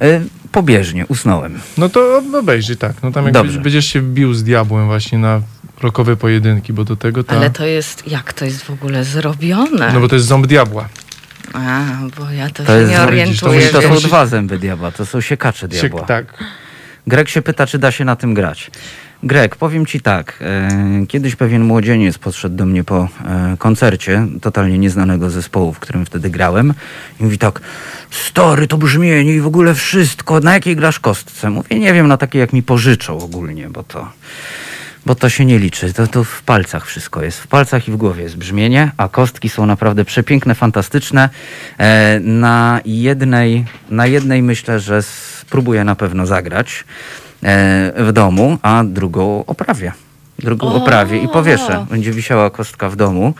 [0.00, 0.20] E,
[0.52, 1.60] pobieżnie, usnąłem.
[1.78, 3.02] No to obejrzyj tak.
[3.02, 3.60] No tam jak Dobrze.
[3.60, 5.40] będziesz- się bił z diabłem właśnie na
[5.82, 7.36] rokowe pojedynki, bo do tego to...
[7.36, 9.92] Ale to jest, jak to jest w ogóle zrobione?
[9.92, 10.88] No bo to jest ząb diabła.
[11.52, 11.80] A,
[12.18, 13.58] bo ja to, To się jest- nie to orientuję.
[13.60, 14.02] musisz- To są wiesz.
[14.02, 16.02] dwa zęby diabła, to są siekacze diabła.
[16.02, 16.44] tak.
[17.06, 18.70] Greg się pyta, czy da się na tym grać.
[19.22, 20.38] Greg, powiem ci tak.
[20.40, 26.06] E, kiedyś pewien młodzieniec podszedł do mnie po e, koncercie totalnie nieznanego zespołu, w którym
[26.06, 26.74] wtedy grałem
[27.20, 27.60] i mówi tak,
[28.10, 31.50] stary, to brzmienie i w ogóle wszystko, na jakiej grasz kostce?
[31.50, 34.08] Mówię, nie wiem, na takiej jak mi pożyczą ogólnie, bo to,
[35.06, 35.92] bo to się nie liczy.
[35.92, 37.38] To, to w palcach wszystko jest.
[37.38, 41.28] W palcach i w głowie jest brzmienie, a kostki są naprawdę przepiękne, fantastyczne.
[41.78, 46.84] E, na jednej, na jednej myślę, że spróbuję na pewno zagrać
[47.96, 49.92] w domu, a drugą oprawię.
[50.38, 50.74] Drugą O!
[50.74, 51.86] oprawię i powieszę.
[51.90, 53.34] Będzie wisiała kostka w domu.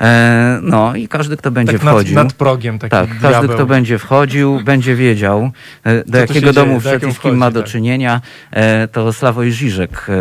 [0.00, 2.14] E, no i każdy, kto będzie Tak nad, wchodził.
[2.14, 3.54] nad progiem taki Tak, każdy, diabeł.
[3.56, 5.50] kto będzie wchodził, będzie wiedział,
[5.84, 7.70] e, do jakiego domu wszedł i z kim ma do tak.
[7.70, 8.20] czynienia.
[8.50, 10.12] E, To Sławoj Żyżek, e,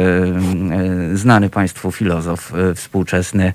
[1.13, 3.53] e, znany Państwu filozof e, współczesny,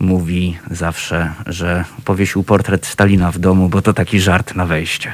[0.00, 5.12] mówi zawsze, że powiesił portret Stalina w domu, bo to taki żart na wejście.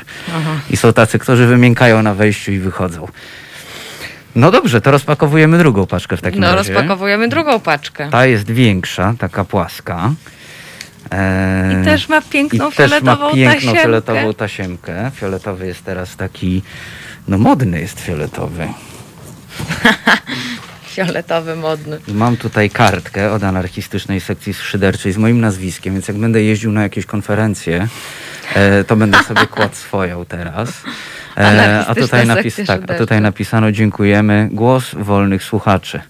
[0.71, 3.07] I są tacy, którzy wymiękają na wejściu i wychodzą.
[4.37, 6.73] No dobrze, to rozpakowujemy drugą paczkę w takim No, razie.
[6.73, 8.09] rozpakowujemy drugą paczkę.
[8.11, 10.11] Ta jest większa, taka płaska.
[11.13, 13.83] E, I też ma piękną i też ma fioletową piękną tasiemkę.
[13.83, 15.11] fioletową tasiemkę.
[15.15, 16.63] Fioletowy jest teraz taki,
[17.29, 18.69] no modny jest fioletowy.
[20.87, 21.99] Fioletowy, modny.
[22.09, 26.73] I mam tutaj kartkę od anarchistycznej sekcji szyderczej z moim nazwiskiem, więc jak będę jeździł
[26.73, 27.89] na jakieś konferencje,
[28.55, 30.69] e, to będę sobie kładł swoją teraz.
[31.39, 34.49] E, a, Anarchistyczna tutaj napis, tak, a tutaj napisano dziękujemy.
[34.53, 36.01] Głos wolnych słuchaczy.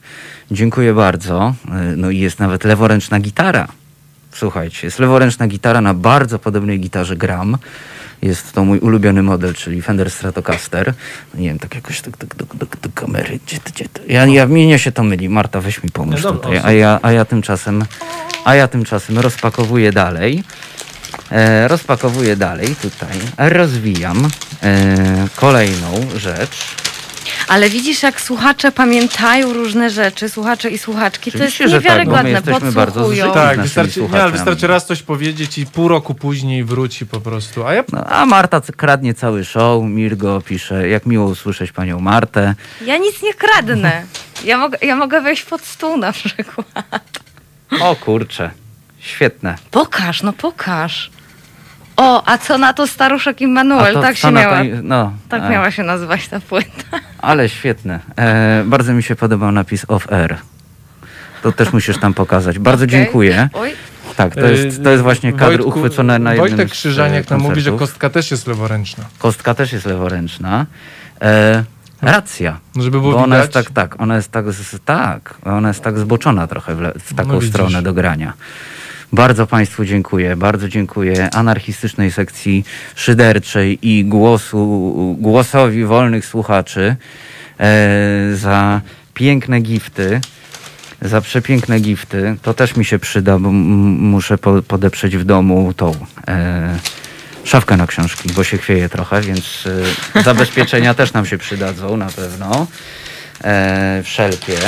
[0.51, 1.55] Dziękuję bardzo.
[1.69, 3.69] E, No i jest nawet leworęczna gitara.
[4.33, 7.59] Słuchajcie, jest leworęczna gitara na bardzo podobnej gitarze gram.
[8.23, 10.95] Jest to mój ulubiony model, czyli Fender Stratocaster.
[11.35, 13.39] Nie wiem, tak jakoś tak, tak, tak, tak do kamery.
[13.47, 14.01] Gdzie, to- gdzie to?
[14.09, 15.29] Ja, ja, mnie się to myli.
[15.29, 16.61] Marta, weź mi pomóż No tutaj.
[16.65, 17.85] A ja, a ja tymczasem,
[18.45, 20.45] a ja tymczasem rozpakowuję dalej.
[21.31, 23.19] E, rozpakowuję dalej tutaj.
[23.39, 24.29] Rozwijam
[24.63, 26.77] e, kolejną rzecz.
[27.49, 32.11] Ale widzisz, jak słuchacze pamiętają różne rzeczy, słuchacze i słuchaczki, to jest Oczywiście, tak, bo
[32.11, 36.15] my niewiarygodne, jesteśmy bardzo Tak, wystarczy, nie, ale wystarczy raz coś powiedzieć i pół roku
[36.15, 37.67] później wróci po prostu.
[37.67, 39.85] A ja No, a Marta kradnie cały show.
[39.85, 42.55] Mirgo pisze, jak miło usłyszeć panią Martę.
[42.87, 44.03] Ja nic nie kradnę.
[44.45, 46.67] Ja mogę, ja mogę wejść pod stół na przykład.
[47.81, 48.51] O kurcze,
[49.09, 49.55] świetne.
[49.71, 51.11] Pokaż, no pokaż.
[51.97, 53.95] O, a co na to staruszek Immanuel?
[53.95, 56.99] to Tak się miała, tej- no, tak e, miała się nazywać ta płyta.
[57.19, 58.01] Ale świetne.
[58.19, 60.37] E, bardzo mi się podobał napis off air.
[61.43, 62.59] To też musisz tam pokazać.
[62.59, 62.99] Bardzo Okej.
[63.01, 63.49] dziękuję.
[63.53, 63.73] Oj,
[64.17, 67.35] Tak, to jest, to jest właśnie kadr Wojtku- uchwycony na jednym Wojtek z, Krzyżaniak e,
[67.35, 69.05] nam mówi, że kostka też jest leworęczna.
[69.19, 70.67] Kostka też jest leworęczna.
[71.23, 71.65] E,
[72.03, 72.59] racja.
[72.77, 73.65] No, Żeby było Bo ona jest widać.
[73.65, 77.15] tak, tak, ona jest tak, z, tak, ona jest tak zboczona trochę w, le, w
[77.15, 77.51] taką No widzisz.
[77.51, 78.33] stronę do grania.
[79.13, 82.65] Bardzo Państwu dziękuję, bardzo dziękuję anarchistycznej sekcji
[82.95, 86.97] szyderczej i głosu, głosowi wolnych słuchaczy
[87.61, 87.77] e,
[88.35, 88.81] za
[89.15, 90.21] piękne gifty,
[91.03, 92.37] za przepiękne gifty.
[92.43, 95.95] To też mi się przyda, bo muszę po, podeprzeć w domu tą
[96.29, 96.79] e,
[97.45, 99.65] szafkę na książki, bo się chwieje trochę, więc
[100.17, 102.67] e, zabezpieczenia też nam się przydadzą na pewno.
[103.45, 104.59] E, wszelkie.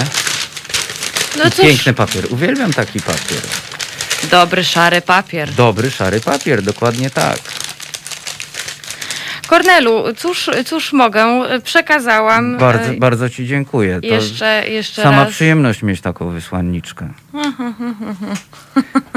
[1.38, 2.26] no I cóż, piękny papier.
[2.30, 3.69] Uwielbiam taki papier.
[4.28, 5.55] Dobry szary papier.
[5.55, 7.38] Dobry, szary papier, dokładnie tak.
[9.51, 11.24] Kornelu, cóż, cóż mogę?
[11.64, 12.59] Przekazałam.
[12.59, 14.01] Bardzo, e, bardzo Ci dziękuję.
[14.01, 15.32] To Jeszcze, jeszcze sama raz.
[15.32, 17.09] przyjemność mieć taką wysłanniczkę.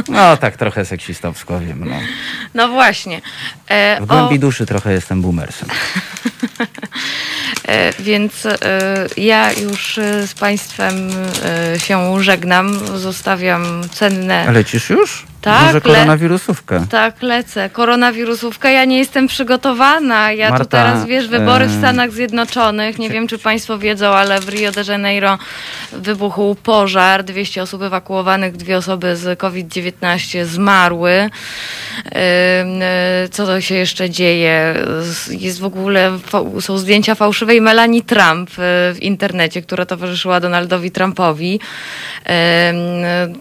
[0.08, 1.90] No tak trochę seksistowsko wiem.
[1.90, 1.96] No.
[2.54, 3.22] No właśnie.
[3.68, 5.70] E, W o, głębi duszy trochę jestem boomersem.
[7.68, 8.60] e, więc e,
[9.18, 11.10] ja już e, z Państwem
[11.76, 12.80] e, się żegnam.
[12.98, 14.52] Zostawiam cenne.
[14.52, 15.26] Lecisz już?
[15.44, 16.86] Tak, Może le- koronawirusówkę.
[16.90, 17.70] Tak, lecę.
[17.70, 20.32] Koronawirusówka, ja nie jestem przygotowana.
[20.32, 23.00] Ja tu Marta, teraz, wiesz, wybory w e, Stanach Zjednoczonych.
[23.00, 25.38] Nie wiem, czy Państwo wiedzą, ale w Rio de Janeiro
[25.92, 27.24] wybuchł pożar.
[27.24, 31.30] 200 osób ewakuowanych, dwie osoby z COVID-19 zmarły.
[32.16, 32.66] E,
[33.32, 34.76] Co to się jeszcze dzieje?
[35.30, 36.12] Jest w ogóle,
[36.60, 38.54] są zdjęcia fałszywej Melanie Trump e,
[38.94, 41.60] w internecie, która towarzyszyła Donaldowi Trumpowi.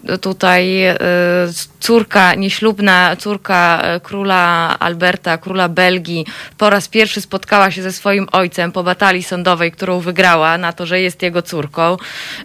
[0.09, 0.97] Ym, Tutaj e,
[1.93, 6.25] córka, nieślubna córka e, króla Alberta, króla Belgii,
[6.57, 10.85] po raz pierwszy spotkała się ze swoim ojcem po batalii sądowej, którą wygrała na to,
[10.85, 11.97] że jest jego córką.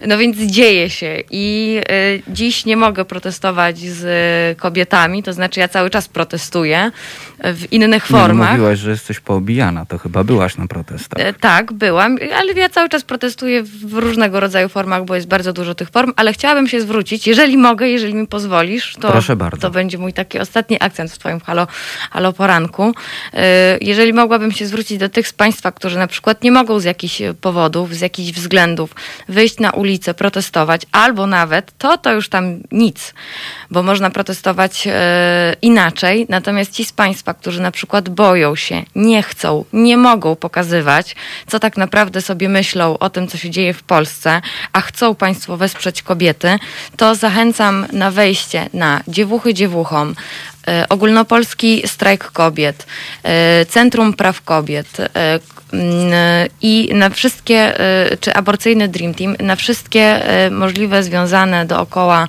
[0.07, 5.59] No więc dzieje się i e, dziś nie mogę protestować z e, kobietami, to znaczy
[5.59, 6.91] ja cały czas protestuję
[7.43, 8.51] w innych no, formach.
[8.51, 11.19] mówiłaś, że jesteś poobijana, to chyba byłaś na protestach.
[11.25, 15.53] E, Tak, byłam, ale ja cały czas protestuję w różnego rodzaju formach, bo jest bardzo
[15.53, 19.61] dużo tych form, ale chciałabym się zwrócić, jeżeli mogę, jeżeli mi pozwolisz, to, Proszę bardzo.
[19.61, 21.67] to będzie mój taki ostatni akcent w Twoim halo,
[22.11, 22.93] halo poranku.
[23.33, 26.83] E, Jeżeli mogłabym się zwrócić do tych z Państwa, którzy na przykład nie mogą z
[26.83, 28.95] jakichś powodów, z jakichś względów
[29.29, 33.13] wyjść na ulicę, protestować, albo nawet, to to już tam nic,
[33.71, 39.23] bo można protestować e, inaczej, natomiast ci z Państwa, którzy na przykład boją się, nie
[39.23, 41.15] chcą, nie mogą pokazywać,
[41.47, 44.41] co tak naprawdę sobie myślą o tym, co się dzieje w Polsce,
[44.73, 46.59] a chcą Państwo wesprzeć kobiety,
[46.97, 50.15] to zachęcam na wejście na dziewuchy dziewuchom,
[50.67, 52.85] e, ogólnopolski strajk kobiet,
[53.23, 55.39] e, Centrum Praw Kobiet e,
[56.61, 57.73] i na wszystkie,
[58.19, 62.27] czy aborcyjny Dream Team, na wszystkie możliwe związane dookoła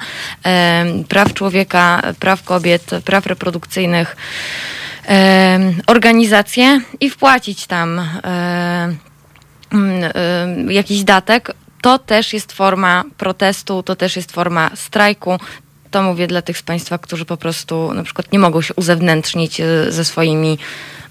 [1.08, 4.16] praw człowieka, praw kobiet, praw reprodukcyjnych
[5.86, 8.00] organizacje i wpłacić tam
[10.68, 15.38] jakiś datek, to też jest forma protestu, to też jest forma strajku.
[15.90, 19.60] To mówię dla tych z Państwa, którzy po prostu na przykład nie mogą się uzewnętrznić
[19.60, 20.58] e, ze swoimi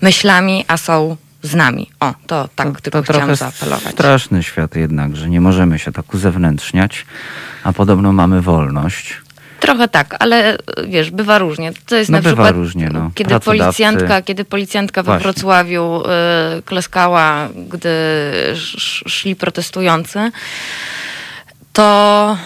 [0.01, 1.89] myślami, a są z nami.
[1.99, 3.93] O, to tak to, tylko to chciałam zaapelować.
[3.93, 7.05] straszny świat jednak, że nie możemy się tak uzewnętrzniać,
[7.63, 9.17] a podobno mamy wolność.
[9.59, 10.57] Trochę tak, ale e,
[10.87, 11.71] wiesz, bywa różnie.
[11.85, 13.11] To jest No na bywa przykład, różnie, no.
[13.15, 15.19] kiedy policjantka, kiedy policjantka we.
[15.19, 16.01] Wrocławiu
[16.59, 17.89] y, klaskała, gdy
[18.51, 20.31] sz, szli protestujący,
[21.73, 22.37] to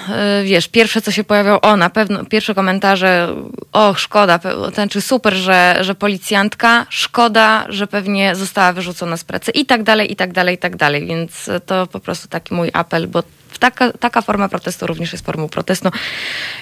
[0.41, 3.35] y, wiesz, pierwsze co się pojawiało, o na pewno, pierwsze komentarze,
[3.71, 4.39] o szkoda,
[4.75, 9.83] ten czy super, że, że policjantka, szkoda, że pewnie została wyrzucona z pracy i tak
[9.83, 13.23] dalej, i tak dalej, i tak dalej, więc to po prostu taki mój apel, bo
[13.57, 15.89] taka, taka forma protestu również jest formą protestu.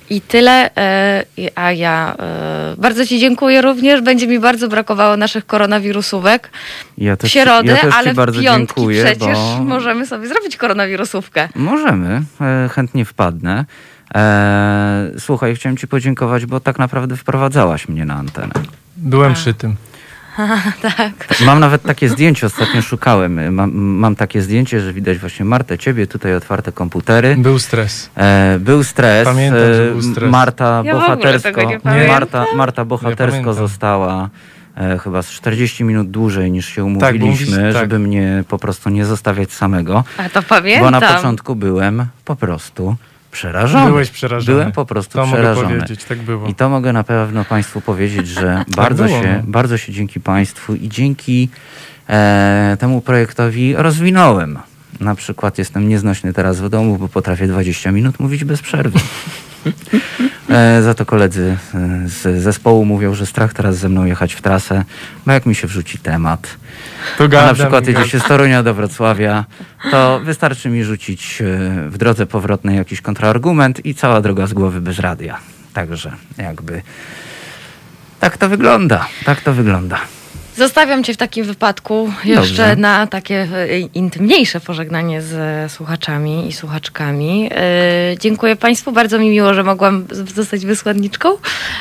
[0.10, 0.76] I tyle.
[0.78, 1.24] e,
[1.56, 4.02] A ja e, bardzo Ci dziękuję również.
[4.02, 6.50] Będzie mi bardzo brakowało naszych koronawirusówek
[6.98, 10.58] Ja w też, środę, ja też ale w piątki dziękuję, przecież bo możemy sobie zrobić
[10.58, 11.50] koronawirusówkę.
[11.56, 13.66] możemy, e, chętnie wpadnę.
[15.20, 18.54] Słuchaj, chciałem ci podziękować, bo tak naprawdę wprowadzałaś mnie na antenę.
[18.98, 19.76] Byłem przy tym.
[20.98, 21.42] tak.
[21.46, 23.54] Mam nawet takie zdjęcie, ostatnio szukałem.
[23.54, 27.36] Mam, mam takie zdjęcie, że widać właśnie Martę, ciebie, tutaj otwarte komputery.
[27.38, 28.10] Był stres.
[28.18, 29.26] E, był stres.
[29.26, 30.32] Pamiętam, że e, był stres.
[30.32, 32.08] Marta Ja bohatersko, nie.
[32.08, 34.30] Marta, Marta bohatersko została
[34.78, 37.82] e, chyba z 40 minut dłużej niż się Tak, umówiliśmy, tak.
[37.82, 40.04] żeby mnie po prostu nie zostawiać samego.
[40.18, 40.84] A to pamiętam.
[40.84, 42.96] Bo na początku byłem po prostu
[43.32, 43.86] przerażony.
[43.86, 44.58] Byłeś przerażony.
[44.58, 45.68] Byłem po prostu To mogę przerażony.
[45.68, 46.48] powiedzieć, tak było.
[46.48, 49.52] I to mogę na pewno Państwu powiedzieć, że bardzo, było, się, no.
[49.52, 51.50] bardzo się dzięki Państwu i dzięki
[52.10, 54.60] e, temu projektowi rozwinąłem.
[55.00, 59.00] Na przykład jestem nieznośny teraz w domu, bo potrafię 20 minut mówić bez przerwy.
[60.50, 64.42] E, za to koledzy e, z zespołu mówią, że strach teraz ze mną jechać w
[64.42, 64.84] trasę,
[65.26, 66.58] bo jak mi się wrzuci temat,
[67.18, 69.46] To a gadam, na przykład jedzie się z Torunia do Wrocławia,
[69.92, 71.46] to wystarczy mi rzucić e,
[71.90, 75.38] w drodze powrotnej jakiś kontrargument i cała droga z głowy bez radia.
[75.74, 76.82] Także jakby
[78.20, 79.08] tak to wygląda.
[79.26, 79.98] Tak to wygląda.
[80.62, 82.76] Zostawiam Cię w takim wypadku jeszcze Dobrze.
[82.76, 87.50] na takie e, intymniejsze pożegnanie z słuchaczami i słuchaczkami.
[87.52, 90.06] E, dziękuję Państwu, bardzo mi miło, że mogłam
[90.36, 91.30] zostać wysłanniczką.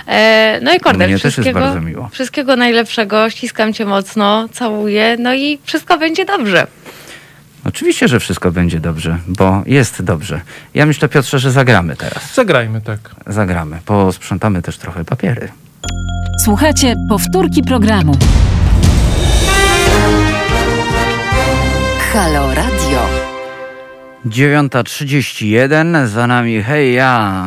[0.06, 2.08] E, no i Kordel, Mnie też jest wszystkiego, bardzo miło.
[2.12, 6.66] wszystkiego najlepszego, ściskam Cię mocno, całuję, no i wszystko będzie dobrze.
[7.64, 10.40] Oczywiście, że wszystko będzie dobrze, bo jest dobrze.
[10.74, 12.34] Ja myślę, Piotrze, że zagramy teraz.
[12.34, 12.98] Zagrajmy tak.
[13.26, 13.78] Zagramy.
[13.84, 15.48] Posprzątamy też trochę papiery.
[16.44, 18.16] Słuchajcie powtórki programu.
[22.12, 23.00] Halo Radio.
[24.26, 27.44] 9.31, za nami Hej Ja,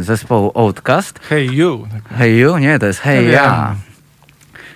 [0.00, 1.18] y, zespołu Outcast.
[1.28, 1.86] Hey you.
[1.92, 2.18] Tak.
[2.18, 2.58] Hey You?
[2.58, 3.74] Nie, to jest Hey Ja.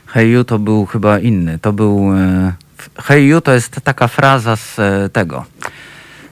[0.06, 1.58] Hey You to był chyba inny.
[1.58, 2.12] To był...
[2.16, 5.44] e, f- Hey You to jest taka fraza z e, tego,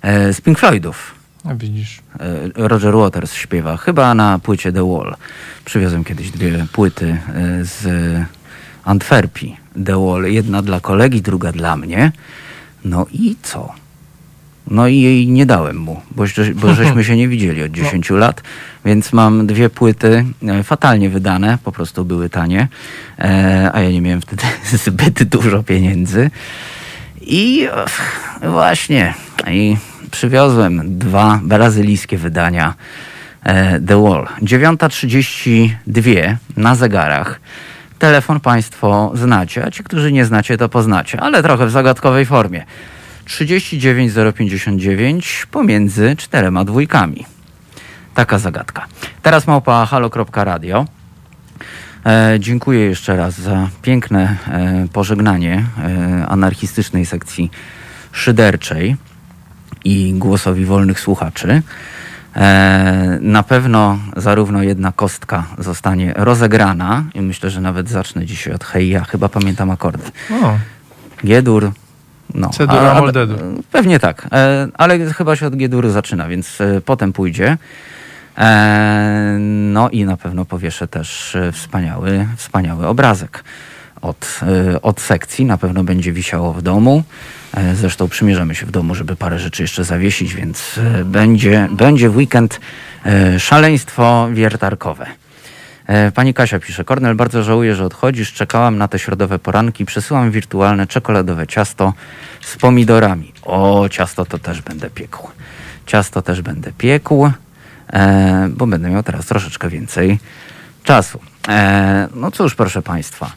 [0.02, 1.14] e, z Pink Floydów.
[1.44, 1.98] A widzisz.
[2.58, 5.14] E, Roger Waters śpiewa, chyba na płycie The Wall.
[5.64, 7.86] Przywiozłem kiedyś dwie płyty e, z
[8.84, 9.56] Antwerpii.
[9.86, 12.12] The Wall, jedna dla kolegi, druga dla mnie.
[12.84, 13.72] No i co?
[14.70, 16.24] No i jej nie dałem mu, bo,
[16.54, 18.42] bo żeśmy się nie widzieli od 10 lat,
[18.84, 22.68] więc mam dwie płyty e, fatalnie wydane, po prostu były tanie,
[23.18, 24.42] e, a ja nie miałem wtedy
[24.84, 26.30] zbyt dużo pieniędzy.
[27.20, 27.68] I
[28.42, 29.14] właśnie,
[29.50, 29.76] i
[30.10, 32.74] przywiozłem dwa brazylijskie wydania
[33.42, 34.26] e, The Wall.
[34.42, 37.40] 9.32 na zegarach.
[38.00, 42.64] Telefon Państwo znacie, a ci, którzy nie znacie, to poznacie, ale trochę w zagadkowej formie.
[43.24, 47.26] 39059 pomiędzy czterema dwójkami.
[48.14, 48.86] Taka zagadka.
[49.22, 50.86] Teraz małpa halo.radio.
[52.06, 57.50] E, dziękuję jeszcze raz za piękne e, pożegnanie e, anarchistycznej sekcji
[58.12, 58.96] szyderczej
[59.84, 61.62] i głosowi wolnych słuchaczy.
[62.36, 68.64] E, na pewno zarówno jedna kostka zostanie rozegrana i myślę, że nawet zacznę dzisiaj od
[68.64, 70.04] hej, ja chyba pamiętam akordy.
[70.42, 70.58] O,
[71.24, 71.72] G-dur,
[72.34, 72.48] no.
[72.50, 73.12] C-dur, a- a-.
[73.72, 77.56] Pewnie tak, e, ale chyba się od G-duru zaczyna, więc e, potem pójdzie.
[79.48, 83.44] No i na pewno powieszę też wspaniały, wspaniały obrazek
[84.02, 84.40] od,
[84.72, 85.44] e, od sekcji.
[85.44, 87.02] Na pewno będzie wisiało w domu.
[87.54, 92.08] E, Zresztą przymierzamy się w domu, żeby parę rzeczy jeszcze zawiesić, więc e, będzie, będzie
[92.10, 92.60] w weekend
[93.06, 95.06] e, szaleństwo wiertarkowe.
[96.14, 98.32] Pani Kasia pisze, Kornel, bardzo żałuję, że odchodzisz.
[98.32, 99.84] Czekałam na te środowe poranki.
[99.84, 101.92] Przesyłam wirtualne czekoladowe ciasto
[102.40, 103.32] z pomidorami.
[103.42, 105.28] O, ciasto to też będę piekł.
[105.86, 107.30] Ciasto też będę piekł,
[108.48, 110.18] bo będę miał teraz troszeczkę więcej
[110.84, 111.20] czasu.
[112.14, 113.32] No cóż, proszę Państwa.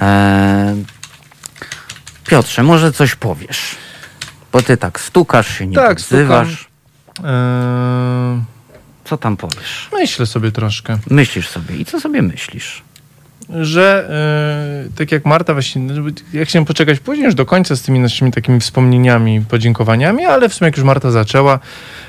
[0.00, 0.76] E,
[2.28, 3.60] Piotrze, może coś powiesz?
[4.52, 6.68] Bo ty tak stukasz się, nie Tak, odzywasz.
[7.24, 7.24] Eee,
[9.04, 9.88] Co tam powiesz?
[9.92, 11.76] myślę sobie troszkę, Myślisz sobie.
[11.76, 12.82] I co sobie myślisz?
[13.60, 14.08] że
[14.88, 15.82] e, tak jak Marta właśnie,
[16.32, 20.54] ja chciałem poczekać później już do końca z tymi naszymi takimi wspomnieniami, podziękowaniami, ale w
[20.54, 21.58] sumie jak już Marta zaczęła,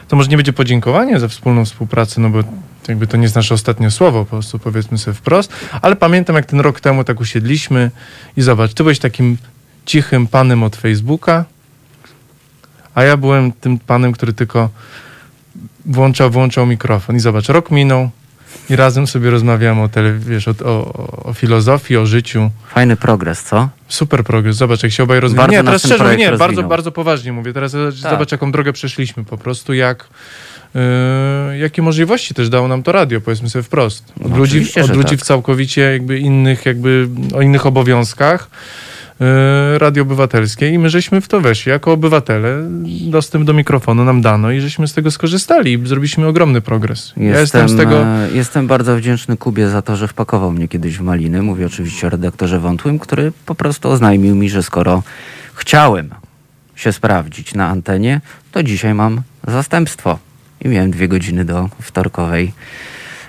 [0.07, 2.43] to może nie będzie podziękowanie za wspólną współpracę, no bo
[2.87, 6.45] jakby to nie jest nasze ostatnie słowo, po prostu powiedzmy sobie wprost, ale pamiętam jak
[6.45, 7.91] ten rok temu tak usiedliśmy
[8.37, 9.37] i zobacz, ty byłeś takim
[9.85, 11.45] cichym panem od Facebooka,
[12.95, 14.69] a ja byłem tym panem, który tylko
[15.85, 18.09] włączał, włączał mikrofon i zobacz, rok minął
[18.69, 20.93] i razem sobie rozmawiamy o, tele, wiesz, o, o,
[21.23, 22.51] o filozofii, o życiu.
[22.73, 23.69] Fajny progres, co?
[23.87, 24.55] Super progres.
[24.55, 25.47] Zobacz, jak się obaj rozwijają.
[25.47, 26.69] Bardzo Nie, teraz szczerze, nie, bardzo, rozwinął.
[26.69, 27.53] bardzo poważnie mówię.
[27.53, 28.11] Teraz Tak.
[28.11, 30.07] zobacz, jaką drogę przeszliśmy po prostu, jak
[31.59, 34.13] jakie możliwości też dało nam to radio, powiedzmy sobie wprost.
[34.25, 35.19] Od No, ludzi, od ludzi tak.
[35.19, 38.49] w całkowicie jakby innych, jakby o innych obowiązkach.
[39.19, 39.25] yy,
[39.79, 41.69] Radio Obywatelskie i my żeśmy w to weszli.
[41.69, 42.57] Jako obywatele
[43.01, 47.13] dostęp do mikrofonu nam dano i żeśmy z tego skorzystali i zrobiliśmy ogromny progres.
[47.17, 48.01] ja jestem z tego...
[48.05, 51.41] e, jestem bardzo wdzięczny Kubie za to, że wpakował mnie kiedyś w maliny.
[51.41, 55.03] Mówię oczywiście o redaktorze Wątłym, który po prostu oznajmił mi, że skoro
[55.55, 56.09] chciałem
[56.75, 58.21] się sprawdzić na antenie,
[58.51, 60.19] to dzisiaj mam zastępstwo.
[60.61, 62.53] I miałem dwie godziny do wtorkowej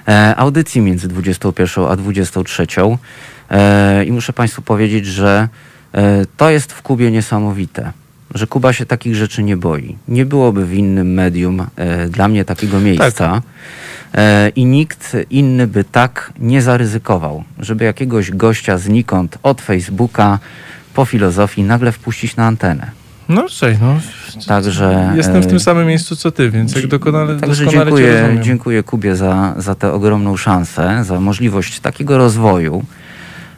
[0.09, 2.66] e, audycji między 21 a 23.
[3.50, 5.48] E, I muszę Państwu powiedzieć, że
[5.94, 7.92] e, to jest w Kubie niesamowite,
[8.34, 9.96] że Kuba się takich rzeczy nie boi.
[10.09, 13.42] Nie byłoby w innym medium e, dla mnie takiego miejsca
[14.14, 20.38] e, i nikt inny by tak nie zaryzykował, żeby jakiegoś gościa znikąd od Facebooka
[20.94, 23.01] po filozofii nagle wpuścić na antenę.
[23.28, 24.00] No cześć, no.
[24.46, 28.38] Także Jestem w e, tym samym miejscu co ty, więc jak dokonale, Także doskonale dziękuję,
[28.42, 32.84] dziękuję Kubie za, za tę ogromną szansę, za możliwość takiego rozwoju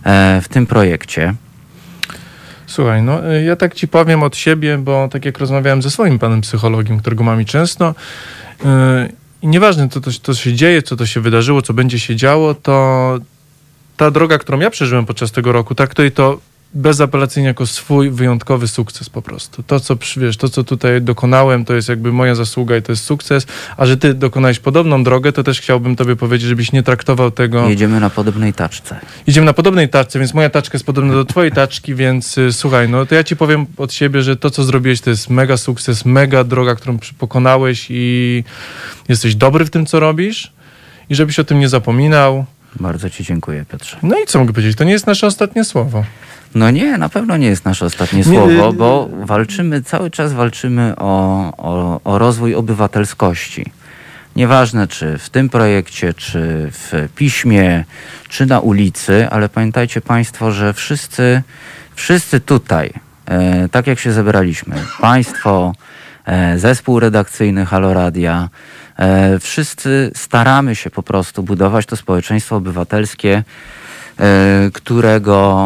[0.05, 1.35] e, w tym projekcie.
[2.67, 6.19] Słuchaj, no y, ja tak ci powiem od siebie, bo tak jak rozmawiałem ze swoim
[6.19, 7.95] panem psychologiem, którego mam i często,
[8.65, 8.69] yy,
[9.43, 12.55] i nieważne to, to, to się dzieje, co to się wydarzyło, co będzie się działo,
[12.55, 13.19] to
[13.97, 16.39] ta droga, którą ja przeżyłem podczas tego roku, traktuję to
[16.75, 19.63] bezapelacyjnie jako swój wyjątkowy sukces po prostu.
[19.63, 23.05] To, co, wiesz, to, co tutaj dokonałem, to jest jakby moja zasługa i to jest
[23.05, 23.47] sukces,
[23.77, 27.69] a że ty dokonałeś podobną drogę, to też chciałbym tobie powiedzieć, żebyś nie traktował tego...
[27.69, 29.01] Jedziemy na podobnej taczce.
[29.27, 32.89] Idziemy na podobnej taczce, więc moja taczka jest podobna do twojej taczki, więc y, słuchaj,
[32.89, 36.05] no to ja ci powiem od siebie, że to, co zrobiłeś, to jest mega sukces,
[36.05, 38.45] mega droga, którą pokonałeś i
[39.09, 40.53] jesteś dobry w tym, co robisz
[41.11, 42.45] i żebyś o tym nie zapominał.
[42.81, 43.97] Bardzo Ci dziękuję, Piotrze.
[44.03, 44.77] No i co mogę powiedzieć?
[44.77, 46.05] To nie jest nasze ostatnie słowo.
[46.55, 50.33] No nie, na pewno nie jest nasze ostatnie Nie, słowo, y- bo walczymy, cały czas
[50.33, 53.73] walczymy o, o, o rozwój obywatelskości.
[54.37, 57.85] Nieważne, czy w tym projekcie, czy w piśmie,
[58.29, 61.43] czy na ulicy, ale pamiętajcie Państwo, że wszyscy,
[61.95, 62.91] wszyscy tutaj,
[63.27, 65.73] e, tak jak się zebraliśmy, Państwo,
[66.27, 68.49] e, zespół redakcyjny Haloradia,
[68.97, 73.43] e, wszyscy staramy się po prostu budować to społeczeństwo obywatelskie,
[74.73, 75.59] którego,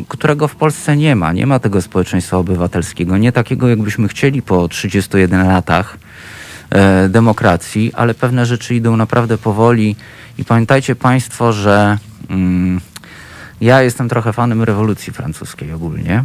[0.00, 1.32] e, którego w Polsce nie ma.
[1.32, 3.18] Nie ma tego społeczeństwa obywatelskiego.
[3.18, 5.98] Nie takiego, jakbyśmy chcieli po 31 latach
[6.70, 9.96] e, demokracji, ale pewne rzeczy idą naprawdę powoli.
[10.38, 11.98] I pamiętajcie Państwo, że
[12.30, 12.80] mm,
[13.60, 16.24] ja jestem trochę fanem rewolucji francuskiej ogólnie.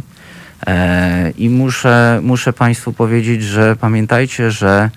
[0.66, 4.90] E, I muszę, muszę Państwu powiedzieć, że pamiętajcie, że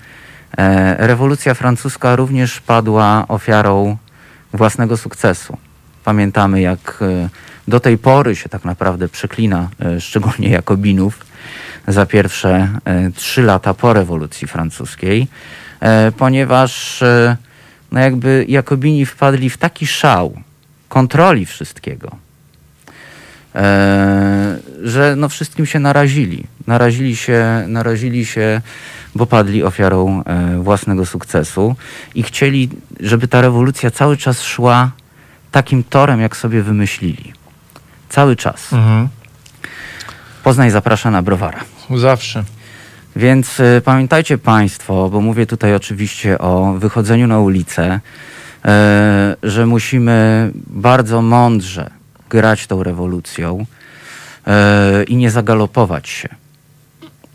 [0.57, 3.97] e, rewolucja francuska również padła ofiarą
[4.53, 5.57] własnego sukcesu.
[6.09, 7.29] Pamiętamy, jak e,
[7.67, 11.25] do tej pory się tak naprawdę przeklina, e, szczególnie Jakobinów,
[11.87, 15.27] za pierwsze e, trzy lata po rewolucji francuskiej,
[16.17, 17.03] ponieważ
[17.91, 20.33] no jakby Jakobini wpadli w taki szał
[20.89, 22.15] kontroli wszystkiego,
[24.83, 26.43] że no wszystkim się narazili.
[26.67, 28.61] Narazili się, narazili się,
[29.15, 30.23] bo padli ofiarą
[30.61, 31.75] własnego sukcesu
[32.15, 32.69] i chcieli,
[32.99, 34.91] żeby ta rewolucja cały czas szła
[35.51, 37.33] takim torem, jak sobie wymyślili.
[38.09, 38.73] Cały czas.
[38.73, 39.07] Mhm.
[40.43, 41.59] Poznań zaprasza na browara.
[41.95, 42.43] Zawsze.
[43.15, 47.99] Więc y, pamiętajcie Państwo, bo mówię tutaj oczywiście o wychodzeniu na ulicę,
[48.65, 48.69] y,
[49.43, 51.89] że musimy bardzo mądrze
[52.29, 53.65] grać tą rewolucją
[54.47, 56.29] y, i nie zagalopować się.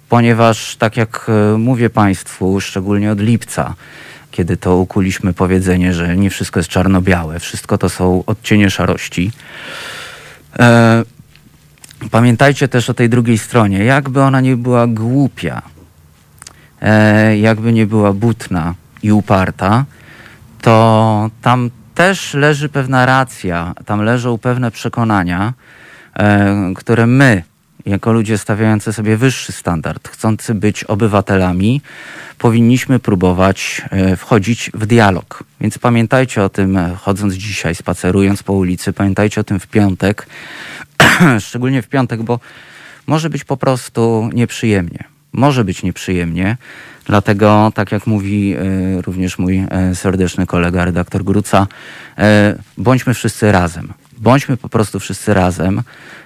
[0.09, 3.75] Ponieważ, tak jak y, mówię Państwu, szczególnie od lipca,
[4.35, 9.33] kiedy to ukuliśmy powiedzenie, że nie wszystko jest czarno-białe, wszystko to są odcienie szarości.
[10.59, 11.03] E,
[12.11, 15.63] pamiętajcie też o tej drugiej stronie, jakby ona nie była głupia,
[16.81, 19.85] e, jakby nie była butna i uparta,
[20.61, 25.53] to tam też leży pewna racja, tam leżą pewne przekonania,
[26.15, 27.43] e, które my,
[27.87, 31.81] jako ludzie stawiający sobie wyższy standard, chcący być obywatelami,
[32.39, 35.45] powinniśmy próbować e, wchodzić w dialog.
[35.61, 40.27] Więc pamiętajcie o tym, e, chodząc dzisiaj, spacerując po ulicy, pamiętajcie o tym w piątek,
[41.47, 42.41] szczególnie w piątek, bo
[43.07, 45.05] może być po prostu nieprzyjemnie.
[45.33, 46.57] Może być nieprzyjemnie,
[47.07, 51.67] dlatego, tak jak mówi e, również mój serdeczny kolega, redaktor Gruca,
[52.79, 53.93] bądźmy wszyscy razem.
[54.19, 55.83] Bądźmy po prostu wszyscy razem,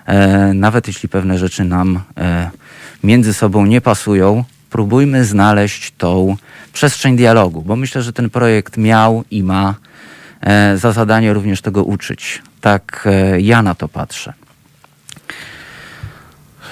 [0.06, 2.50] e, nawet jeśli pewne rzeczy nam e,
[3.04, 6.36] między sobą nie pasują, próbujmy znaleźć tą
[6.72, 9.74] przestrzeń dialogu, bo myślę, że ten projekt miał i ma
[10.40, 12.42] e, za zadanie również tego uczyć.
[12.60, 13.08] Tak
[13.38, 14.32] ja na to patrzę.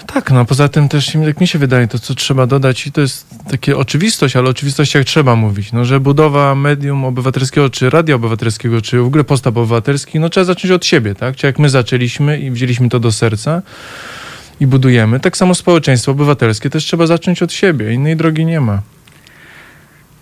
[0.07, 3.01] Tak, no poza tym też, jak mi się wydaje, to co trzeba dodać, i to
[3.01, 8.15] jest takie oczywistość, ale o oczywistościach trzeba mówić, no, że budowa medium obywatelskiego, czy radia
[8.15, 11.37] obywatelskiego, czy w ogóle postaw obywatelskich, no trzeba zacząć od siebie, tak?
[11.37, 13.63] Czy jak my zaczęliśmy i wzięliśmy to do serca
[14.61, 18.83] i budujemy, tak samo społeczeństwo obywatelskie też trzeba zacząć od siebie, innej drogi nie ma.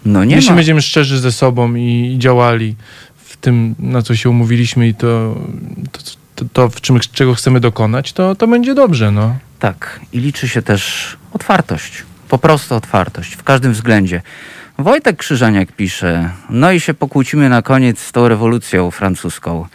[0.05, 0.56] No nie Jeśli ma.
[0.56, 2.76] będziemy szczerzy ze sobą i, i działali
[3.16, 5.36] w tym, na co się umówiliśmy i to,
[5.92, 6.01] to,
[6.35, 9.36] to, to w czym, czego chcemy dokonać, to, to będzie dobrze, no.
[9.59, 12.05] Tak, i liczy się też otwartość.
[12.28, 14.23] Po prostu otwartość w każdym względzie.
[14.78, 19.66] Wojtek Krzyżaniak pisze, no i się pokłócimy na koniec z tą rewolucją francuską.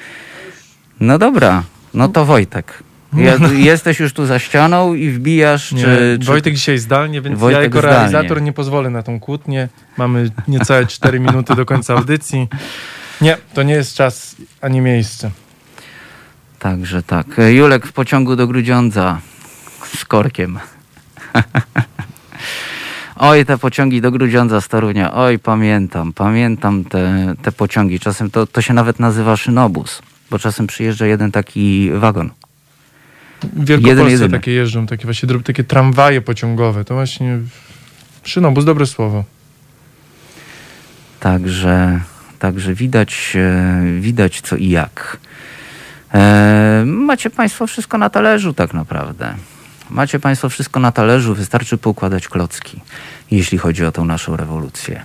[0.99, 1.64] No dobra,
[1.94, 2.84] no to Wojtek.
[3.14, 6.26] Ja, jesteś już tu za ścianą i wbijasz, Nie, czy, czy...
[6.26, 7.98] Wojtek dzisiaj zdalnie, więc Wojtek ja jako zdalnie.
[7.98, 9.68] realizator nie pozwolę na tą kłótnię.
[9.98, 12.48] Mamy niecałe 4 minuty do końca audycji.
[13.22, 15.31] Nie, to nie jest czas ani miejsce.
[16.60, 17.27] Także tak.
[17.49, 19.22] Julek w pociągu do Grudziądza
[19.98, 20.60] z korkiem.
[23.15, 25.14] Oj, te pociągi do Grudziądza z Torunia.
[25.14, 27.99] Oj, pamiętam, pamiętam te, te pociągi.
[27.99, 32.30] Czasem to, to się nawet nazywa szynobus, bo czasem przyjeżdża jeden taki wagon.
[33.44, 34.30] W Wielkopolsce jedyny.
[34.40, 36.86] takie jeżdżą, takie właśnie takie tramwaje pociągowe.
[36.86, 37.40] To właśnie
[38.23, 39.23] szynobus, dobre słowo.
[41.19, 42.02] Także,
[42.40, 45.18] także widać, e, widać co i jak.
[46.14, 49.34] E, macie Państwo wszystko na talerzu tak naprawdę.
[49.90, 52.81] Macie Państwo wszystko na talerzu, wystarczy poukładać klocki,
[53.31, 55.03] jeśli chodzi o tą naszą rewolucję.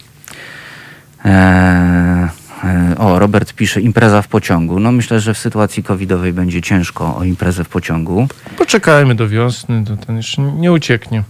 [1.24, 2.28] E,
[2.64, 4.80] e, o, Robert pisze, impreza w pociągu.
[4.80, 8.28] No myślę, że w sytuacji covidowej będzie ciężko o imprezę w pociągu.
[8.58, 11.22] Poczekajmy do wiosny, to ten jeszcze nie ucieknie.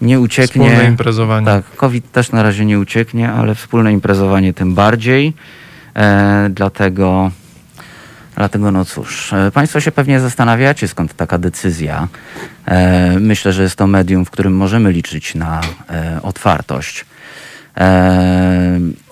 [0.00, 0.70] Nie ucieknie.
[0.70, 1.46] Wspólne imprezowanie.
[1.46, 5.32] Tak, COVID też na razie nie ucieknie, ale wspólne imprezowanie tym bardziej.
[6.50, 7.30] Dlatego,
[8.38, 12.08] dlatego, no cóż, e, Państwo się pewnie zastanawiacie, skąd taka decyzja.
[12.66, 15.60] E, myślę, że jest to medium, w którym możemy liczyć na
[15.90, 17.04] e, otwartość.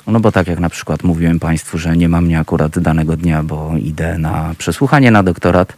[0.07, 3.43] No bo tak jak na przykład mówiłem Państwu, że nie ma mnie akurat danego dnia,
[3.43, 5.73] bo idę na przesłuchanie na doktorat,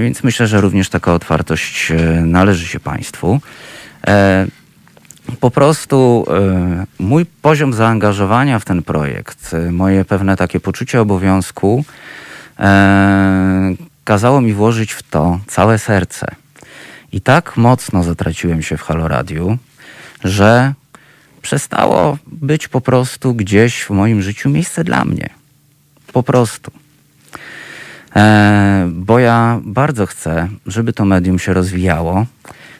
[0.00, 3.40] więc myślę, że również taka otwartość należy się Państwu.
[5.40, 6.26] Po prostu
[6.98, 11.84] mój poziom zaangażowania w ten projekt, moje pewne takie poczucie obowiązku
[14.04, 16.26] kazało mi włożyć w to całe serce.
[17.12, 19.58] I tak mocno zatraciłem się w Haloradiu,
[20.24, 20.74] że
[21.42, 25.30] przestało być po prostu gdzieś w moim życiu miejsce dla mnie.
[26.12, 26.70] Po prostu.
[28.16, 32.26] E, bo ja bardzo chcę, żeby to medium się rozwijało,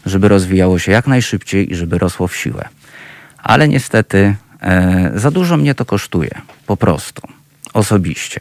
[0.07, 2.69] żeby rozwijało się jak najszybciej i żeby rosło w siłę.
[3.39, 6.31] Ale niestety e, za dużo mnie to kosztuje,
[6.67, 7.23] po prostu,
[7.73, 8.41] osobiście.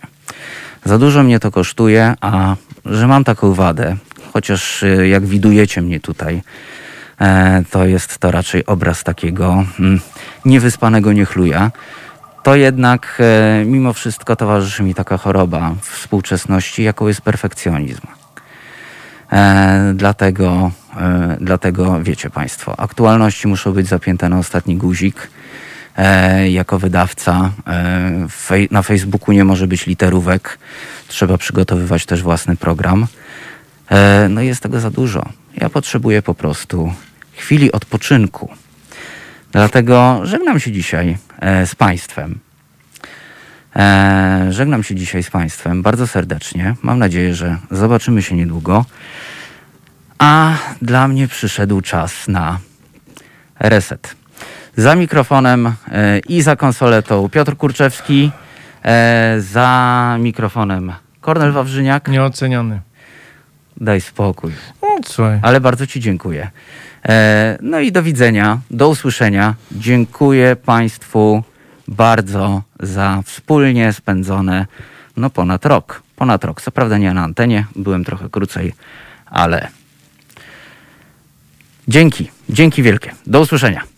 [0.85, 2.55] Za dużo mnie to kosztuje, a
[2.85, 3.95] że mam taką wadę,
[4.33, 6.41] chociaż e, jak widujecie mnie tutaj,
[7.21, 9.99] e, to jest to raczej obraz takiego mm,
[10.45, 11.71] niewyspanego niechluja,
[12.43, 18.07] to jednak e, mimo wszystko towarzyszy mi taka choroba współczesności, jaką jest perfekcjonizm.
[19.31, 20.71] E, dlatego,
[21.39, 25.29] dlatego wiecie Państwo, aktualności muszą być zapięte na ostatni guzik.
[25.97, 30.59] E, jako wydawca e, na Facebooku nie może być literówek.
[31.07, 33.07] Trzeba przygotowywać też własny program.
[33.89, 35.30] E, no jest tego za dużo.
[35.57, 36.93] Ja potrzebuję po prostu
[37.34, 38.49] chwili odpoczynku.
[39.51, 41.18] Dlatego żegnam się dzisiaj
[41.65, 42.39] z Państwem.
[44.49, 46.76] Żegnam się dzisiaj z Państwem bardzo serdecznie.
[46.81, 48.85] Mam nadzieję, że zobaczymy się niedługo.
[50.19, 52.59] A dla mnie przyszedł czas na
[53.59, 54.20] reset.
[54.77, 58.31] Za mikrofonem e, i za konsoletą Piotr Kurczewski,
[58.84, 62.07] e, za mikrofonem Kornel Wawrzyniak.
[62.07, 62.80] Nieoceniony.
[63.77, 64.52] Daj spokój.
[64.81, 65.39] No, słuchaj.
[65.41, 66.52] Ale bardzo Ci dziękuję.
[67.06, 69.56] E, No i do widzenia, do usłyszenia.
[69.72, 71.43] Dziękuję Państwu
[71.88, 74.65] bardzo za wspólnie spędzone
[75.18, 76.03] no ponad rok.
[76.15, 76.61] Ponad rok.
[76.61, 78.73] Co prawda nie na antenie, byłem trochę krócej,
[79.26, 79.68] ale
[81.88, 82.31] dzięki.
[82.49, 83.11] Dzięki wielkie.
[83.27, 83.90] Do usłyszenia.